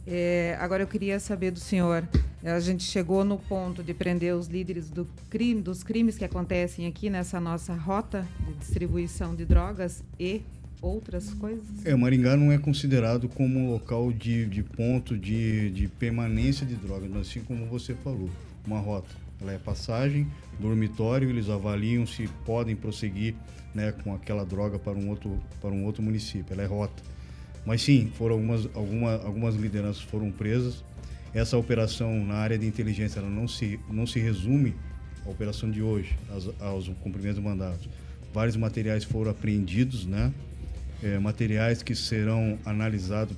É, 0.07 0.57
agora 0.61 0.82
eu 0.82 0.86
queria 0.86 1.18
saber 1.20 1.53
do 1.53 1.61
senhor, 1.61 2.07
a 2.43 2.59
gente 2.59 2.82
chegou 2.82 3.24
no 3.24 3.38
ponto 3.38 3.84
de 3.84 3.95
prender 3.95 4.34
os 4.34 4.49
líderes 4.49 4.90
do 4.90 5.07
crime, 5.30 5.62
dos 5.62 5.84
crimes 5.84 6.18
que 6.18 6.24
acontecem 6.24 6.86
aqui 6.88 7.09
nessa 7.09 7.38
nossa 7.38 7.72
rota 7.72 8.26
de 8.45 8.55
distribuição 8.55 9.34
de 9.34 9.45
drogas 9.45 10.03
e 10.18 10.43
outras 10.82 11.32
coisas? 11.34 11.64
É, 11.86 11.94
Maringá 11.94 12.36
não 12.36 12.50
é 12.50 12.58
considerado 12.58 13.28
como 13.28 13.58
um 13.58 13.70
local 13.70 14.12
de, 14.12 14.46
de 14.46 14.62
ponto 14.62 15.16
de, 15.16 15.70
de 15.70 15.88
permanência 15.88 16.66
de 16.66 16.74
drogas, 16.74 17.14
assim 17.16 17.40
como 17.40 17.64
você 17.66 17.94
falou 17.94 18.28
uma 18.66 18.80
rota. 18.80 19.14
Ela 19.40 19.52
é 19.52 19.58
passagem, 19.58 20.26
dormitório, 20.60 21.30
eles 21.30 21.48
avaliam 21.48 22.06
se 22.06 22.28
podem 22.44 22.76
prosseguir 22.76 23.34
né, 23.74 23.92
com 23.92 24.14
aquela 24.14 24.44
droga 24.44 24.78
para 24.78 24.92
um 24.92 25.08
outro, 25.08 25.40
para 25.60 25.70
um 25.70 25.84
outro 25.84 26.02
município. 26.02 26.52
Ela 26.52 26.62
é 26.62 26.66
rota. 26.66 27.02
Mas 27.64 27.82
sim, 27.82 28.10
foram 28.14 28.34
algumas, 28.34 28.68
alguma, 28.74 29.14
algumas 29.22 29.54
lideranças 29.54 30.02
foram 30.02 30.30
presas. 30.30 30.84
Essa 31.32 31.56
operação 31.56 32.24
na 32.24 32.34
área 32.34 32.58
de 32.58 32.66
inteligência 32.66 33.20
ela 33.20 33.30
não 33.30 33.48
se, 33.48 33.80
não 33.90 34.06
se 34.06 34.20
resume 34.20 34.74
à 35.24 35.30
operação 35.30 35.70
de 35.70 35.82
hoje, 35.82 36.16
aos, 36.30 36.50
aos 36.60 36.88
cumprimentos 37.02 37.36
de 37.36 37.42
mandatos. 37.42 37.88
Vários 38.34 38.56
materiais 38.56 39.04
foram 39.04 39.30
apreendidos, 39.30 40.06
né? 40.06 40.32
É, 41.03 41.18
materiais 41.18 41.82
que 41.82 41.94
serão 41.94 42.59
analisados 42.64 43.36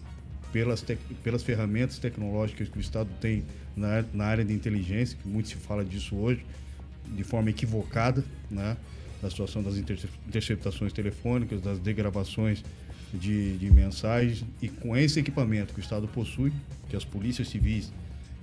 pelas, 0.52 0.84
pelas 1.22 1.42
ferramentas 1.42 1.98
tecnológicas 1.98 2.68
que 2.68 2.78
o 2.78 2.80
Estado 2.80 3.08
tem 3.20 3.42
na, 3.74 4.04
na 4.12 4.24
área 4.26 4.44
de 4.44 4.52
inteligência, 4.52 5.18
que 5.20 5.26
muito 5.26 5.48
se 5.48 5.56
fala 5.56 5.84
disso 5.84 6.14
hoje, 6.14 6.44
de 7.16 7.24
forma 7.24 7.50
equivocada, 7.50 8.24
né? 8.50 8.76
da 9.20 9.30
situação 9.30 9.62
das 9.62 9.76
interceptações 9.78 10.92
telefônicas, 10.92 11.60
das 11.62 11.78
degravações 11.78 12.62
de, 13.12 13.56
de 13.56 13.70
mensagens, 13.70 14.44
e 14.60 14.68
com 14.68 14.96
esse 14.96 15.18
equipamento 15.18 15.72
que 15.72 15.80
o 15.80 15.82
Estado 15.82 16.06
possui, 16.06 16.52
que 16.90 16.96
as 16.96 17.04
polícias 17.04 17.48
civis 17.48 17.90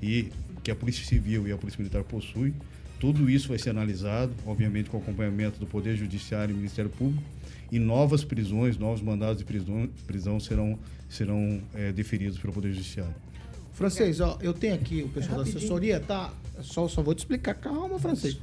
e 0.01 0.31
que 0.63 0.71
a 0.71 0.75
Polícia 0.75 1.05
Civil 1.05 1.47
e 1.47 1.51
a 1.51 1.57
Polícia 1.57 1.77
Militar 1.77 2.03
possuem, 2.03 2.53
tudo 3.01 3.27
isso 3.27 3.49
vai 3.49 3.57
ser 3.57 3.71
analisado, 3.71 4.31
obviamente 4.45 4.87
com 4.87 4.97
acompanhamento 4.99 5.59
do 5.59 5.65
Poder 5.65 5.95
Judiciário 5.95 6.53
e 6.53 6.55
Ministério 6.55 6.91
Público, 6.91 7.23
e 7.71 7.79
novas 7.79 8.23
prisões, 8.23 8.77
novos 8.77 9.01
mandados 9.01 9.39
de 9.39 9.43
prisão, 9.43 9.89
prisão 10.05 10.39
serão, 10.39 10.77
serão 11.09 11.59
é, 11.73 11.91
deferidos 11.91 12.37
pelo 12.37 12.53
Poder 12.53 12.71
Judiciário. 12.71 13.15
Francês, 13.73 14.19
ó, 14.19 14.37
eu 14.39 14.53
tenho 14.53 14.75
aqui 14.75 15.01
o 15.01 15.09
pessoal 15.09 15.41
é 15.41 15.43
da 15.43 15.49
assessoria, 15.49 15.99
tá? 15.99 16.31
Só, 16.61 16.87
só 16.87 17.01
vou 17.01 17.15
te 17.15 17.19
explicar. 17.19 17.55
Calma, 17.55 17.97
francês. 17.97 18.37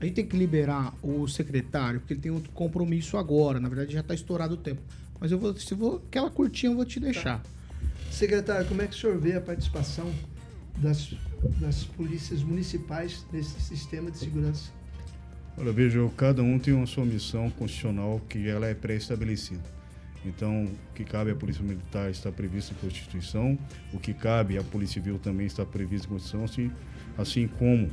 A 0.00 0.04
gente 0.06 0.14
tem 0.14 0.26
que 0.26 0.36
liberar 0.36 0.94
o 1.02 1.28
secretário, 1.28 2.00
porque 2.00 2.14
ele 2.14 2.20
tem 2.22 2.32
outro 2.32 2.50
compromisso 2.52 3.18
agora. 3.18 3.60
Na 3.60 3.68
verdade, 3.68 3.92
já 3.92 4.00
está 4.00 4.14
estourado 4.14 4.54
o 4.54 4.56
tempo. 4.56 4.80
Mas 5.20 5.30
eu 5.30 5.38
vou, 5.38 5.54
se 5.56 5.74
vou, 5.74 6.02
aquela 6.08 6.30
curtinha 6.30 6.72
eu 6.72 6.76
vou 6.76 6.86
te 6.86 6.98
deixar. 6.98 7.42
Tá. 7.42 7.50
Secretário, 8.10 8.66
como 8.66 8.80
é 8.80 8.86
que 8.86 8.96
o 8.96 8.98
senhor 8.98 9.18
vê 9.18 9.34
a 9.34 9.40
participação 9.42 10.10
das, 10.78 11.12
das 11.60 11.84
polícias 11.84 12.42
municipais 12.42 13.24
nesse 13.32 13.60
sistema 13.60 14.10
de 14.10 14.18
segurança? 14.18 14.70
Olha, 15.56 15.72
veja, 15.72 15.98
cada 16.16 16.42
um 16.42 16.58
tem 16.58 16.74
uma 16.74 16.86
sua 16.86 17.04
missão 17.04 17.48
constitucional 17.50 18.20
que 18.28 18.48
ela 18.48 18.66
é 18.66 18.74
pré-estabelecida. 18.74 19.62
Então, 20.24 20.64
o 20.64 20.94
que 20.94 21.04
cabe 21.04 21.30
à 21.30 21.34
Polícia 21.34 21.62
Militar 21.62 22.10
está 22.10 22.32
previsto 22.32 22.72
em 22.72 22.76
Constituição, 22.76 23.58
o 23.92 23.98
que 23.98 24.14
cabe 24.14 24.58
à 24.58 24.62
Polícia 24.62 24.94
Civil 24.94 25.18
também 25.18 25.46
está 25.46 25.64
previsto 25.64 26.06
em 26.06 26.08
Constituição, 26.08 26.44
assim, 26.44 26.72
assim 27.16 27.46
como 27.46 27.90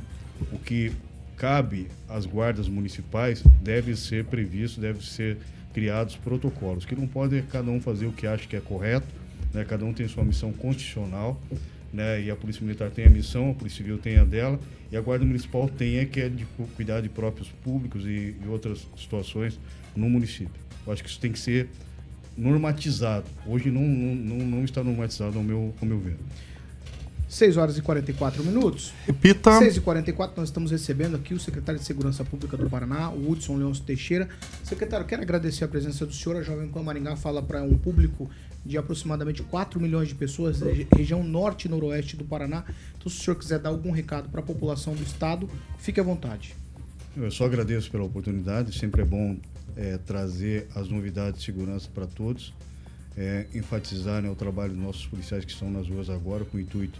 o 0.50 0.58
que 0.58 0.92
cabe 1.36 1.88
às 2.08 2.24
guardas 2.24 2.68
municipais 2.68 3.42
deve 3.62 3.94
ser 3.96 4.24
previsto, 4.24 4.80
deve 4.80 5.04
ser 5.04 5.38
criados 5.74 6.16
protocolos, 6.16 6.84
que 6.84 6.94
não 6.94 7.06
pode 7.06 7.42
cada 7.42 7.70
um 7.70 7.80
fazer 7.80 8.06
o 8.06 8.12
que 8.12 8.26
acha 8.26 8.46
que 8.46 8.56
é 8.56 8.60
correto, 8.60 9.06
né? 9.52 9.64
cada 9.64 9.84
um 9.84 9.92
tem 9.92 10.06
sua 10.08 10.24
missão 10.24 10.52
constitucional, 10.52 11.40
né? 11.92 12.22
E 12.22 12.30
a 12.30 12.36
Polícia 12.36 12.62
Militar 12.64 12.90
tem 12.90 13.04
a 13.06 13.10
missão, 13.10 13.50
a 13.50 13.54
Polícia 13.54 13.78
Civil 13.78 13.98
tem 13.98 14.16
a 14.18 14.24
dela, 14.24 14.58
e 14.90 14.96
a 14.96 15.00
Guarda 15.00 15.24
Municipal 15.24 15.68
tem 15.68 16.00
a 16.00 16.06
que 16.06 16.20
é 16.20 16.28
de 16.28 16.44
cu- 16.56 16.66
cuidar 16.76 17.00
de 17.00 17.08
próprios 17.08 17.48
públicos 17.62 18.04
e, 18.04 18.34
e 18.42 18.48
outras 18.48 18.86
situações 18.96 19.58
no 19.94 20.08
município. 20.08 20.60
Eu 20.86 20.92
acho 20.92 21.02
que 21.02 21.08
isso 21.10 21.20
tem 21.20 21.30
que 21.32 21.38
ser 21.38 21.68
normatizado. 22.36 23.26
Hoje 23.46 23.70
não, 23.70 23.82
não, 23.82 24.14
não, 24.14 24.46
não 24.46 24.64
está 24.64 24.82
normatizado 24.82 25.36
ao 25.38 25.44
meu, 25.44 25.74
ao 25.80 25.86
meu 25.86 25.98
ver. 25.98 26.16
6 27.28 27.56
horas 27.56 27.78
e 27.78 27.82
44 27.82 28.44
minutos. 28.44 28.92
Repita. 29.06 29.58
6 29.58 29.78
e 29.78 29.80
44 29.80 30.34
nós 30.38 30.50
estamos 30.50 30.70
recebendo 30.70 31.16
aqui 31.16 31.32
o 31.32 31.40
secretário 31.40 31.80
de 31.80 31.86
Segurança 31.86 32.22
Pública 32.24 32.58
do 32.58 32.68
Paraná, 32.68 33.10
o 33.10 33.30
Hudson 33.30 33.56
Leôncio 33.56 33.82
Teixeira. 33.84 34.28
Secretário, 34.62 35.06
quero 35.06 35.22
agradecer 35.22 35.64
a 35.64 35.68
presença 35.68 36.04
do 36.04 36.12
senhor. 36.12 36.36
A 36.36 36.42
Jovem 36.42 36.68
Pan 36.68 36.82
Maringá 36.82 37.16
fala 37.16 37.42
para 37.42 37.62
um 37.62 37.78
público 37.78 38.28
de 38.64 38.78
aproximadamente 38.78 39.42
4 39.42 39.80
milhões 39.80 40.08
de 40.08 40.14
pessoas, 40.14 40.60
regi- 40.60 40.86
região 40.96 41.22
norte 41.24 41.64
e 41.66 41.68
noroeste 41.68 42.16
do 42.16 42.24
Paraná. 42.24 42.64
Então, 42.96 43.10
se 43.10 43.18
o 43.20 43.24
senhor 43.24 43.36
quiser 43.36 43.58
dar 43.58 43.70
algum 43.70 43.90
recado 43.90 44.28
para 44.28 44.40
a 44.40 44.42
população 44.44 44.94
do 44.94 45.02
estado, 45.02 45.48
fique 45.78 45.98
à 45.98 46.02
vontade. 46.02 46.54
Eu 47.16 47.30
só 47.30 47.44
agradeço 47.44 47.90
pela 47.90 48.04
oportunidade, 48.04 48.76
sempre 48.78 49.02
é 49.02 49.04
bom 49.04 49.36
é, 49.76 49.98
trazer 49.98 50.68
as 50.74 50.88
novidades 50.88 51.40
de 51.40 51.44
segurança 51.46 51.88
para 51.92 52.06
todos, 52.06 52.54
é, 53.16 53.46
enfatizar 53.54 54.22
né, 54.22 54.30
o 54.30 54.34
trabalho 54.34 54.72
dos 54.72 54.82
nossos 54.82 55.06
policiais 55.06 55.44
que 55.44 55.50
estão 55.52 55.70
nas 55.70 55.88
ruas 55.88 56.08
agora 56.08 56.44
com 56.44 56.56
o 56.56 56.60
intuito 56.60 56.98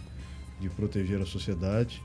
de 0.59 0.69
proteger 0.69 1.19
a 1.21 1.25
sociedade 1.25 2.01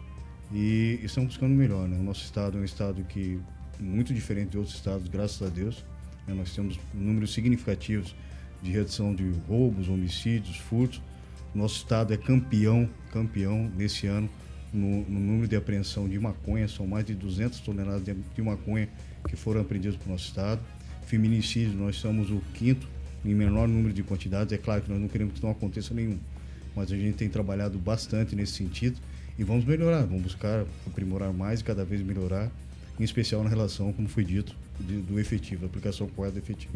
e 0.52 0.98
estão 1.02 1.26
buscando 1.26 1.52
o 1.52 1.56
melhor. 1.56 1.86
Né? 1.88 1.98
O 1.98 2.02
nosso 2.02 2.22
estado 2.24 2.56
é 2.56 2.60
um 2.60 2.64
estado 2.64 3.02
que 3.04 3.38
muito 3.78 4.14
diferente 4.14 4.50
de 4.52 4.58
outros 4.58 4.74
estados, 4.76 5.06
graças 5.08 5.42
a 5.46 5.50
Deus. 5.50 5.84
né? 6.26 6.32
Nós 6.34 6.54
temos 6.54 6.78
números 6.94 7.32
significativos 7.34 8.14
de 8.62 8.70
redução 8.70 9.14
de 9.14 9.28
roubos, 9.48 9.88
homicídios, 9.88 10.56
furtos. 10.56 11.00
Nosso 11.54 11.76
estado 11.76 12.12
é 12.12 12.16
campeão, 12.16 12.88
campeão 13.12 13.70
nesse 13.76 14.06
ano 14.06 14.28
no, 14.72 15.02
no 15.08 15.18
número 15.20 15.48
de 15.48 15.56
apreensão 15.56 16.08
de 16.08 16.18
maconha. 16.18 16.68
São 16.68 16.86
mais 16.86 17.04
de 17.06 17.14
200 17.14 17.60
toneladas 17.60 18.04
de, 18.04 18.14
de 18.14 18.42
maconha 18.42 18.88
que 19.28 19.36
foram 19.36 19.60
apreendidas 19.60 19.96
para 19.96 20.08
o 20.08 20.12
nosso 20.12 20.26
estado. 20.26 20.60
Feminicídio, 21.06 21.72
nós 21.76 21.96
somos 21.96 22.30
o 22.30 22.40
quinto 22.54 22.86
em 23.24 23.34
menor 23.34 23.66
número 23.66 23.92
de 23.94 24.02
quantidades. 24.02 24.52
É 24.52 24.58
claro 24.58 24.82
que 24.82 24.90
nós 24.90 25.00
não 25.00 25.08
queremos 25.08 25.34
que 25.34 25.42
não 25.42 25.50
aconteça 25.50 25.94
nenhum, 25.94 26.18
mas 26.76 26.92
a 26.92 26.96
gente 26.96 27.16
tem 27.16 27.28
trabalhado 27.28 27.78
bastante 27.78 28.36
nesse 28.36 28.52
sentido 28.52 28.98
e 29.38 29.44
vamos 29.44 29.64
melhorar, 29.64 30.02
vamos 30.04 30.22
buscar 30.22 30.64
aprimorar 30.86 31.32
mais 31.32 31.60
e 31.60 31.64
cada 31.64 31.84
vez 31.84 32.02
melhorar, 32.02 32.50
em 33.00 33.04
especial 33.04 33.42
na 33.42 33.48
relação, 33.48 33.92
como 33.92 34.08
foi 34.08 34.24
dito, 34.24 34.54
de- 34.80 34.98
do 35.00 35.18
efetivo, 35.18 35.64
aplicação 35.64 36.06
correta 36.08 36.34
do 36.34 36.38
efetivo. 36.44 36.74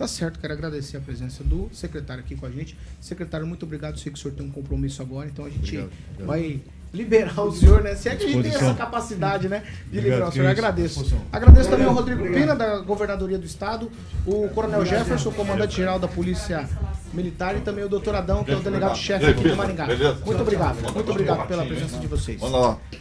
Tá 0.00 0.08
certo, 0.08 0.40
quero 0.40 0.54
agradecer 0.54 0.96
a 0.96 1.00
presença 1.00 1.44
do 1.44 1.68
secretário 1.74 2.24
aqui 2.24 2.34
com 2.34 2.46
a 2.46 2.50
gente. 2.50 2.74
Secretário, 2.98 3.46
muito 3.46 3.66
obrigado. 3.66 3.98
Sei 3.98 4.10
que 4.10 4.18
o 4.18 4.22
senhor 4.22 4.32
tem 4.34 4.46
um 4.46 4.50
compromisso 4.50 5.02
agora, 5.02 5.28
então 5.28 5.44
a 5.44 5.50
gente 5.50 5.76
Obrigado, 5.76 5.90
obrigado. 6.14 6.26
vai 6.26 6.60
liberar 6.90 7.42
o 7.42 7.52
senhor, 7.52 7.82
né? 7.82 7.94
Se 7.94 8.08
é 8.08 8.16
que 8.16 8.24
a 8.24 8.28
gente 8.28 8.42
tem 8.42 8.54
essa 8.54 8.72
capacidade, 8.72 9.46
né? 9.46 9.58
De 9.58 9.98
Obrigado, 9.98 10.04
liberar 10.04 10.28
o 10.28 10.32
senhor. 10.32 10.44
isso. 10.44 10.58
Agradeço. 10.58 11.22
Agradeço 11.30 11.68
também 11.68 11.86
ao 11.86 11.92
Rodrigo 11.92 12.22
Pina, 12.32 12.56
da 12.56 12.78
Governadoria 12.78 13.38
do 13.38 13.44
Estado, 13.44 13.92
o 14.26 14.48
Coronel 14.48 14.86
Jefferson, 14.86 15.32
comandante-geral 15.32 15.98
da 15.98 16.08
Polícia 16.08 16.66
Militar, 17.12 17.58
e 17.58 17.60
também 17.60 17.84
o 17.84 17.88
doutor 17.88 18.14
Adão, 18.14 18.42
que 18.42 18.52
é 18.52 18.56
o 18.56 18.60
delegado-chefe 18.60 19.26
aqui 19.26 19.50
de 19.50 19.54
Maringá. 19.54 19.86
Muito 20.24 20.40
obrigado. 20.40 20.94
Muito 20.94 21.10
obrigado 21.10 21.46
pela 21.46 21.66
presença 21.66 21.98
de 21.98 22.06
vocês. 22.06 22.40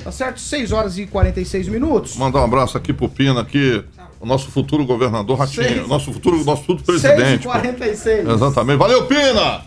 Tá 0.04 0.12
certo? 0.12 0.42
6 0.42 0.74
horas 0.74 0.98
e 0.98 1.08
46 1.08 1.70
minutos. 1.70 2.18
Mandar 2.18 2.42
um 2.42 2.44
abraço 2.44 2.78
aqui 2.78 2.92
pro 2.92 3.08
Pina, 3.08 3.40
aqui, 3.40 3.86
o 4.20 4.26
nosso 4.26 4.52
futuro 4.52 4.86
governador 4.86 5.38
Ratinho, 5.40 5.68
Seis- 5.68 5.88
nosso 5.88 6.12
futuro, 6.12 6.44
nosso 6.44 6.64
futuro 6.64 7.00
6 7.00 7.14
presidente. 7.14 7.44
pô. 7.44 7.50
46. 7.52 8.28
Exatamente. 8.28 8.78
Valeu, 8.78 9.06
Pina! 9.06 9.62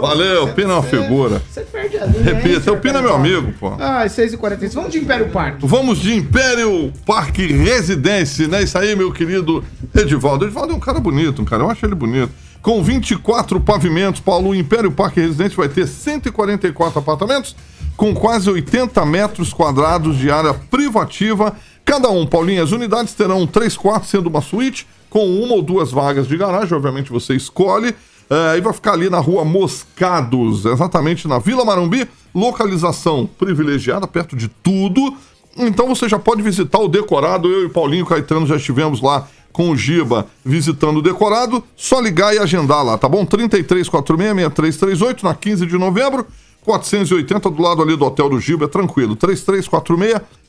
Valeu, 0.00 0.48
Pina 0.54 0.70
é 0.72 0.74
uma 0.74 0.82
figura. 0.82 1.42
Você 1.50 1.62
perde 1.62 1.96
a 1.98 2.04
linha, 2.06 2.18
hein, 2.18 2.24
Repita, 2.36 2.72
o 2.72 2.76
Pina 2.78 2.98
é 2.98 3.02
meu 3.02 3.14
amigo, 3.14 3.52
pô. 3.58 3.72
Ah, 3.80 4.08
6 4.08 4.32
e 4.32 4.36
46 4.36 4.74
Vamos 4.74 4.92
de 4.92 4.98
Império 4.98 5.28
Parque. 5.30 5.66
Vamos 5.66 5.98
de 5.98 6.14
Império 6.14 6.92
Parque 7.04 7.46
Residência, 7.46 8.46
né? 8.46 8.62
Isso 8.62 8.78
aí, 8.78 8.94
meu 8.94 9.12
querido 9.12 9.64
Edivaldo. 9.94 10.44
Edivaldo 10.44 10.72
é 10.72 10.76
um 10.76 10.80
cara 10.80 11.00
bonito, 11.00 11.42
um 11.42 11.44
cara, 11.44 11.62
eu 11.64 11.70
acho 11.70 11.84
ele 11.84 11.94
bonito. 11.94 12.30
Com 12.62 12.82
24 12.82 13.60
pavimentos, 13.60 14.20
Paulo, 14.20 14.50
o 14.50 14.54
Império 14.54 14.90
Parque 14.90 15.20
Residência 15.20 15.56
vai 15.56 15.68
ter 15.68 15.86
144 15.86 16.98
apartamentos 16.98 17.54
com 17.96 18.12
quase 18.14 18.50
80 18.50 19.04
metros 19.06 19.52
quadrados 19.52 20.16
de 20.18 20.30
área 20.30 20.52
privativa. 20.52 21.54
Cada 21.86 22.10
um, 22.10 22.26
Paulinho, 22.26 22.62
as 22.64 22.72
unidades 22.72 23.14
terão 23.14 23.46
três 23.46 23.76
quartos, 23.76 24.10
sendo 24.10 24.28
uma 24.28 24.42
suíte, 24.42 24.88
com 25.08 25.24
uma 25.24 25.54
ou 25.54 25.62
duas 25.62 25.92
vagas 25.92 26.26
de 26.26 26.36
garagem, 26.36 26.76
obviamente 26.76 27.12
você 27.12 27.34
escolhe. 27.36 27.94
É, 28.28 28.58
e 28.58 28.60
vai 28.60 28.72
ficar 28.72 28.94
ali 28.94 29.08
na 29.08 29.20
rua 29.20 29.44
Moscados, 29.44 30.64
exatamente 30.64 31.28
na 31.28 31.38
Vila 31.38 31.64
Marumbi, 31.64 32.08
localização 32.34 33.30
privilegiada, 33.38 34.04
perto 34.04 34.34
de 34.34 34.48
tudo. 34.48 35.16
Então 35.56 35.86
você 35.86 36.08
já 36.08 36.18
pode 36.18 36.42
visitar 36.42 36.80
o 36.80 36.88
decorado. 36.88 37.48
Eu 37.48 37.66
e 37.66 37.68
Paulinho 37.68 38.04
Caetano 38.04 38.48
já 38.48 38.56
estivemos 38.56 39.00
lá 39.00 39.28
com 39.52 39.70
o 39.70 39.76
Giba 39.76 40.26
visitando 40.44 40.96
o 40.96 41.02
decorado. 41.02 41.62
Só 41.76 42.00
ligar 42.00 42.34
e 42.34 42.38
agendar 42.38 42.84
lá, 42.84 42.98
tá 42.98 43.08
bom? 43.08 43.24
3346-6338 43.24 45.22
na 45.22 45.36
15 45.36 45.64
de 45.66 45.78
novembro. 45.78 46.26
480 46.66 47.48
do 47.50 47.62
lado 47.62 47.80
ali 47.80 47.96
do 47.96 48.04
Hotel 48.04 48.28
do 48.28 48.40
Giba, 48.40 48.64
é 48.64 48.68
tranquilo. 48.68 49.16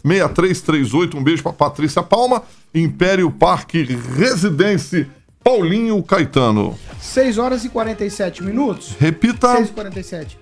3346-6338. 0.03 1.15
Um 1.15 1.23
beijo 1.23 1.43
pra 1.43 1.53
Patrícia 1.53 2.01
Palma. 2.01 2.41
Império 2.73 3.29
Parque 3.31 3.83
Residência 3.83 5.07
Paulinho 5.43 6.01
Caetano. 6.03 6.75
6 6.99 7.37
horas 7.37 7.63
e 7.63 7.69
47 7.69 8.43
minutos. 8.43 8.95
Repita. 8.99 9.55
6 9.57 9.69
e 9.69 9.71
47 9.71 10.39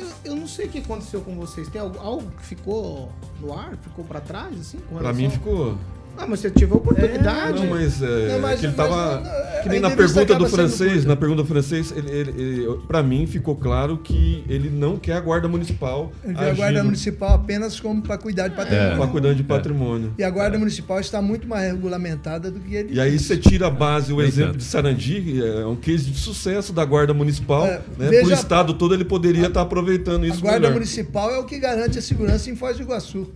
eu, 0.00 0.06
eu 0.24 0.34
não 0.36 0.48
sei 0.48 0.66
o 0.66 0.68
que 0.70 0.78
aconteceu 0.78 1.20
com 1.20 1.34
vocês. 1.36 1.68
Tem 1.68 1.80
algo, 1.80 1.98
algo 2.00 2.30
que 2.38 2.46
ficou 2.46 3.12
no 3.40 3.52
ar? 3.56 3.76
Ficou 3.82 4.04
pra 4.04 4.20
trás, 4.20 4.58
assim? 4.58 4.78
com 4.78 4.96
Pra 4.96 5.12
relação- 5.12 5.22
mim 5.22 5.30
ficou. 5.30 5.76
Ah, 6.16 6.26
mas 6.28 6.40
você 6.40 6.50
teve 6.50 6.72
a 6.72 6.76
oportunidade. 6.76 7.60
Não, 7.60 7.70
mas, 7.70 8.02
é, 8.02 8.28
Não, 8.32 8.40
mas- 8.40 8.60
que 8.60 8.66
ele 8.66 8.74
mas 8.76 8.88
tava. 8.88 9.14
não, 9.16 9.22
que 9.62 9.68
a 9.68 9.72
nem 9.72 9.80
na 9.80 9.90
pergunta 9.90 10.34
do 10.36 10.46
francês, 10.48 11.04
na 11.04 11.16
pergunta 11.16 11.42
do 11.42 11.48
francês, 11.48 11.92
ele, 11.96 12.10
ele, 12.10 12.30
ele- 12.40 12.78
pra 12.86 13.02
mim 13.02 13.26
ficou 13.26 13.56
claro 13.56 13.98
que 13.98 14.44
ele 14.48 14.70
não 14.70 14.96
quer 14.96 15.14
a 15.14 15.20
guarda 15.20 15.48
municipal. 15.48 16.12
Ele 16.24 16.34
vê 16.34 16.50
a 16.50 16.54
Guarda 16.54 16.84
Municipal 16.84 17.34
apenas 17.34 17.80
como 17.80 18.00
para 18.02 18.16
cuidar 18.18 18.48
de 18.48 18.54
patrimônio. 18.56 18.92
É, 18.92 18.96
pra 18.96 19.06
cuidar 19.06 19.34
de 19.34 19.42
patrimônio. 19.42 20.14
E 20.18 20.22
a 20.24 20.30
Guarda 20.30 20.58
Municipal 20.58 21.00
está 21.00 21.20
muito 21.20 21.46
mais 21.48 21.72
regulamentada 21.72 22.50
do 22.50 22.60
que 22.60 22.74
ele. 22.74 22.94
E 22.94 23.00
aí 23.00 23.18
você 23.18 23.36
tira 23.36 23.66
a 23.66 23.70
base, 23.70 24.12
o 24.12 24.22
exemplo 24.22 24.56
de 24.56 24.64
Sarandi, 24.64 25.42
é 25.42 25.66
um 25.66 25.76
case 25.76 26.10
de 26.10 26.18
sucesso 26.18 26.72
da 26.72 26.84
Guarda 26.84 27.12
Municipal. 27.14 27.66
É, 27.66 27.80
né? 27.98 28.08
veja- 28.10 28.22
Pro 28.24 28.32
estado 28.34 28.74
todo 28.74 28.94
ele 28.94 29.04
poderia 29.04 29.46
estar 29.48 29.62
aproveitando 29.62 30.24
A 30.24 30.28
isso 30.28 30.40
Guarda 30.40 30.60
melhor. 30.60 30.74
Municipal 30.74 31.30
é 31.30 31.38
o 31.38 31.44
que 31.44 31.58
garante 31.58 31.98
a 31.98 32.02
segurança 32.02 32.50
em 32.50 32.56
Foz 32.56 32.76
do 32.76 32.82
Iguaçu. 32.82 33.26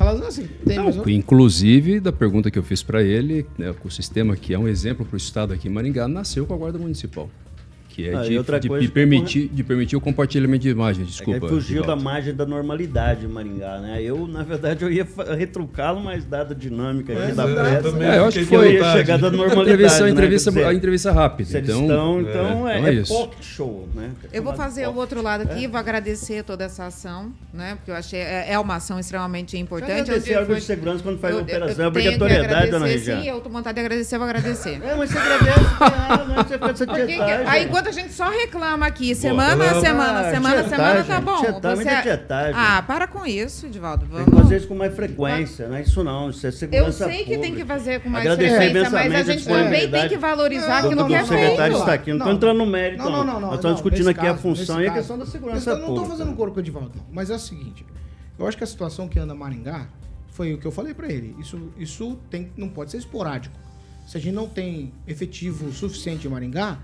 Assim, 0.00 0.48
tem 0.64 0.78
mais 0.78 0.96
um? 0.96 1.08
Inclusive, 1.08 2.00
da 2.00 2.10
pergunta 2.10 2.50
que 2.50 2.58
eu 2.58 2.62
fiz 2.62 2.82
para 2.82 3.02
ele, 3.02 3.46
né, 3.58 3.74
o 3.84 3.90
sistema 3.90 4.34
que 4.34 4.54
é 4.54 4.58
um 4.58 4.66
exemplo 4.66 5.04
para 5.04 5.14
o 5.14 5.18
estado 5.18 5.52
aqui 5.52 5.68
em 5.68 5.70
Maringá, 5.70 6.08
nasceu 6.08 6.46
com 6.46 6.54
a 6.54 6.56
Guarda 6.56 6.78
Municipal. 6.78 7.28
Que 8.00 8.08
é 8.08 8.14
Ah, 8.16 8.22
de, 8.22 8.38
outra 8.38 8.58
de- 8.60 8.68
coisa 8.68 8.80
de 8.82 8.88
que 8.88 8.94
permitir, 8.94 9.48
de 9.48 9.62
permitir 9.64 9.96
o 9.96 10.00
compartilhamento 10.00 10.62
de 10.62 10.70
imagens. 10.70 11.06
É 11.06 11.10
Desculpa. 11.10 11.46
ele 11.46 11.48
fugiu 11.48 11.82
da 11.84 11.94
margem 11.96 12.34
da 12.34 12.46
normalidade 12.46 13.26
Maringá, 13.28 13.78
né? 13.78 14.00
Eu, 14.02 14.26
na 14.26 14.42
verdade, 14.42 14.82
eu 14.84 14.90
ia 14.90 15.06
retrucá-lo, 15.36 16.00
mas 16.00 16.24
dada 16.24 16.54
a 16.54 16.56
dinâmica 16.56 17.12
aqui 17.12 17.22
Mas 17.26 17.36
da 17.36 17.44
eu 17.46 17.54
pressa, 17.54 17.88
É, 18.04 18.18
eu 18.18 18.24
acho 18.26 18.38
que 18.38 18.44
foi- 18.46 18.74
ia 18.74 18.92
chegar 18.92 19.18
da 19.18 19.28
a 19.28 19.30
normalidade. 19.30 19.70
entrevista- 19.70 19.98
a 19.98 20.04
né? 20.06 20.10
entrevista- 20.10 20.50
Quer 20.52 20.58
dizer, 20.58 20.68
a 20.70 20.74
entrevista 20.74 21.12
rápida, 21.12 21.58
então- 21.58 21.80
estão, 21.82 22.18
é, 22.18 22.20
então 22.22 22.68
é, 22.68 22.78
então 22.78 22.88
é 22.88 22.94
é 22.96 23.02
pocket 23.04 23.42
show, 23.44 23.88
né? 23.94 24.10
Eu 24.32 24.42
vou 24.42 24.54
fazer 24.54 24.86
o 24.88 24.94
outro 24.94 25.22
lado 25.22 25.42
aqui, 25.42 25.64
É. 25.64 25.68
vou 25.68 25.78
agradecer 25.78 26.42
toda 26.44 26.64
essa 26.64 26.86
ação, 26.86 27.32
né? 27.52 27.74
Porque 27.76 27.90
eu 27.90 27.94
achei 27.94 28.20
é, 28.20 28.52
é 28.52 28.58
uma 28.58 28.76
ação 28.76 28.98
extremamente 28.98 29.56
importante. 29.58 30.00
Agradecer 30.00 30.34
Eu- 30.34 30.40
órgão 30.40 30.56
de 30.56 30.62
segurança 30.62 31.02
quando 31.02 31.18
faz 31.18 31.32
eu- 31.34 31.40
a 31.40 31.42
operação. 31.42 31.76
eu 31.78 31.84
É 31.84 31.88
obrigatoriedade, 31.88 32.70
dona 32.70 32.86
Regiane. 32.86 33.22
Sim, 33.22 33.28
eu 33.28 33.40
tô 33.40 33.48
vontade 33.50 33.74
de 33.74 33.80
agradecer, 33.80 34.14
eu 34.14 34.18
vou 34.20 34.28
agradecer. 34.28 34.80
É, 34.82 34.94
mas 34.94 35.10
você 35.10 35.18
agradece, 35.18 35.60
não, 36.28 36.44
você 36.44 36.58
faz 36.58 36.72
essa 36.72 36.86
Porque 36.86 37.00
que- 37.02 37.06
tietagem. 37.14 37.46
aí 37.46 37.64
enquanto 37.64 37.89
a 37.90 37.92
gente 37.92 38.12
só 38.12 38.30
reclama 38.30 38.86
aqui, 38.86 39.14
semana, 39.14 39.72
Não, 39.72 39.80
semana, 39.80 40.20
ah, 40.20 40.30
semana, 40.30 40.64
semana, 40.68 40.94
tá 40.94 41.02
tietagem, 41.02 41.24
bom. 41.24 41.40
tietagem, 41.40 41.76
muita 41.76 42.02
tietagem. 42.02 42.54
Ah, 42.56 42.82
para 42.82 43.06
com 43.06 43.26
isso, 43.26 43.66
Edivaldo. 43.66 44.06
Tem 44.06 44.10
Vamos... 44.10 44.30
que 44.30 44.36
fazer 44.42 44.56
isso 44.56 44.68
com 44.68 44.74
mais 44.74 44.94
frequência, 44.94 45.68
não 45.68 45.76
é 45.76 45.82
isso 45.82 46.04
não, 46.04 46.30
isso 46.30 46.46
é 46.46 46.48
Eu 46.48 46.52
segurança 46.52 47.04
sei 47.04 47.24
que 47.24 47.38
tem 47.38 47.54
que 47.54 47.64
fazer 47.64 48.00
com 48.00 48.08
mais 48.08 48.24
Agradecer 48.24 48.56
frequência, 48.56 48.90
mas 48.90 49.14
a 49.14 49.18
a 49.18 49.22
gente 49.24 49.44
também 49.44 49.90
tem 49.90 50.08
que 50.08 50.16
valorizar 50.16 50.78
aquilo 50.78 51.06
que 51.06 51.14
é 51.14 51.24
secretário 51.24 51.56
feito. 51.56 51.78
está 51.78 51.92
aqui. 51.92 52.10
Não 52.10 52.18
estou 52.18 52.32
entrando 52.32 52.58
no 52.58 52.66
mérito, 52.66 53.02
Não, 53.02 53.10
não, 53.10 53.24
não. 53.24 53.32
não 53.34 53.40
Nós 53.48 53.56
estamos 53.56 53.64
não, 53.64 53.74
discutindo 53.74 54.08
aqui 54.08 54.26
a 54.26 54.36
função 54.36 54.80
e 54.80 54.86
a 54.86 54.92
questão 54.92 55.18
da 55.18 55.26
segurança 55.26 55.70
caso, 55.70 55.80
Não 55.80 55.88
estou 55.88 56.04
pública. 56.04 56.16
fazendo 56.18 56.36
coro 56.36 56.50
com 56.52 56.56
o 56.58 56.60
Edivaldo, 56.60 56.92
não. 56.96 57.04
Mas 57.12 57.30
é 57.30 57.34
o 57.34 57.38
seguinte. 57.38 57.84
Eu 58.38 58.46
acho 58.46 58.56
que 58.56 58.64
a 58.64 58.66
situação 58.66 59.08
que 59.08 59.18
anda 59.18 59.34
Maringá 59.34 59.86
foi 60.30 60.54
o 60.54 60.58
que 60.58 60.66
eu 60.66 60.70
falei 60.72 60.94
pra 60.94 61.08
ele. 61.08 61.36
Isso, 61.38 61.60
isso 61.78 62.18
tem, 62.30 62.50
não 62.56 62.68
pode 62.68 62.90
ser 62.90 62.96
esporádico. 62.98 63.54
Se 64.10 64.16
a 64.16 64.20
gente 64.20 64.34
não 64.34 64.48
tem 64.48 64.92
efetivo 65.06 65.72
suficiente 65.72 66.26
em 66.26 66.30
Maringá, 66.30 66.80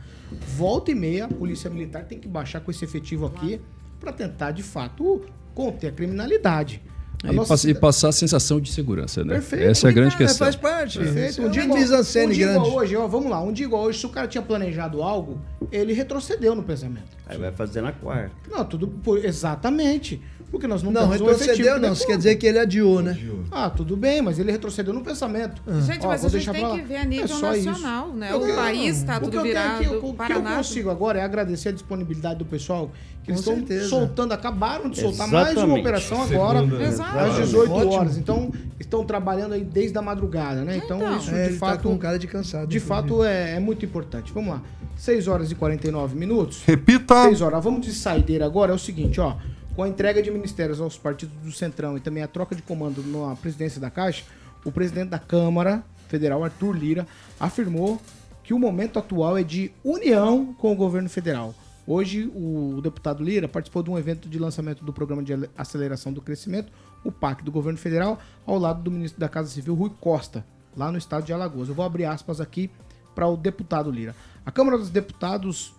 volta 0.57 0.93
e 0.93 0.95
meia 0.95 1.25
a 1.25 1.29
Polícia 1.29 1.69
Militar 1.69 2.05
tem 2.05 2.21
que 2.21 2.29
baixar 2.29 2.61
com 2.61 2.71
esse 2.71 2.85
efetivo 2.85 3.27
aqui 3.27 3.61
para 3.99 4.13
tentar, 4.13 4.53
de 4.53 4.63
fato, 4.63 5.23
conter 5.53 5.89
a 5.89 5.91
criminalidade. 5.91 6.81
A 7.25 7.33
E, 7.33 7.35
nossa 7.35 7.69
e 7.69 7.75
passar 7.75 8.11
a 8.11 8.13
sensação 8.13 8.61
de 8.61 8.71
segurança, 8.71 9.25
né? 9.25 9.35
Perfeito. 9.35 9.65
Essa 9.65 9.89
é 9.89 9.91
a 9.91 9.93
grande 9.93 10.15
É, 10.15 10.19
questão. 10.19 10.47
faz 10.47 10.55
parte. 10.55 11.01
Perfeito. 11.01 11.43
Um 11.43 11.47
Um 11.47 11.51
dia, 11.51 11.65
igual, 11.65 11.81
um 11.81 12.31
dia 12.31 12.53
igual 12.53 12.73
hoje, 12.75 12.95
ó, 12.97 13.09
vamos 13.09 13.29
lá. 13.29 13.43
Um 13.43 13.53
dia 13.53 13.67
igual 13.67 13.83
hoje, 13.83 13.99
se 13.99 14.07
o 14.07 14.11
cara 14.11 14.29
tinha 14.29 14.43
planejado 14.43 15.03
algo, 15.03 15.41
ele 15.73 15.93
retrocedeu 15.95 16.55
no 16.55 16.63
pensamento. 16.63 17.17
Aí 17.27 17.37
vai 17.37 17.51
fazer 17.51 17.81
na 17.81 17.91
quarta. 17.91 18.31
Não, 18.49 18.65
tudo 18.65 18.87
por, 18.87 19.25
exatamente. 19.25 20.23
Porque 20.51 20.67
nós 20.69 20.83
não, 20.83 20.93
Não, 20.93 21.03
temos 21.03 21.21
o 21.21 21.25
efetivo 21.31 21.41
retrocedeu 21.49 21.75
não. 21.81 21.89
nós 21.89 21.99
Isso 21.99 22.07
quer 22.07 22.17
dizer 22.17 22.37
que 22.37 22.47
ele 22.47 22.59
adiou, 22.59 23.03
né? 23.03 23.19
Ah, 23.51 23.69
tudo 23.69 23.97
bem, 23.97 24.23
mas 24.23 24.39
ele 24.39 24.51
retrocedeu 24.53 24.95
no 24.95 25.01
pensamento. 25.03 25.61
Gente, 25.83 26.05
Ó, 26.05 26.09
mas 26.09 26.21
vou 26.21 26.29
a 26.29 26.31
gente 26.31 26.33
deixar 26.33 26.53
tem 26.53 26.79
que 26.81 26.87
ver 26.87 26.97
a 26.97 27.05
nível 27.05 27.25
É 27.25 27.29
só 27.29 27.55
isso. 27.55 27.67
nacional, 27.67 28.09
né? 28.13 28.31
Não, 28.31 28.41
O 28.43 28.55
país 28.55 28.99
está 28.99 29.17
o 29.17 29.21
que 29.21 29.25
tudo 29.25 29.37
eu 29.39 29.43
tenho 29.43 29.55
virado. 29.55 29.75
aqui, 29.85 29.87
o, 29.89 30.09
o 30.11 30.15
que 30.15 30.33
eu 30.33 30.43
consigo 30.43 30.91
agora 30.91 31.19
é 31.19 31.23
agradecer 31.23 31.71
a 31.71 31.73
disponibilidade 31.73 32.39
do 32.39 32.45
pessoal, 32.45 32.91
que 33.25 33.31
eles 33.31 33.41
estão 33.41 33.57
certeza. 33.57 33.89
soltando, 33.89 34.33
acabaram 34.33 34.89
de 34.89 35.01
soltar 35.01 35.27
mais 35.29 35.49
uma 35.49 35.53
Exatamente. 35.53 35.81
operação 35.81 36.23
agora, 36.23 36.59
Segunda, 36.61 36.79
né? 36.79 36.87
Exato. 36.89 37.19
às 37.19 37.37
18 37.37 37.73
Ótimo. 37.73 37.93
horas. 37.93 38.17
Então, 38.17 38.53
estão 38.79 39.05
trabalhando 39.05 39.53
aí 39.55 39.65
desde 39.65 39.99
a 39.99 40.03
madrugada, 40.03 40.65
né? 40.65 40.77
Então, 40.77 40.99
Então. 40.99 41.17
isso 41.19 41.31
É, 41.35 41.49
de 41.49 41.53
tá 41.55 41.59
fato, 41.67 41.83
com 41.89 41.99
cara 41.99 42.19
de 42.19 42.27
cansado. 42.29 42.69
de 42.69 42.79
fato 42.81 43.25
é, 43.25 43.57
é 43.57 43.61
muito 43.61 43.85
importante. 43.85 44.33
Vamos 44.33 44.51
lá. 44.51 44.63
6 44.97 45.27
horas 45.29 45.51
e 45.51 45.55
49 45.55 46.17
minutos. 46.17 46.63
Repita. 46.65 47.25
6 47.25 47.43
horas. 47.43 47.63
Vamos 47.63 47.85
de 47.85 47.93
saideira 47.93 48.47
agora. 48.47 48.71
É 48.73 48.75
o 48.75 48.79
seguinte, 48.79 49.21
ó. 49.21 49.35
Com 49.77 49.83
a 49.83 49.89
entrega 49.89 50.23
de 50.23 50.31
ministérios 50.31 50.81
aos 50.81 50.97
partidos 50.97 51.37
do 51.43 51.53
Centrão 51.53 51.99
e 51.99 52.01
também 52.01 52.23
a 52.23 52.27
troca 52.27 52.57
de 52.57 52.63
comando 52.63 53.03
na 53.03 53.37
presidência 53.37 53.79
da 53.79 53.91
Caixa, 53.91 54.25
o 54.65 54.73
presidente 54.73 55.11
da 55.11 55.19
Câmara 55.19 55.85
Federal, 56.09 56.43
Arthur 56.43 56.73
Lira, 56.75 57.07
afirmou 57.39 58.01
que 58.43 58.55
o 58.55 58.59
momento 58.59 58.99
atual 58.99 59.37
é 59.37 59.43
de 59.43 59.71
união 59.85 60.55
com 60.55 60.73
o 60.73 60.75
governo 60.75 61.11
federal. 61.11 61.55
Hoje, 61.87 62.27
o 62.35 62.81
deputado 62.83 63.23
Lira 63.23 63.47
participou 63.47 63.83
de 63.83 63.91
um 63.91 63.99
evento 63.99 64.31
de 64.31 64.39
lançamento 64.39 64.83
do 64.83 64.95
Programa 64.95 65.23
de 65.23 65.35
Aceleração 65.59 66.11
do 66.11 66.23
Crescimento, 66.23 66.73
o 67.05 67.13
PAC 67.13 67.45
do 67.45 67.53
governo 67.53 67.79
federal, 67.79 68.19
ao 68.47 68.59
lado 68.59 68.83
do 68.83 68.91
ministro 68.91 69.21
da 69.21 69.29
Casa 69.29 69.51
Civil, 69.51 69.75
Rui 69.75 69.93
Costa, 70.01 70.43
lá 70.75 70.91
no 70.91 70.97
estado 70.97 71.27
de 71.27 71.35
Alagoas. 71.35 71.69
Eu 71.69 71.75
vou 71.75 71.85
abrir 71.85 72.07
aspas 72.07 72.41
aqui 72.41 72.71
para 73.15 73.29
o 73.29 73.37
deputado 73.37 73.91
Lira. 73.91 74.17
A 74.45 74.51
Câmara 74.51 74.79
dos 74.79 74.89
Deputados 74.89 75.76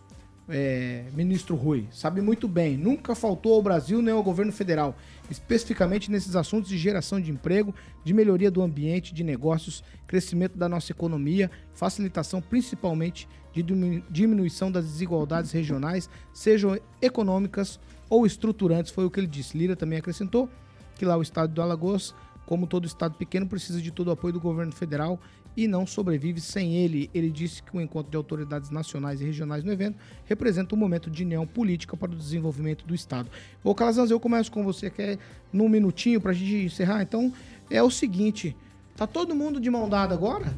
é, 0.50 1.06
ministro 1.14 1.56
Rui, 1.56 1.88
sabe 1.92 2.22
muito 2.22 2.48
bem, 2.48 2.78
nunca 2.78 3.14
faltou 3.14 3.54
ao 3.54 3.62
Brasil 3.62 4.02
nem 4.02 4.14
ao 4.14 4.24
governo 4.24 4.52
federal, 4.52 4.96
especificamente 5.30 6.10
nesses 6.10 6.36
assuntos 6.36 6.70
de 6.70 6.78
geração 6.78 7.20
de 7.20 7.32
emprego, 7.32 7.74
de 8.04 8.14
melhoria 8.14 8.50
do 8.50 8.62
ambiente 8.62 9.14
de 9.14 9.24
negócios, 9.24 9.84
crescimento 10.06 10.58
da 10.58 10.70
nossa 10.70 10.92
economia, 10.92 11.52
facilitação 11.74 12.42
principalmente 12.42 13.28
de 13.54 13.62
diminu- 13.62 14.04
diminuição 14.10 14.72
das 14.72 14.86
desigualdades 14.86 15.52
regionais, 15.52 16.10
sejam 16.34 16.80
econômicas 17.02 17.80
ou 18.10 18.26
estruturantes, 18.26 18.92
foi 18.92 19.06
o 19.06 19.12
que 19.12 19.20
ele 19.20 19.28
disse. 19.28 19.58
Lira 19.58 19.76
também 19.76 20.00
acrescentou 20.00 20.50
que 20.96 21.06
lá 21.06 21.18
o 21.18 21.22
estado 21.22 21.54
do 21.54 21.62
Alagoas, 21.62 22.16
como 22.46 22.66
todo 22.66 22.88
estado 22.88 23.16
pequeno, 23.16 23.48
precisa 23.48 23.82
de 23.82 23.92
todo 23.92 24.08
o 24.08 24.12
apoio 24.12 24.34
do 24.34 24.40
governo 24.40 24.72
federal 24.72 25.20
e 25.58 25.68
não 25.68 25.88
sobrevive 25.88 26.40
sem 26.40 26.76
ele. 26.76 27.10
Ele 27.16 27.32
disse 27.32 27.64
que 27.64 27.76
o 27.76 27.82
encontro 27.82 28.12
de 28.12 28.16
autoridades 28.16 28.70
nacionais 28.70 29.20
e 29.20 29.26
regionais 29.26 29.64
no 29.64 29.72
evento 29.72 29.98
representa 30.26 30.76
um 30.76 30.78
momento 30.78 31.10
de 31.10 31.24
união 31.24 31.48
política 31.48 31.98
para 31.98 32.12
o 32.12 32.16
desenvolvimento 32.16 32.86
do 32.86 32.94
estado. 32.94 33.28
Ô 33.64 33.74
Calazans, 33.74 34.12
eu 34.12 34.20
começo 34.20 34.52
com 34.52 34.64
você, 34.64 34.92
quer 34.92 35.18
num 35.52 35.68
minutinho 35.68 36.22
para 36.22 36.30
a 36.32 36.34
gente 36.36 36.66
encerrar? 36.66 37.02
Então, 37.02 37.34
é 37.72 37.82
o 37.82 37.90
seguinte, 37.90 38.56
tá 38.96 39.08
todo 39.08 39.34
mundo 39.36 39.60
de 39.60 39.70
mão 39.72 39.90
dada 39.90 40.14
agora? 40.14 40.54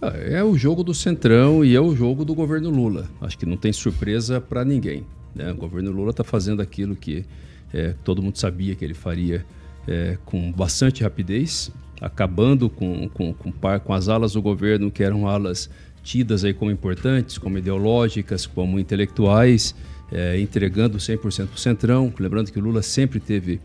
Ah, 0.00 0.12
É 0.16 0.42
o 0.44 0.56
jogo 0.56 0.84
do 0.84 0.94
Centrão 0.94 1.64
e 1.64 1.74
é 1.74 1.80
o 1.80 1.94
jogo 1.94 2.24
do 2.24 2.34
governo 2.34 2.70
Lula. 2.70 3.10
Acho 3.20 3.36
que 3.36 3.44
não 3.44 3.56
tem 3.56 3.72
surpresa 3.72 4.40
para 4.40 4.64
ninguém. 4.64 5.04
né? 5.34 5.50
O 5.50 5.56
governo 5.56 5.90
Lula 5.90 6.10
está 6.10 6.22
fazendo 6.22 6.62
aquilo 6.62 6.94
que 6.94 7.24
é, 7.74 7.94
todo 8.04 8.22
mundo 8.22 8.38
sabia 8.38 8.76
que 8.76 8.84
ele 8.84 8.94
faria 8.94 9.44
é, 9.88 10.16
com 10.24 10.52
bastante 10.52 11.02
rapidez, 11.02 11.72
acabando 12.02 12.68
com, 12.68 13.08
com, 13.08 13.32
com, 13.32 13.52
com 13.52 13.92
as 13.94 14.08
alas 14.08 14.32
do 14.32 14.42
governo 14.42 14.90
que 14.90 15.02
eram 15.02 15.28
alas 15.28 15.70
tidas 16.02 16.44
aí 16.44 16.52
como 16.52 16.70
importantes, 16.70 17.38
como 17.38 17.56
ideológicas, 17.56 18.44
como 18.44 18.78
intelectuais, 18.78 19.74
é, 20.10 20.38
entregando 20.40 20.98
100% 20.98 21.18
para 21.46 21.54
o 21.54 21.58
Centrão. 21.58 22.12
Lembrando 22.18 22.50
que 22.50 22.58
o 22.58 22.62
Lula 22.62 22.82
sempre 22.82 23.20
teve 23.20 23.60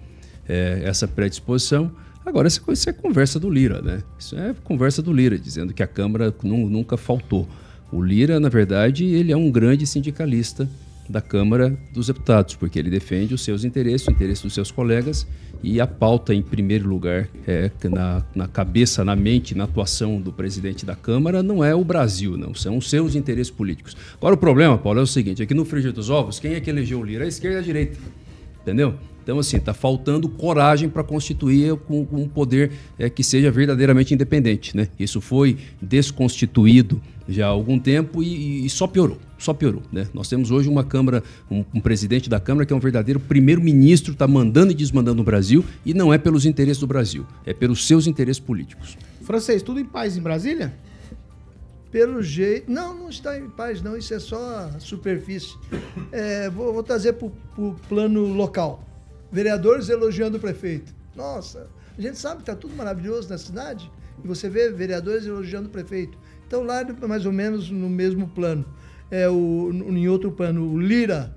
é, 0.47 0.81
essa 0.85 1.07
predisposição. 1.07 1.91
Agora, 2.25 2.47
essa 2.47 2.89
é 2.89 2.93
conversa 2.93 3.39
do 3.39 3.49
Lira, 3.49 3.81
né? 3.81 4.03
Isso 4.19 4.37
é 4.37 4.53
conversa 4.63 5.01
do 5.01 5.11
Lira, 5.11 5.37
dizendo 5.37 5.73
que 5.73 5.81
a 5.81 5.87
Câmara 5.87 6.33
nu- 6.43 6.69
nunca 6.69 6.95
faltou. 6.95 7.47
O 7.91 8.03
Lira, 8.03 8.39
na 8.39 8.49
verdade, 8.49 9.05
ele 9.05 9.31
é 9.31 9.37
um 9.37 9.49
grande 9.49 9.87
sindicalista 9.87 10.69
da 11.09 11.21
Câmara 11.21 11.77
dos 11.93 12.07
Deputados, 12.07 12.55
porque 12.55 12.77
ele 12.77 12.89
defende 12.89 13.33
os 13.33 13.43
seus 13.43 13.63
interesses, 13.63 14.07
o 14.07 14.11
interesse 14.11 14.43
dos 14.43 14.53
seus 14.53 14.71
colegas, 14.71 15.27
e 15.63 15.81
a 15.81 15.87
pauta, 15.87 16.33
em 16.33 16.41
primeiro 16.41 16.87
lugar, 16.87 17.27
é 17.47 17.71
na, 17.89 18.23
na 18.35 18.47
cabeça, 18.47 19.03
na 19.03 19.15
mente, 19.15 19.55
na 19.55 19.63
atuação 19.63 20.21
do 20.21 20.31
presidente 20.31 20.85
da 20.85 20.95
Câmara, 20.95 21.41
não 21.41 21.63
é 21.63 21.73
o 21.73 21.83
Brasil, 21.83 22.37
não, 22.37 22.53
são 22.53 22.77
os 22.77 22.89
seus 22.89 23.15
interesses 23.15 23.51
políticos. 23.51 23.95
Agora, 24.17 24.35
o 24.35 24.37
problema, 24.37 24.77
Paulo, 24.77 24.99
é 24.99 25.03
o 25.03 25.07
seguinte: 25.07 25.41
aqui 25.41 25.53
no 25.53 25.65
Frigir 25.65 25.91
dos 25.91 26.09
Ovos, 26.09 26.39
quem 26.39 26.53
é 26.53 26.59
que 26.59 26.69
elegeu 26.69 26.99
o 26.99 27.03
Lira? 27.03 27.25
A 27.25 27.27
esquerda 27.27 27.57
e 27.57 27.59
a 27.59 27.63
direita. 27.63 27.97
Entendeu? 28.61 28.95
Então, 29.27 29.39
assim, 29.39 29.57
está 29.57 29.73
faltando 29.73 30.29
coragem 30.29 30.87
para 30.87 31.03
constituir 31.03 31.75
com, 31.79 32.07
um 32.13 32.29
poder 32.29 32.71
é, 32.97 33.09
que 33.09 33.21
seja 33.21 33.51
verdadeiramente 33.51 34.13
independente. 34.13 34.75
Né? 34.77 34.87
Isso 34.97 35.19
foi 35.19 35.57
desconstituído 35.81 37.01
já 37.27 37.47
há 37.47 37.49
algum 37.49 37.77
tempo 37.77 38.23
e, 38.23 38.65
e 38.65 38.69
só 38.69 38.87
piorou. 38.87 39.17
Só 39.37 39.53
piorou. 39.53 39.83
Né? 39.91 40.07
Nós 40.13 40.29
temos 40.29 40.49
hoje 40.49 40.69
uma 40.69 40.81
Câmara, 40.81 41.21
um, 41.51 41.65
um 41.73 41.81
presidente 41.81 42.29
da 42.29 42.39
Câmara 42.39 42.65
que 42.65 42.71
é 42.71 42.75
um 42.77 42.79
verdadeiro 42.79 43.19
primeiro-ministro, 43.19 44.13
está 44.13 44.25
mandando 44.25 44.71
e 44.71 44.73
desmandando 44.73 45.17
no 45.17 45.25
Brasil 45.25 45.61
e 45.85 45.93
não 45.93 46.13
é 46.13 46.17
pelos 46.17 46.45
interesses 46.45 46.79
do 46.79 46.87
Brasil, 46.87 47.25
é 47.45 47.53
pelos 47.53 47.85
seus 47.85 48.07
interesses 48.07 48.39
políticos. 48.39 48.97
Francês, 49.23 49.61
tudo 49.61 49.77
em 49.77 49.85
paz 49.85 50.15
em 50.15 50.21
Brasília? 50.21 50.73
Pelo 51.91 52.23
jeito. 52.23 52.71
Não, 52.71 52.97
não 52.97 53.09
está 53.09 53.37
em 53.37 53.49
paz, 53.49 53.81
não. 53.81 53.97
Isso 53.97 54.13
é 54.13 54.19
só 54.19 54.71
superfície. 54.79 55.53
É, 56.13 56.49
vou, 56.49 56.71
vou 56.71 56.81
trazer 56.81 57.11
para 57.11 57.27
o 57.57 57.75
plano 57.89 58.33
local. 58.33 58.86
Vereadores 59.31 59.89
elogiando 59.89 60.37
o 60.37 60.39
prefeito. 60.39 60.93
Nossa, 61.15 61.67
a 61.97 62.01
gente 62.01 62.17
sabe 62.17 62.37
que 62.37 62.41
está 62.43 62.55
tudo 62.55 62.75
maravilhoso 62.75 63.29
na 63.29 63.37
cidade. 63.37 63.91
E 64.23 64.27
você 64.27 64.49
vê 64.49 64.71
vereadores 64.71 65.25
elogiando 65.25 65.67
o 65.67 65.71
prefeito. 65.71 66.17
Então 66.45 66.63
lá 66.63 66.83
mais 67.07 67.25
ou 67.25 67.31
menos 67.31 67.69
no 67.69 67.89
mesmo 67.89 68.27
plano. 68.27 68.65
É 69.09 69.29
o, 69.29 69.71
em 69.71 70.07
outro 70.07 70.31
plano, 70.31 70.71
o 70.71 70.79
Lira 70.79 71.35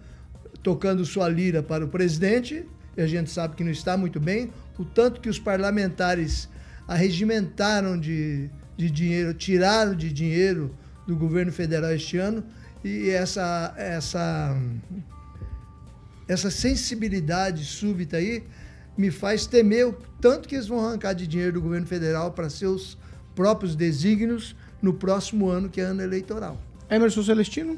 tocando 0.63 1.05
sua 1.05 1.29
lira 1.29 1.63
para 1.63 1.85
o 1.85 1.89
presidente, 1.89 2.67
e 2.97 3.01
a 3.01 3.07
gente 3.07 3.31
sabe 3.31 3.57
que 3.57 3.65
não 3.65 3.71
está 3.71 3.97
muito 3.97 4.21
bem, 4.21 4.51
o 4.79 4.85
tanto 4.85 5.21
que 5.21 5.29
os 5.29 5.39
parlamentares 5.39 6.49
arregimentaram 6.87 7.99
de, 7.99 8.51
de 8.77 8.91
dinheiro, 8.91 9.35
tiraram 9.35 9.95
de 9.95 10.13
dinheiro 10.13 10.75
do 11.07 11.17
governo 11.17 11.53
federal 11.53 11.93
este 11.93 12.19
ano, 12.19 12.45
e 12.85 13.11
essa, 13.11 13.75
essa, 13.77 14.57
essa 16.31 16.49
sensibilidade 16.49 17.65
súbita 17.65 18.17
aí 18.17 18.45
me 18.97 19.11
faz 19.11 19.47
temer 19.47 19.89
o 19.89 19.93
tanto 20.21 20.49
que 20.49 20.55
eles 20.55 20.69
vão 20.69 20.79
arrancar 20.79 21.13
de 21.13 21.27
dinheiro 21.27 21.55
do 21.55 21.61
governo 21.61 21.89
federal 21.89 22.31
para 22.31 22.49
seus 22.49 22.97
próprios 23.35 23.75
desígnios 23.75 24.55
no 24.81 24.95
próximo 24.95 25.49
ano, 25.49 25.69
que 25.69 25.81
é 25.81 25.85
ano 25.85 26.03
eleitoral. 26.03 26.57
Emerson 26.89 27.25
Celestino? 27.25 27.77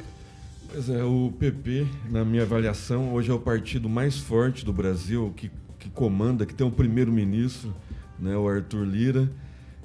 Pois 0.70 0.90
é, 0.90 1.02
o 1.02 1.32
PP, 1.38 1.86
na 2.10 2.26
minha 2.26 2.42
avaliação, 2.42 3.14
hoje 3.14 3.30
é 3.30 3.34
o 3.34 3.38
partido 3.38 3.88
mais 3.88 4.18
forte 4.18 4.66
do 4.66 4.72
Brasil, 4.72 5.32
que, 5.34 5.50
que 5.78 5.88
comanda, 5.88 6.44
que 6.44 6.54
tem 6.54 6.66
um 6.66 6.70
primeiro-ministro, 6.70 7.74
né, 8.18 8.36
o 8.36 8.46
Arthur 8.46 8.84
Lira. 8.84 9.30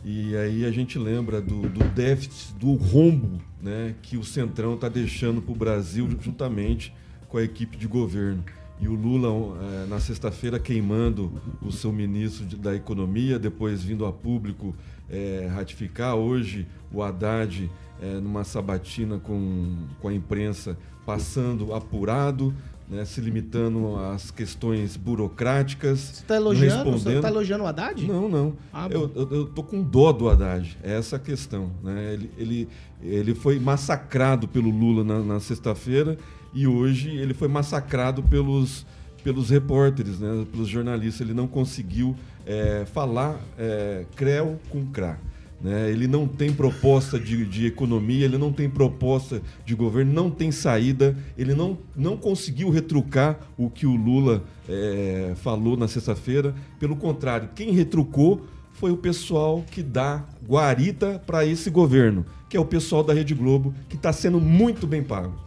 E 0.03 0.36
aí 0.36 0.65
a 0.65 0.72
gente 0.72 0.99
lembra 0.99 1.41
do, 1.41 1.70
do 1.70 1.86
déficit, 1.89 2.53
do 2.55 2.74
rombo 2.74 3.41
né, 3.61 3.95
que 4.01 4.18
o 4.18 4.26
Centrão 4.26 4.76
está 4.76 4.89
deixando 4.89 5.41
para 5.41 5.53
o 5.53 5.55
Brasil 5.55 6.09
juntamente 6.20 6.93
com 7.38 7.42
a 7.42 7.44
equipe 7.44 7.78
de 7.78 7.88
governo. 7.88 8.44
E 8.80 8.88
o 8.88 8.96
Lula, 8.96 9.30
eh, 9.62 9.86
na 9.88 10.00
sexta-feira, 10.00 10.60
queimando 10.60 11.32
o 11.62 11.72
seu 11.72 11.92
ministro 11.92 12.46
da 12.58 12.76
Economia, 12.76 13.38
depois 13.38 13.84
vindo 13.84 14.08
a 14.08 14.12
público 14.12 14.76
eh, 15.08 15.48
ratificar. 15.54 16.16
Hoje, 16.16 16.68
o 16.92 17.04
Haddad, 17.04 17.70
eh, 18.02 18.20
numa 18.20 18.44
sabatina 18.44 19.20
com, 19.20 19.76
com 20.00 20.08
a 20.08 20.14
imprensa, 20.14 20.78
passando 21.06 21.74
apurado, 21.74 22.54
né, 22.90 23.04
se 23.06 23.22
limitando 23.22 23.98
às 23.98 24.32
questões 24.32 24.96
burocráticas. 24.96 26.00
Você 26.00 26.24
Tá 26.24 26.36
elogiando, 26.38 27.22
tá 27.22 27.28
elogiando 27.28 27.64
o 27.66 27.68
Haddad? 27.68 28.08
Não, 28.08 28.30
não. 28.30 28.54
Ah, 28.74 28.88
eu, 28.90 29.12
eu, 29.14 29.30
eu 29.30 29.46
tô 29.46 29.62
com 29.62 29.84
dó 29.84 30.12
do 30.12 30.30
Haddad. 30.30 30.78
É 30.82 30.98
essa 30.98 31.18
a 31.18 31.20
questão. 31.20 31.72
Né? 31.84 32.14
Ele, 32.14 32.32
ele, 32.38 32.70
ele 33.02 33.36
foi 33.36 33.60
massacrado 33.60 34.48
pelo 34.48 34.70
Lula 34.70 35.04
na, 35.04 35.20
na 35.20 35.40
sexta-feira 35.40 36.18
e 36.54 36.68
hoje 36.68 37.10
ele 37.10 37.34
foi 37.34 37.48
massacrado 37.48 38.24
pelos, 38.24 38.86
pelos 39.24 39.50
repórteres, 39.50 40.20
né? 40.20 40.45
pelos 40.52 40.68
jornalistas. 40.68 41.22
Ele 41.22 41.34
não 41.34 41.48
conseguiu 41.48 42.16
é, 42.45 42.86
falar 42.86 43.39
é, 43.58 44.06
creu 44.16 44.60
com 44.70 44.86
crá. 44.86 45.18
Né? 45.60 45.89
Ele 45.89 46.08
não 46.08 46.28
tem 46.28 46.54
proposta 46.54 47.20
de, 47.20 47.45
de 47.45 47.66
economia, 47.66 48.26
ele 48.26 48.38
não 48.38 48.52
tem 48.54 48.70
proposta 48.70 49.41
de 49.66 49.76
governo, 49.76 50.14
não 50.14 50.30
tem 50.30 50.52
saída, 50.52 51.18
ele 51.38 51.54
não, 51.54 51.78
não 51.95 52.16
conseguiu 52.16 52.70
retrucar 52.70 53.39
o 53.58 53.70
que 53.70 53.86
o 53.86 53.95
Lula 53.95 54.43
é, 54.70 55.34
falou 55.38 55.76
na 55.76 55.88
sexta-feira. 55.88 56.54
Pelo 56.80 56.95
contrário, 56.95 57.50
quem 57.56 57.72
retrucou 57.72 58.45
foi 58.74 58.91
o 58.91 58.98
pessoal 58.98 59.66
que 59.72 59.82
dá 59.82 60.24
guarita 60.48 61.22
para 61.26 61.43
esse 61.43 61.70
governo, 61.70 62.26
que 62.48 62.56
é 62.56 62.60
o 62.60 62.66
pessoal 62.66 63.04
da 63.04 63.14
Rede 63.14 63.34
Globo, 63.34 63.74
que 63.89 63.95
está 63.95 64.14
sendo 64.14 64.39
muito 64.39 64.86
bem 64.86 65.04
pago. 65.04 65.47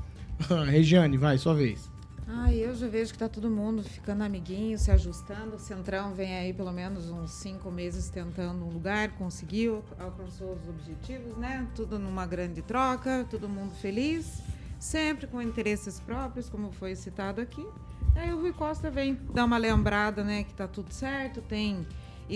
Regiane, 0.67 1.17
vai, 1.17 1.39
sua 1.39 1.55
vez. 1.55 1.91
Ah, 2.27 2.53
eu 2.53 2.75
já 2.75 2.87
vejo 2.87 3.13
que 3.13 3.19
tá 3.19 3.29
todo 3.29 3.51
mundo 3.51 3.83
ficando 3.83 4.23
amiguinho, 4.23 4.79
se 4.79 4.91
ajustando. 4.91 5.57
O 5.57 5.59
Centrão 5.59 6.15
vem 6.15 6.37
aí 6.37 6.53
pelo 6.53 6.71
menos 6.71 7.11
uns 7.11 7.33
cinco 7.33 7.71
meses 7.71 8.09
tentando 8.09 8.65
um 8.65 8.69
lugar, 8.69 9.11
conseguiu, 9.17 9.83
alcançou 9.99 10.53
os 10.53 10.69
objetivos, 10.69 11.37
né? 11.37 11.67
Tudo 11.75 11.99
numa 11.99 12.27
grande 12.27 12.63
troca, 12.63 13.27
todo 13.29 13.49
mundo 13.49 13.75
feliz, 13.75 14.43
sempre 14.79 15.27
com 15.27 15.43
interesses 15.43 15.99
próprios, 15.99 16.49
como 16.49 16.71
foi 16.71 16.95
citado 16.95 17.41
aqui. 17.41 17.67
Aí 18.15 18.33
o 18.33 18.41
Rui 18.41 18.53
Costa 18.53 18.91
vem 18.91 19.19
dar 19.33 19.45
uma 19.45 19.59
lembrada, 19.59 20.23
né, 20.23 20.45
que 20.45 20.55
tá 20.55 20.67
tudo 20.67 20.93
certo, 20.93 21.41
tem 21.41 21.87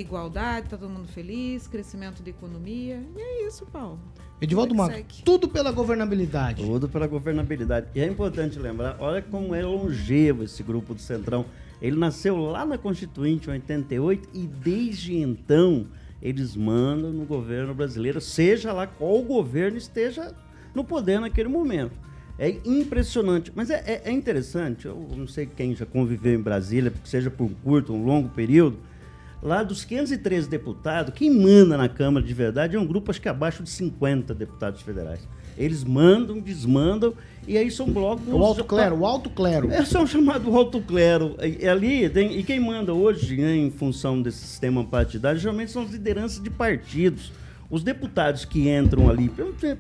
igualdade, 0.01 0.69
tá 0.69 0.77
todo 0.77 0.91
mundo 0.91 1.09
feliz, 1.09 1.67
crescimento 1.67 2.23
da 2.23 2.31
economia. 2.31 3.03
E 3.17 3.21
é 3.21 3.47
isso, 3.47 3.65
Paulo. 3.67 3.99
Edivaldo 4.41 4.75
segue. 4.87 5.23
tudo 5.25 5.49
pela 5.49 5.71
governabilidade. 5.71 6.63
Tudo 6.63 6.89
pela 6.89 7.07
governabilidade. 7.07 7.87
E 7.95 8.01
é 8.01 8.07
importante 8.07 8.59
lembrar, 8.59 8.97
olha 9.01 9.23
como 9.23 9.55
é 9.55 9.65
longevo 9.65 10.43
esse 10.43 10.63
grupo 10.63 10.95
do 10.95 11.01
Centrão. 11.01 11.47
Ele 11.81 11.97
nasceu 11.97 12.37
lá 12.37 12.65
na 12.67 12.77
Constituinte, 12.77 13.49
em 13.49 13.53
88, 13.53 14.29
e 14.35 14.47
desde 14.47 15.17
então 15.17 15.87
eles 16.21 16.57
mandam 16.57 17.13
no 17.13 17.25
governo 17.25 17.75
brasileiro, 17.75 18.21
seja 18.21 18.73
lá 18.73 18.87
qual 18.87 19.21
governo 19.23 19.77
esteja 19.77 20.35
no 20.75 20.83
poder 20.83 21.21
naquele 21.21 21.49
momento. 21.49 21.93
É 22.39 22.57
impressionante. 22.65 23.53
Mas 23.55 23.71
é, 23.71 23.83
é- 23.87 24.03
é 24.07 24.11
interessante, 24.11 24.87
eu 24.87 25.07
não 25.17 25.27
sei 25.27 25.47
quem 25.47 25.75
já 25.77 25.87
conviveu 25.87 26.35
em 26.35 26.43
Brasília, 26.43 26.93
seja 27.05 27.31
por 27.31 27.45
um 27.45 27.55
curto 27.55 27.93
ou 27.93 27.99
um 28.01 28.05
longo 28.05 28.29
período, 28.31 28.79
Lá 29.45 29.63
dos 29.63 29.85
513 29.85 30.49
deputados, 30.49 31.13
quem 31.15 31.31
manda 31.31 31.77
na 31.77 31.87
Câmara 31.87 32.25
de 32.25 32.33
verdade 32.33 32.77
é 32.77 32.81
um 32.81 32.87
grupo, 32.87 33.11
acho 33.11 33.21
que 33.21 33.29
abaixo 33.29 33.63
de 33.63 33.69
50 33.69 34.35
deputados 34.35 34.81
federais. 34.81 35.21
Eles 35.59 35.85
mandam, 35.85 36.41
desmandam, 36.41 37.13
e 37.47 37.59
aí 37.59 37.71
são 37.71 37.87
blocos. 37.87 38.27
O 38.27 38.43
alto 38.43 38.65
clero, 38.65 38.97
o 39.01 39.05
alto 39.07 39.29
clero. 39.29 39.71
É 39.71 39.85
só 39.85 40.07
chamado 40.07 40.53
alto 40.57 40.81
clero. 40.81 41.37
E, 41.61 41.69
ali, 41.69 42.09
tem- 42.09 42.39
e 42.39 42.43
quem 42.43 42.59
manda 42.59 42.95
hoje, 42.95 43.37
né, 43.37 43.55
em 43.55 43.71
função 43.71 44.23
desse 44.23 44.39
sistema 44.39 44.83
partidário, 44.83 45.39
geralmente 45.39 45.71
são 45.71 45.83
as 45.83 45.91
lideranças 45.91 46.43
de 46.43 46.49
partidos. 46.49 47.31
Os 47.71 47.83
deputados 47.83 48.45
que 48.47 48.69
entram 48.71 49.11
ali, 49.11 49.31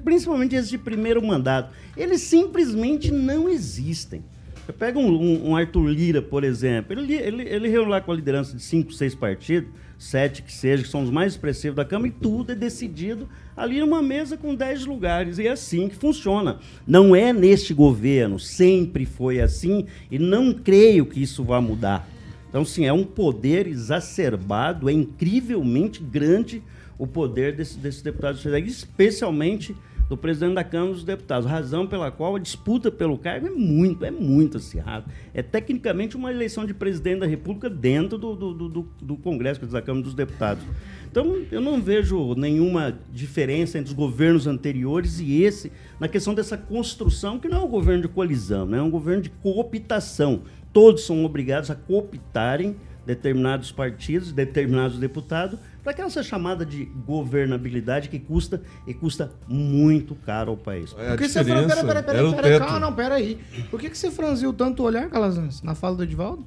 principalmente 0.04 0.54
esses 0.54 0.68
de 0.70 0.76
primeiro 0.78 1.24
mandato, 1.26 1.70
eles 1.96 2.20
simplesmente 2.20 3.10
não 3.10 3.48
existem. 3.48 4.22
Você 4.64 4.72
pega 4.72 4.98
um, 4.98 5.06
um- 5.12 5.50
um 5.50 5.56
Arthur 5.56 5.86
Lira, 5.88 6.22
por 6.22 6.42
exemplo, 6.42 6.98
ele, 6.98 7.14
ele, 7.14 7.42
ele 7.42 7.68
reúne 7.68 7.90
lá 7.90 8.00
com 8.00 8.10
a 8.12 8.14
liderança 8.14 8.56
de 8.56 8.62
cinco, 8.62 8.92
seis 8.92 9.14
partidos, 9.14 9.68
sete 9.98 10.42
que 10.42 10.52
seja, 10.52 10.82
que 10.82 10.88
são 10.88 11.02
os 11.02 11.10
mais 11.10 11.32
expressivos 11.34 11.76
da 11.76 11.84
Câmara, 11.84 12.08
e 12.08 12.12
tudo 12.12 12.52
é 12.52 12.54
decidido 12.54 13.28
ali 13.56 13.78
numa 13.80 14.02
mesa 14.02 14.36
com 14.38 14.54
dez 14.54 14.86
lugares. 14.86 15.38
E 15.38 15.46
é 15.46 15.50
assim 15.50 15.88
que 15.88 15.94
funciona. 15.94 16.58
Não 16.86 17.14
é 17.14 17.30
neste 17.32 17.74
governo, 17.74 18.38
sempre 18.38 19.04
foi 19.04 19.38
assim, 19.40 19.84
e 20.10 20.18
não 20.18 20.52
creio 20.54 21.04
que 21.04 21.22
isso 21.22 21.44
vá 21.44 21.60
mudar. 21.60 22.08
Então, 22.48 22.64
sim, 22.64 22.86
é 22.86 22.92
um 22.92 23.04
poder 23.04 23.66
exacerbado, 23.66 24.88
é 24.88 24.92
incrivelmente 24.92 26.02
grande 26.02 26.62
o 26.96 27.06
poder 27.06 27.54
desse- 27.54 27.76
desses 27.78 28.00
deputados 28.00 28.40
federais, 28.42 28.70
especialmente 28.70 29.74
do 30.08 30.16
presidente 30.18 30.54
da 30.54 30.64
Câmara 30.64 30.92
dos 30.92 31.02
Deputados, 31.04 31.48
razão 31.48 31.86
pela 31.86 32.10
qual 32.10 32.36
a 32.36 32.38
disputa 32.38 32.90
pelo 32.90 33.16
cargo 33.16 33.46
é 33.46 33.50
muito, 33.50 34.04
é 34.04 34.10
muito 34.10 34.58
acirrada. 34.58 35.06
É 35.32 35.42
tecnicamente 35.42 36.14
uma 36.16 36.30
eleição 36.30 36.66
de 36.66 36.74
presidente 36.74 37.20
da 37.20 37.26
República 37.26 37.70
dentro 37.70 38.18
do, 38.18 38.36
do, 38.36 38.68
do- 38.68 38.86
do- 39.00 39.16
Congresso, 39.16 39.64
da 39.66 39.80
Câmara 39.80 40.04
dos 40.04 40.14
Deputados. 40.14 40.62
Então, 41.10 41.36
eu 41.50 41.60
não 41.60 41.80
vejo 41.80 42.34
nenhuma 42.34 42.98
diferença 43.12 43.78
entre 43.78 43.90
os 43.90 43.96
governos 43.96 44.46
anteriores 44.46 45.20
e 45.20 45.42
esse 45.42 45.72
na 45.98 46.06
questão 46.08 46.34
dessa 46.34 46.58
construção, 46.58 47.38
que 47.38 47.48
não 47.48 47.62
é 47.62 47.64
um 47.64 47.68
governo 47.68 48.02
de 48.02 48.08
coalizão, 48.08 48.66
né? 48.66 48.78
é 48.78 48.82
um 48.82 48.90
governo 48.90 49.22
de 49.22 49.30
cooptação. 49.30 50.42
Todos 50.72 51.06
são 51.06 51.24
obrigados 51.24 51.70
a 51.70 51.74
cooptarem 51.74 52.76
determinados 53.06 53.70
partidos, 53.70 54.32
determinados 54.32 54.98
deputados, 54.98 55.58
para 55.84 55.92
aquela 55.92 56.08
essa 56.08 56.22
chamada 56.22 56.64
de 56.64 56.86
governabilidade 56.86 58.08
que 58.08 58.18
custa 58.18 58.62
e 58.86 58.94
custa 58.94 59.30
muito 59.46 60.14
caro 60.14 60.52
ao 60.52 60.56
país. 60.56 60.94
É, 60.98 61.10
Por 61.10 61.18
que 61.18 61.28
você 61.28 61.44
falou, 61.44 61.66
peraí, 61.66 61.84
peraí, 61.84 62.02
peraí, 62.02 62.34
peraí, 62.34 62.58
calma, 62.58 62.80
não, 62.80 62.92
peraí. 62.94 63.38
Por 63.70 63.78
que, 63.78 63.90
que 63.90 63.98
você 63.98 64.10
franziu 64.10 64.52
tanto 64.52 64.82
o 64.82 64.86
olhar, 64.86 65.10
Calazans, 65.10 65.62
na 65.62 65.74
fala 65.74 65.96
do 65.96 66.02
Edivaldo? 66.02 66.44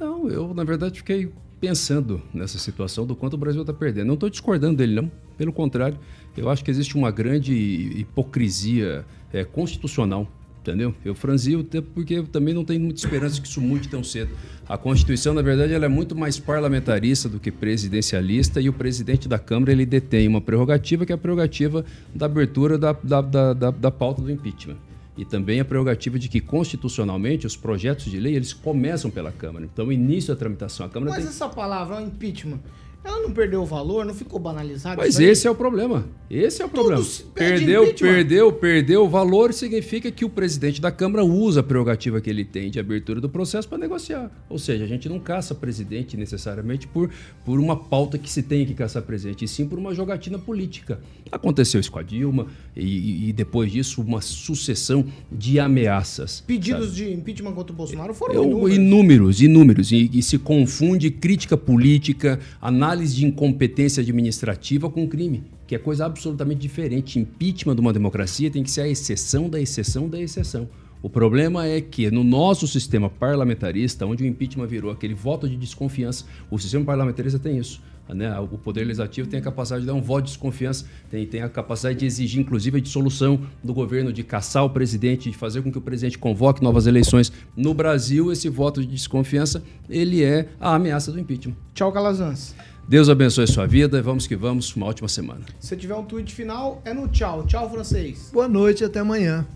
Não, 0.00 0.30
eu 0.30 0.54
na 0.54 0.64
verdade 0.64 0.98
fiquei 0.98 1.30
pensando 1.60 2.22
nessa 2.32 2.58
situação 2.58 3.04
do 3.04 3.14
quanto 3.14 3.34
o 3.34 3.36
Brasil 3.36 3.60
está 3.60 3.72
perdendo. 3.74 4.06
Não 4.06 4.14
estou 4.14 4.30
discordando 4.30 4.76
dele, 4.76 4.94
não. 4.94 5.10
Pelo 5.36 5.52
contrário, 5.52 5.98
eu 6.36 6.48
acho 6.48 6.64
que 6.64 6.70
existe 6.70 6.96
uma 6.96 7.10
grande 7.10 7.52
hipocrisia 7.52 9.04
eh, 9.32 9.44
constitucional. 9.44 10.26
Entendeu? 10.68 10.94
Eu 11.02 11.14
franzi 11.14 11.56
o 11.56 11.64
tempo 11.64 11.88
porque 11.94 12.14
eu 12.14 12.26
também 12.26 12.52
não 12.52 12.62
tenho 12.62 12.80
muita 12.80 13.00
esperança 13.00 13.40
que 13.40 13.48
isso 13.48 13.58
mude 13.58 13.88
tão 13.88 14.04
cedo. 14.04 14.30
A 14.68 14.76
Constituição, 14.76 15.32
na 15.32 15.40
verdade, 15.40 15.72
ela 15.72 15.86
é 15.86 15.88
muito 15.88 16.14
mais 16.14 16.38
parlamentarista 16.38 17.26
do 17.26 17.40
que 17.40 17.50
presidencialista 17.50 18.60
e 18.60 18.68
o 18.68 18.72
presidente 18.72 19.26
da 19.26 19.38
Câmara 19.38 19.72
ele 19.72 19.86
detém 19.86 20.28
uma 20.28 20.42
prerrogativa 20.42 21.06
que 21.06 21.12
é 21.12 21.14
a 21.14 21.18
prerrogativa 21.18 21.86
da 22.14 22.26
abertura 22.26 22.76
da, 22.76 22.92
da, 22.92 23.22
da, 23.22 23.54
da, 23.54 23.70
da 23.70 23.90
pauta 23.90 24.20
do 24.20 24.30
impeachment. 24.30 24.76
E 25.16 25.24
também 25.24 25.58
a 25.58 25.64
prerrogativa 25.64 26.18
de 26.18 26.28
que, 26.28 26.38
constitucionalmente, 26.38 27.46
os 27.46 27.56
projetos 27.56 28.04
de 28.04 28.20
lei 28.20 28.36
eles 28.36 28.52
começam 28.52 29.10
pela 29.10 29.32
Câmara. 29.32 29.64
Então, 29.64 29.86
o 29.86 29.92
início 29.92 30.34
da 30.34 30.38
tramitação. 30.38 30.84
A 30.84 30.88
Câmara 30.90 31.12
Mas 31.12 31.24
tem... 31.24 31.28
essa 31.28 31.48
palavra, 31.48 31.96
o 31.96 32.00
impeachment, 32.00 32.60
ela 33.04 33.22
não 33.22 33.30
perdeu 33.32 33.62
o 33.62 33.66
valor, 33.66 34.04
não 34.04 34.14
ficou 34.14 34.38
banalizada? 34.38 34.96
Mas 34.96 35.18
esse 35.18 35.46
é 35.46 35.50
o 35.50 35.54
problema. 35.54 36.06
Esse 36.30 36.60
é 36.60 36.64
o 36.64 36.68
problema. 36.68 37.02
se 37.02 37.22
pede 37.22 37.64
Perdeu, 37.64 37.94
perdeu, 37.94 38.52
perdeu 38.52 39.04
o 39.04 39.08
valor 39.08 39.52
significa 39.54 40.10
que 40.10 40.24
o 40.26 40.28
presidente 40.28 40.78
da 40.78 40.90
Câmara 40.90 41.24
usa 41.24 41.60
a 41.60 41.62
prerrogativa 41.62 42.20
que 42.20 42.28
ele 42.28 42.44
tem 42.44 42.70
de 42.70 42.78
abertura 42.78 43.18
do 43.18 43.28
processo 43.30 43.66
para 43.66 43.78
negociar. 43.78 44.30
Ou 44.50 44.58
seja, 44.58 44.84
a 44.84 44.86
gente 44.86 45.08
não 45.08 45.18
caça 45.18 45.54
presidente 45.54 46.16
necessariamente 46.18 46.86
por, 46.86 47.08
por 47.46 47.58
uma 47.58 47.76
pauta 47.76 48.18
que 48.18 48.28
se 48.30 48.42
tem 48.42 48.66
que 48.66 48.74
caçar 48.74 49.02
presidente, 49.02 49.44
e 49.44 49.48
sim 49.48 49.66
por 49.66 49.78
uma 49.78 49.94
jogatina 49.94 50.38
política. 50.38 51.00
Aconteceu 51.32 51.80
isso 51.80 51.90
com 51.90 51.98
a 51.98 52.02
Dilma 52.02 52.46
e, 52.76 53.28
e 53.28 53.32
depois 53.32 53.72
disso 53.72 54.02
uma 54.02 54.20
sucessão 54.20 55.04
de 55.32 55.58
ameaças. 55.58 56.42
Pedidos 56.46 56.94
de 56.94 57.10
impeachment 57.10 57.52
contra 57.52 57.72
o 57.72 57.76
Bolsonaro 57.76 58.12
foram 58.12 58.34
Eu- 58.34 58.68
inúmeros. 58.68 58.76
inúmeros, 58.76 59.42
inúmeros. 59.42 59.92
E, 59.92 60.10
e 60.12 60.22
se 60.22 60.36
confunde 60.38 61.10
crítica 61.10 61.56
política, 61.56 62.38
análise 62.60 62.87
de 62.96 63.26
incompetência 63.26 64.00
administrativa 64.00 64.90
com 64.90 65.06
crime, 65.06 65.44
que 65.66 65.74
é 65.74 65.78
coisa 65.78 66.06
absolutamente 66.06 66.60
diferente. 66.60 67.18
Impeachment 67.18 67.74
de 67.74 67.80
uma 67.80 67.92
democracia 67.92 68.50
tem 68.50 68.62
que 68.62 68.70
ser 68.70 68.82
a 68.82 68.88
exceção 68.88 69.48
da 69.48 69.60
exceção 69.60 70.08
da 70.08 70.20
exceção. 70.20 70.68
O 71.00 71.08
problema 71.08 71.66
é 71.66 71.80
que 71.80 72.10
no 72.10 72.24
nosso 72.24 72.66
sistema 72.66 73.08
parlamentarista, 73.08 74.04
onde 74.04 74.24
o 74.24 74.26
impeachment 74.26 74.66
virou 74.66 74.90
aquele 74.90 75.14
voto 75.14 75.48
de 75.48 75.56
desconfiança, 75.56 76.24
o 76.50 76.58
sistema 76.58 76.84
parlamentarista 76.84 77.38
tem 77.38 77.56
isso. 77.58 77.80
Né? 78.08 78.36
O 78.40 78.58
Poder 78.58 78.84
Legislativo 78.84 79.28
tem 79.28 79.38
a 79.38 79.42
capacidade 79.42 79.82
de 79.82 79.86
dar 79.86 79.94
um 79.94 80.00
voto 80.00 80.24
de 80.24 80.30
desconfiança, 80.30 80.86
tem, 81.10 81.26
tem 81.26 81.42
a 81.42 81.48
capacidade 81.48 81.98
de 81.98 82.06
exigir, 82.06 82.40
inclusive, 82.40 82.78
a 82.78 82.80
dissolução 82.80 83.40
do 83.62 83.74
governo, 83.74 84.12
de 84.12 84.24
caçar 84.24 84.64
o 84.64 84.70
presidente, 84.70 85.30
de 85.30 85.36
fazer 85.36 85.62
com 85.62 85.70
que 85.70 85.78
o 85.78 85.80
presidente 85.80 86.18
convoque 86.18 86.62
novas 86.62 86.86
eleições. 86.86 87.30
No 87.56 87.74
Brasil, 87.74 88.32
esse 88.32 88.48
voto 88.48 88.80
de 88.80 88.86
desconfiança, 88.88 89.62
ele 89.88 90.24
é 90.24 90.48
a 90.58 90.74
ameaça 90.74 91.12
do 91.12 91.20
impeachment. 91.20 91.54
Tchau, 91.74 91.92
Calazans. 91.92 92.54
Deus 92.88 93.08
abençoe 93.10 93.44
a 93.44 93.46
sua 93.46 93.66
vida, 93.66 94.00
vamos 94.00 94.26
que 94.26 94.34
vamos, 94.34 94.74
uma 94.74 94.86
ótima 94.86 95.08
semana. 95.08 95.40
Se 95.60 95.76
tiver 95.76 95.94
um 95.94 96.04
tweet 96.04 96.34
final, 96.34 96.80
é 96.86 96.94
no 96.94 97.06
tchau. 97.06 97.44
Tchau, 97.46 97.68
francês. 97.70 98.30
Boa 98.32 98.48
noite 98.48 98.80
e 98.82 98.84
até 98.86 99.00
amanhã. 99.00 99.46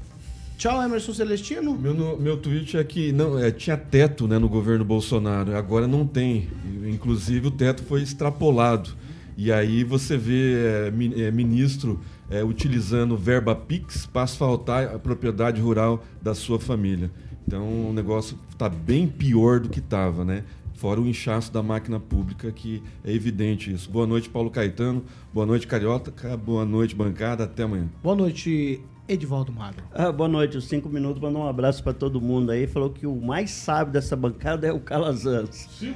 Tchau, 0.58 0.82
Emerson 0.82 1.14
Celestino. 1.14 1.74
Meu, 1.76 1.94
no- 1.94 2.18
meu 2.18 2.36
tweet 2.36 2.76
é 2.76 2.84
que 2.84 3.10
não, 3.10 3.38
é, 3.38 3.50
tinha 3.50 3.76
teto 3.76 4.28
né, 4.28 4.38
no 4.38 4.50
governo 4.50 4.84
Bolsonaro, 4.84 5.56
agora 5.56 5.88
não 5.88 6.06
tem. 6.06 6.46
Inclusive 6.86 7.46
o 7.48 7.50
teto 7.50 7.82
foi 7.82 8.02
extrapolado. 8.02 8.90
E 9.36 9.50
aí 9.50 9.82
você 9.82 10.16
vê 10.18 10.54
é, 10.54 10.92
é, 11.22 11.30
ministro 11.30 12.00
é, 12.30 12.44
utilizando 12.44 13.16
verba 13.16 13.54
PIX 13.56 14.04
para 14.06 14.22
asfaltar 14.22 14.94
a 14.94 14.98
propriedade 14.98 15.58
rural 15.58 16.04
da 16.20 16.34
sua 16.34 16.60
família. 16.60 17.10
Então 17.48 17.88
o 17.88 17.92
negócio 17.94 18.38
está 18.50 18.68
bem 18.68 19.06
pior 19.08 19.58
do 19.58 19.70
que 19.70 19.78
estava, 19.80 20.22
né? 20.22 20.44
Fora 20.82 21.00
o 21.00 21.06
inchaço 21.06 21.52
da 21.52 21.62
máquina 21.62 22.00
pública, 22.00 22.50
que 22.50 22.82
é 23.04 23.12
evidente 23.12 23.72
isso. 23.72 23.88
Boa 23.88 24.04
noite, 24.04 24.28
Paulo 24.28 24.50
Caetano. 24.50 25.04
Boa 25.32 25.46
noite, 25.46 25.64
Carioca. 25.64 26.12
Boa 26.36 26.64
noite, 26.64 26.92
bancada. 26.92 27.44
Até 27.44 27.62
amanhã. 27.62 27.86
Boa 28.02 28.16
noite, 28.16 28.80
Edivaldo 29.08 29.52
Magro. 29.52 29.84
Ah, 29.94 30.10
boa 30.10 30.28
noite, 30.28 30.56
os 30.58 30.64
cinco 30.64 30.88
minutos, 30.88 31.22
mandou 31.22 31.42
um 31.42 31.46
abraço 31.46 31.84
para 31.84 31.92
todo 31.92 32.20
mundo 32.20 32.50
aí. 32.50 32.66
Falou 32.66 32.90
que 32.90 33.06
o 33.06 33.14
mais 33.14 33.52
sábio 33.52 33.92
dessa 33.92 34.16
bancada 34.16 34.66
é 34.66 34.72
o 34.72 34.80
Calazans. 34.80 35.68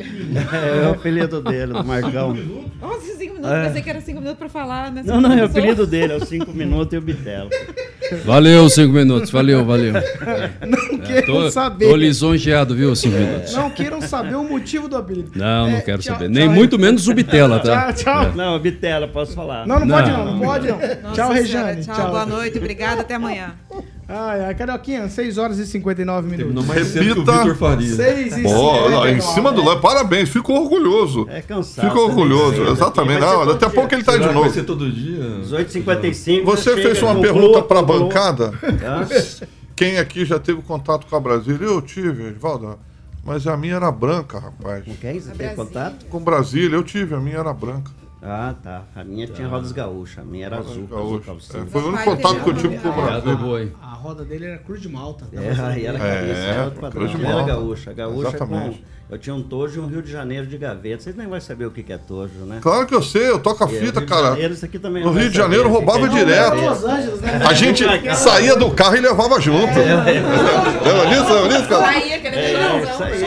É, 0.52 0.84
é 0.84 0.88
o 0.88 0.92
apelido 0.92 1.42
dele, 1.42 1.72
do 1.72 1.82
Marcão. 1.84 2.32
Nossa, 2.80 3.00
cinco 3.16 3.34
minutos. 3.34 3.50
minutos, 3.50 3.50
É. 3.50 3.66
pensei 3.66 3.82
que 3.82 3.90
era 3.90 4.00
cinco 4.00 4.20
minutos 4.20 4.38
pra 4.38 4.48
falar, 4.48 4.92
né? 4.92 5.02
Não, 5.04 5.20
não, 5.20 5.32
é 5.32 5.42
o 5.42 5.46
apelido 5.46 5.84
dele, 5.84 6.12
é 6.12 6.16
os 6.16 6.28
cinco 6.28 6.52
minutos 6.52 6.94
e 6.94 6.96
o 6.96 7.00
Bitelo. 7.00 7.50
Valeu, 8.24 8.68
cinco 8.68 8.92
minutos. 8.92 9.30
Valeu, 9.30 9.64
valeu. 9.64 9.92
Não 10.66 10.98
queiram 10.98 11.26
tô, 11.26 11.50
saber. 11.50 11.88
tô 11.88 11.96
lisonjeado, 11.96 12.74
viu, 12.74 12.94
cinco 12.96 13.16
minutos. 13.16 13.54
Não 13.54 13.70
queiram 13.70 14.00
saber 14.00 14.34
o 14.36 14.44
motivo 14.44 14.88
do 14.88 14.96
apelido. 14.96 15.30
Não, 15.34 15.68
não 15.70 15.76
É, 15.78 15.80
quero 15.80 15.98
tchau, 16.02 16.14
saber. 16.14 16.26
tchau, 16.26 16.34
Nem 16.34 16.48
aí. 16.48 16.54
muito 16.54 16.78
menos 16.78 17.06
o 17.08 17.14
Bitela, 17.14 17.58
tá? 17.60 17.92
Tchau, 17.92 18.04
tchau. 18.04 18.32
É. 18.32 18.36
Não, 18.36 18.58
Bitela, 18.58 19.08
posso 19.08 19.32
falar. 19.34 19.66
Não, 19.66 19.80
não, 19.80 19.88
pode 19.88 20.10
Não, 20.10 20.18
não, 20.18 20.24
não 20.26 20.34
não. 20.34 20.40
pode 20.46 20.68
não. 20.68 20.78
Nossa 20.78 21.12
tchau, 21.14 21.32
Regiane. 21.32 21.82
Tchau, 21.84 22.10
boa 22.10 22.26
noite, 22.26 22.58
obrigada, 22.58 23.00
até 23.02 23.14
amanhã. 23.14 23.54
Ai, 24.08 24.44
ai, 24.44 24.54
Carioquinha, 24.54 25.08
6 25.08 25.36
horas 25.36 25.58
e 25.58 25.66
59 25.66 26.28
minutos. 26.28 26.54
Terminou 26.54 26.64
mais 26.64 26.86
cedo 26.86 27.02
que 27.02 27.10
o 27.10 27.24
Repita. 27.24 27.38
Vitor 27.38 27.56
Faria. 27.56 27.94
6 27.96 28.36
e 28.38 28.42
Pô, 28.42 28.48
59. 28.48 29.10
em 29.10 29.20
cima 29.20 29.50
do 29.52 29.64
lance, 29.64 29.80
parabéns, 29.82 30.28
fico 30.28 30.52
orgulhoso. 30.52 31.26
É 31.28 31.42
cansado. 31.42 31.88
Fico 31.88 32.00
orgulhoso, 32.00 32.62
exatamente. 32.68 33.20
Não, 33.20 33.46
daqui 33.46 33.64
a 33.64 33.70
pouco 33.70 33.92
ele 33.92 34.04
tá 34.04 34.12
aí 34.12 34.18
de 34.18 34.24
Será 34.24 34.28
que 34.28 34.38
vai 34.38 34.44
novo. 34.48 34.54
ser 34.54 34.62
todo 34.64 34.92
dia? 34.92 35.40
18h55. 35.42 36.44
Você 36.44 36.62
chega, 36.76 36.82
fez 36.82 37.02
uma 37.02 37.20
pergunta 37.20 37.62
pra 37.62 37.80
conclua. 37.80 37.98
bancada. 38.00 38.52
Hã? 38.62 39.06
Quem 39.74 39.98
aqui 39.98 40.24
já 40.24 40.38
teve 40.38 40.62
contato 40.62 41.06
com 41.06 41.16
a 41.16 41.20
Brasília? 41.20 41.66
Eu 41.66 41.82
tive, 41.82 42.28
Edvaldo. 42.28 42.78
Mas 43.24 43.44
a 43.48 43.56
minha 43.56 43.74
era 43.74 43.90
branca, 43.90 44.38
rapaz. 44.38 44.84
Com 44.84 44.94
quem 44.94 45.18
você 45.18 45.32
tem 45.32 45.52
contato? 45.56 46.06
Com 46.06 46.20
Brasília, 46.20 46.76
eu 46.76 46.84
tive, 46.84 47.12
a 47.14 47.18
minha 47.18 47.38
era 47.38 47.52
branca. 47.52 47.90
Ah, 48.28 48.54
tá. 48.60 48.82
A 48.96 49.04
minha 49.04 49.26
tinha 49.28 49.46
rodas 49.46 49.70
gaúchas, 49.72 50.18
a 50.18 50.26
minha 50.26 50.46
era 50.46 50.58
azul. 50.58 50.84
azul 50.90 51.20
calcinha. 51.20 51.62
É, 51.62 51.66
foi 51.66 51.80
o 51.82 51.88
único 51.88 52.04
contato 52.04 52.42
que 52.42 52.50
eu 52.50 52.54
tive 52.56 52.78
com 52.78 52.88
o 52.88 52.92
Brasil. 52.92 53.72
A 53.80 53.94
roda 53.94 54.24
dele 54.24 54.46
era 54.46 54.58
cruz 54.58 54.80
de 54.82 54.88
malta. 54.88 55.26
É, 55.32 55.38
aí 55.60 55.86
ela 55.86 55.98
É, 55.98 56.20
cabeça, 56.20 56.64
outro 56.64 56.80
padrão. 56.80 56.90
cruz 56.90 57.10
de 57.12 57.16
Ela 57.24 57.26
era 57.28 57.36
malta. 57.36 57.52
gaúcha. 57.52 57.92
Gaúcha 57.92 58.28
Exatamente. 58.28 58.78
com... 58.78 58.95
Eu 59.08 59.16
tinha 59.18 59.34
um 59.36 59.40
tojo 59.42 59.80
e 59.80 59.82
um 59.84 59.86
Rio 59.86 60.02
de 60.02 60.10
Janeiro 60.10 60.46
de 60.48 60.58
gaveta. 60.58 61.04
Vocês 61.04 61.14
nem 61.14 61.28
vão 61.28 61.40
saber 61.40 61.64
o 61.64 61.70
que 61.70 61.92
é 61.92 61.96
tojo, 61.96 62.40
né? 62.44 62.58
Claro 62.60 62.86
que 62.86 62.94
eu 62.94 63.00
sei, 63.00 63.30
eu 63.30 63.38
toco 63.38 63.62
a 63.62 63.66
É, 63.68 63.70
fita, 63.70 63.84
Rio 63.84 63.92
de 64.00 64.06
cara. 64.06 64.26
Janeiro, 64.30 64.54
isso 64.54 64.64
aqui 64.64 64.78
também 64.80 65.04
No 65.04 65.12
vai 65.12 65.22
Rio 65.22 65.30
de 65.30 65.36
Janeiro 65.36 65.64
o 65.64 65.66
que 65.72 65.78
que 65.78 65.84
roubava 65.84 66.06
é 66.06 66.08
direto. 66.18 66.56
Los 66.56 66.84
Angeles, 66.84 67.20
né? 67.20 67.40
A 67.48 67.54
gente 67.54 67.84
saía 68.16 68.56
do 68.56 68.68
carro 68.72 68.96
e 68.96 69.00
levava 69.00 69.40
junto. 69.40 69.72
Lembra 69.78 71.06
disso? 71.06 71.32
Lembra 71.32 71.48
disso, 71.56 71.68
cara? 71.68 71.84
Saía. 71.92 72.16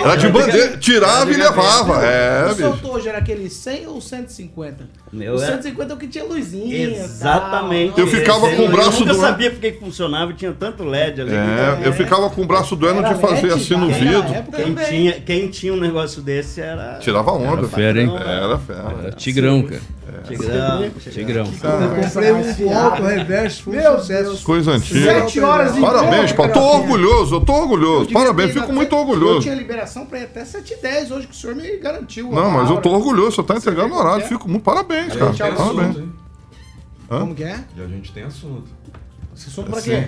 Era 0.03 0.15
de 0.15 0.27
bandeira, 0.27 0.77
tirava 0.77 1.31
e 1.31 1.35
levava. 1.37 2.05
É, 2.05 2.47
o 2.51 2.55
seu 2.55 2.77
tojo 2.77 3.07
era 3.07 3.17
aquele 3.19 3.49
100 3.49 3.87
ou 3.87 4.01
150? 4.01 4.83
Meu 5.11 5.35
o 5.35 5.41
era- 5.41 5.53
150 5.53 5.93
é 5.93 5.95
o 5.95 5.97
que 5.97 6.07
tinha 6.07 6.23
luzinha. 6.25 6.89
Exatamente. 6.89 7.99
Eu 7.99 8.07
ficava 8.07 8.49
com 8.53 8.65
o 8.65 8.69
braço 8.69 8.97
Eu 9.03 9.07
nunca 9.07 9.13
doendo. 9.13 9.21
sabia 9.21 9.51
por 9.51 9.59
que 9.59 9.71
que 9.71 9.79
funcionava, 9.79 10.33
tinha 10.33 10.51
tanto 10.51 10.83
LED 10.83 11.21
ali. 11.21 11.31
É, 11.33 11.87
eu 11.87 11.93
ficava 11.93 12.29
com 12.29 12.41
o 12.41 12.45
braço 12.45 12.75
doendo 12.75 13.01
de 13.03 13.15
fazer 13.15 13.53
assim 13.53 13.75
no 13.75 13.89
vidro. 13.89 14.23
Quem 14.55 14.75
tinha, 14.75 15.11
quem 15.21 15.47
tinha 15.69 15.73
um 15.73 15.79
negócio 15.79 16.21
desse 16.21 16.59
era. 16.61 16.97
Tirava 16.99 17.31
onda. 17.31 17.59
Era 17.59 17.67
Fera, 17.67 18.01
hein? 18.01 18.09
patrão, 18.09 18.29
Era 18.31 18.57
fera. 18.57 18.95
Era 19.01 19.11
tigrão, 19.11 19.63
cara. 19.63 19.81
Tigrão. 20.27 20.89
Tigrão. 21.11 21.45
Eu 21.45 22.03
comprei 22.03 22.31
um 22.67 22.77
alto 22.77 23.03
reverso, 23.03 23.63
foi 23.63 23.73
um 23.77 23.81
Meu 23.81 23.99
sucesso. 23.99 24.43
Coisa 24.43 24.71
antiga. 24.71 24.99
Sete 25.21 25.39
horas 25.39 25.77
e 25.77 25.81
Parabéns, 25.81 26.31
pouco, 26.33 26.53
Paulo. 26.53 26.69
Tô 26.71 26.77
orgulhoso, 26.83 27.35
eu 27.35 27.41
tô 27.41 27.53
orgulhoso. 27.53 28.11
Parabéns, 28.11 28.51
fico 28.53 28.73
muito 28.73 28.87
até- 28.87 28.95
Eu 28.95 28.99
orgulhoso. 29.07 29.41
tinha 29.41 29.55
liberação 29.55 30.05
pra 30.05 30.19
ir 30.19 30.23
até 30.23 30.43
7h10 30.43 31.11
hoje, 31.11 31.27
que 31.27 31.33
o 31.33 31.37
senhor 31.37 31.55
me 31.55 31.77
garantiu. 31.77 32.31
Não, 32.31 32.49
mas 32.51 32.69
eu 32.69 32.77
tô 32.77 32.91
orgulhoso, 32.91 33.35
você 33.37 33.43
tá 33.43 33.55
entregando 33.55 33.93
o 33.93 33.97
horário. 33.97 34.23
é? 34.23 34.27
Fico 34.27 34.49
muito 34.49 34.63
parabéns, 34.63 35.15
cara. 35.15 35.31
tem 35.31 35.37
Parabéns. 35.55 35.89
assunto? 35.89 36.09
Como 37.07 37.35
que 37.35 37.43
é? 37.43 37.63
E 37.77 37.81
a 37.81 37.87
gente 37.87 38.11
tem 38.11 38.23
assunto. 38.23 38.69
Você 39.33 39.49
soube 39.49 39.69
pra 39.69 39.81
quê? 39.81 40.07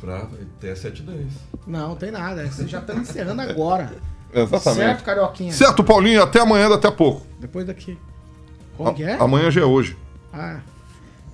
Pra 0.00 0.26
até 0.58 0.72
7h10. 0.74 1.26
Não, 1.66 1.94
tem 1.94 2.10
nada. 2.10 2.46
Vocês 2.46 2.70
já 2.70 2.78
estão 2.78 2.96
encerrando 2.98 3.42
agora. 3.42 3.92
Exatamente. 4.32 4.84
Certo, 4.86 5.04
Carioquinha? 5.04 5.52
Certo, 5.52 5.82
Paulinho, 5.84 6.22
até 6.22 6.40
amanhã, 6.40 6.68
daqui 6.68 6.86
a 6.86 6.92
pouco. 6.92 7.26
Depois 7.38 7.66
daqui. 7.66 7.98
Como 8.76 8.94
que 8.94 9.02
é? 9.02 9.14
Amanhã 9.20 9.50
já 9.50 9.60
é 9.60 9.64
hoje. 9.64 9.96
Ah, 10.32 10.60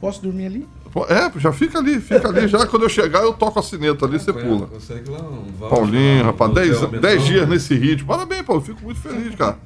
posso 0.01 0.22
dormir 0.22 0.47
ali? 0.47 0.68
É, 1.11 1.38
já 1.38 1.53
fica 1.53 1.78
ali, 1.78 2.01
fica 2.01 2.26
ali. 2.28 2.49
Já 2.49 2.66
quando 2.66 2.84
eu 2.84 2.88
chegar, 2.88 3.20
eu 3.22 3.34
toco 3.34 3.59
a 3.59 3.62
sineta 3.62 4.07
ali, 4.07 4.18
você 4.18 4.32
pula. 4.32 4.66
Consegue 4.66 5.11
lá 5.11 5.18
um 5.20 5.44
Paulinho, 5.68 6.20
lá, 6.20 6.26
rapaz, 6.28 6.51
um 6.51 6.55
10 6.55 6.82
hotel 6.82 7.01
dez 7.01 7.22
dias 7.24 7.47
nesse 7.47 7.74
ritmo. 7.74 8.09
Parabéns, 8.09 8.42
Paulo, 8.42 8.62
fico 8.62 8.82
muito 8.82 8.99
feliz, 9.01 9.34
cara. 9.34 9.59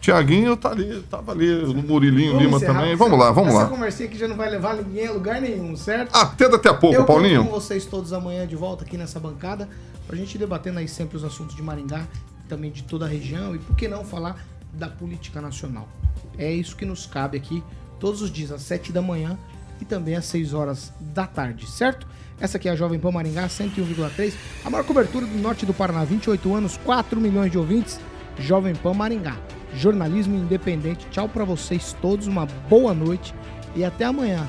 Tiaguinho 0.00 0.56
tá 0.56 0.70
ali, 0.70 1.02
tava 1.10 1.32
ali, 1.32 1.46
no 1.66 1.82
Murilinho 1.82 2.28
Vamos 2.32 2.44
Lima 2.44 2.56
encerrar, 2.56 2.74
também. 2.74 2.88
essa- 2.92 3.04
Vamos 3.04 3.18
lá, 3.18 3.30
vamos 3.32 3.50
Essa 3.52 3.62
lá. 3.64 3.68
conversinha 3.68 4.08
aqui 4.08 4.16
já 4.16 4.28
não 4.28 4.36
vai 4.36 4.48
levar 4.48 4.76
ninguém 4.76 5.08
a 5.08 5.12
lugar 5.12 5.40
nenhum, 5.42 5.76
certo? 5.76 6.14
Até 6.16 6.48
daqui 6.48 6.68
a 6.68 6.74
pouco, 6.74 6.96
Eu 6.96 7.04
Paulinho. 7.04 7.44
com 7.44 7.50
vocês 7.50 7.84
todos 7.84 8.12
amanhã 8.12 8.46
de 8.46 8.54
volta 8.56 8.84
aqui 8.84 8.96
nessa 8.96 9.18
bancada, 9.20 9.68
pra 10.06 10.16
gente 10.16 10.36
ir 10.36 10.38
debatendo 10.38 10.78
aí 10.78 10.86
sempre 10.88 11.16
os 11.16 11.24
assuntos 11.24 11.54
de 11.56 11.62
Maringá, 11.62 12.06
também 12.48 12.70
de 12.70 12.82
toda 12.82 13.04
a 13.04 13.08
região 13.08 13.54
e 13.54 13.58
por 13.58 13.76
que 13.76 13.86
não 13.86 14.04
falar 14.04 14.44
da 14.72 14.88
política 14.88 15.40
nacional. 15.40 15.88
É 16.36 16.50
isso 16.50 16.76
que 16.76 16.84
nos 16.84 17.06
cabe 17.06 17.36
aqui 17.36 17.62
todos 18.00 18.22
os 18.22 18.30
dias, 18.30 18.50
às 18.50 18.62
7 18.62 18.92
da 18.92 19.02
manhã 19.02 19.38
e 19.80 19.84
também 19.84 20.16
às 20.16 20.24
6 20.26 20.54
horas 20.54 20.92
da 21.00 21.26
tarde, 21.26 21.66
certo? 21.68 22.06
Essa 22.40 22.56
aqui 22.56 22.68
é 22.68 22.72
a 22.72 22.76
Jovem 22.76 23.00
Pan 23.00 23.10
Maringá 23.10 23.48
101,3, 23.48 24.32
a 24.64 24.70
maior 24.70 24.84
cobertura 24.84 25.26
do 25.26 25.38
norte 25.38 25.66
do 25.66 25.74
Paraná, 25.74 26.04
28 26.04 26.54
anos, 26.54 26.76
4 26.78 27.20
milhões 27.20 27.50
de 27.50 27.58
ouvintes, 27.58 28.00
Jovem 28.38 28.74
Pan 28.74 28.94
Maringá. 28.94 29.36
Jornalismo 29.74 30.36
independente. 30.36 31.06
Tchau 31.10 31.28
pra 31.28 31.44
vocês 31.44 31.94
todos, 32.00 32.26
uma 32.26 32.46
boa 32.46 32.94
noite 32.94 33.34
e 33.76 33.84
até 33.84 34.04
amanhã. 34.04 34.48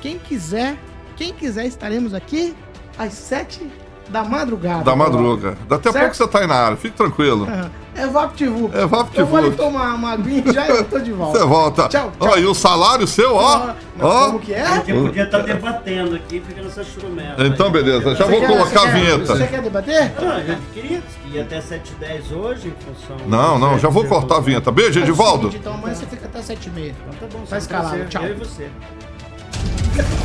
Quem 0.00 0.18
quiser, 0.18 0.76
quem 1.16 1.32
quiser 1.32 1.66
estaremos 1.66 2.12
aqui 2.12 2.54
às 2.98 3.12
7 3.14 3.66
da 4.08 4.24
madrugada. 4.24 4.84
Da 4.84 4.96
madruga. 4.96 5.56
Daqui 5.68 5.88
a 5.88 5.92
pouco 5.92 6.14
você 6.14 6.26
tá 6.26 6.38
aí 6.40 6.46
na 6.46 6.54
área, 6.54 6.76
fique 6.76 6.96
tranquilo. 6.96 7.46
É 7.94 8.06
VaptVup. 8.06 8.76
É 8.76 8.86
VaptVup. 8.86 9.18
Eu 9.18 9.26
vou 9.26 9.38
ali 9.38 9.50
tomar 9.52 9.94
uma 9.94 10.12
aguinha 10.12 10.44
e 10.46 10.52
já 10.52 10.68
eu 10.68 10.84
tô 10.84 11.00
de 11.00 11.10
volta. 11.12 11.38
Você 11.38 11.44
volta. 11.44 11.88
Tchau, 11.88 12.12
Ó, 12.20 12.36
e 12.36 12.46
o 12.46 12.54
salário 12.54 13.06
seu, 13.08 13.34
ó. 13.34 13.72
ó. 14.00 14.26
Como 14.26 14.38
que 14.38 14.54
é? 14.54 14.62
A 14.64 14.76
gente 14.76 14.92
podia 14.92 15.24
estar 15.24 15.40
debatendo 15.40 16.14
aqui, 16.14 16.40
fica 16.46 16.62
nessa 16.62 16.84
churumela. 16.84 17.34
Então, 17.44 17.70
beleza, 17.72 18.14
já 18.14 18.24
Você 18.24 18.30
vou 18.30 18.40
quer- 18.40 18.46
colocar 18.46 18.80
a 18.82 18.84
quer- 18.84 18.92
vinheta. 18.94 19.36
Você 19.36 19.46
quer 19.48 19.62
debater? 19.62 20.12
Não, 20.20 20.30
a 20.32 20.40
gente 20.44 20.60
queria 20.72 21.00
que 21.02 21.34
ia 21.34 21.42
até 21.42 21.60
7h10 21.60 22.30
hoje, 22.32 22.68
em 22.68 22.84
função. 22.84 23.16
Não, 23.26 23.58
não, 23.58 23.76
já 23.80 23.88
vou 23.88 24.04
cortar 24.04 24.36
a 24.36 24.40
vinheta. 24.40 24.70
Beijo, 24.70 25.00
Edivaldo. 25.00 25.50
Então 25.52 25.74
amanhã 25.74 25.94
você 25.96 26.06
fica 26.06 26.26
até 26.26 26.38
7h30. 26.40 26.94
Tá 27.18 27.26
bom, 27.32 27.40
Tá 27.50 27.58
escalado. 27.58 27.88
prazer, 27.90 28.08
Tchau. 28.08 28.22
Eu 28.22 28.30
e 28.30 28.34
você. 28.38 28.68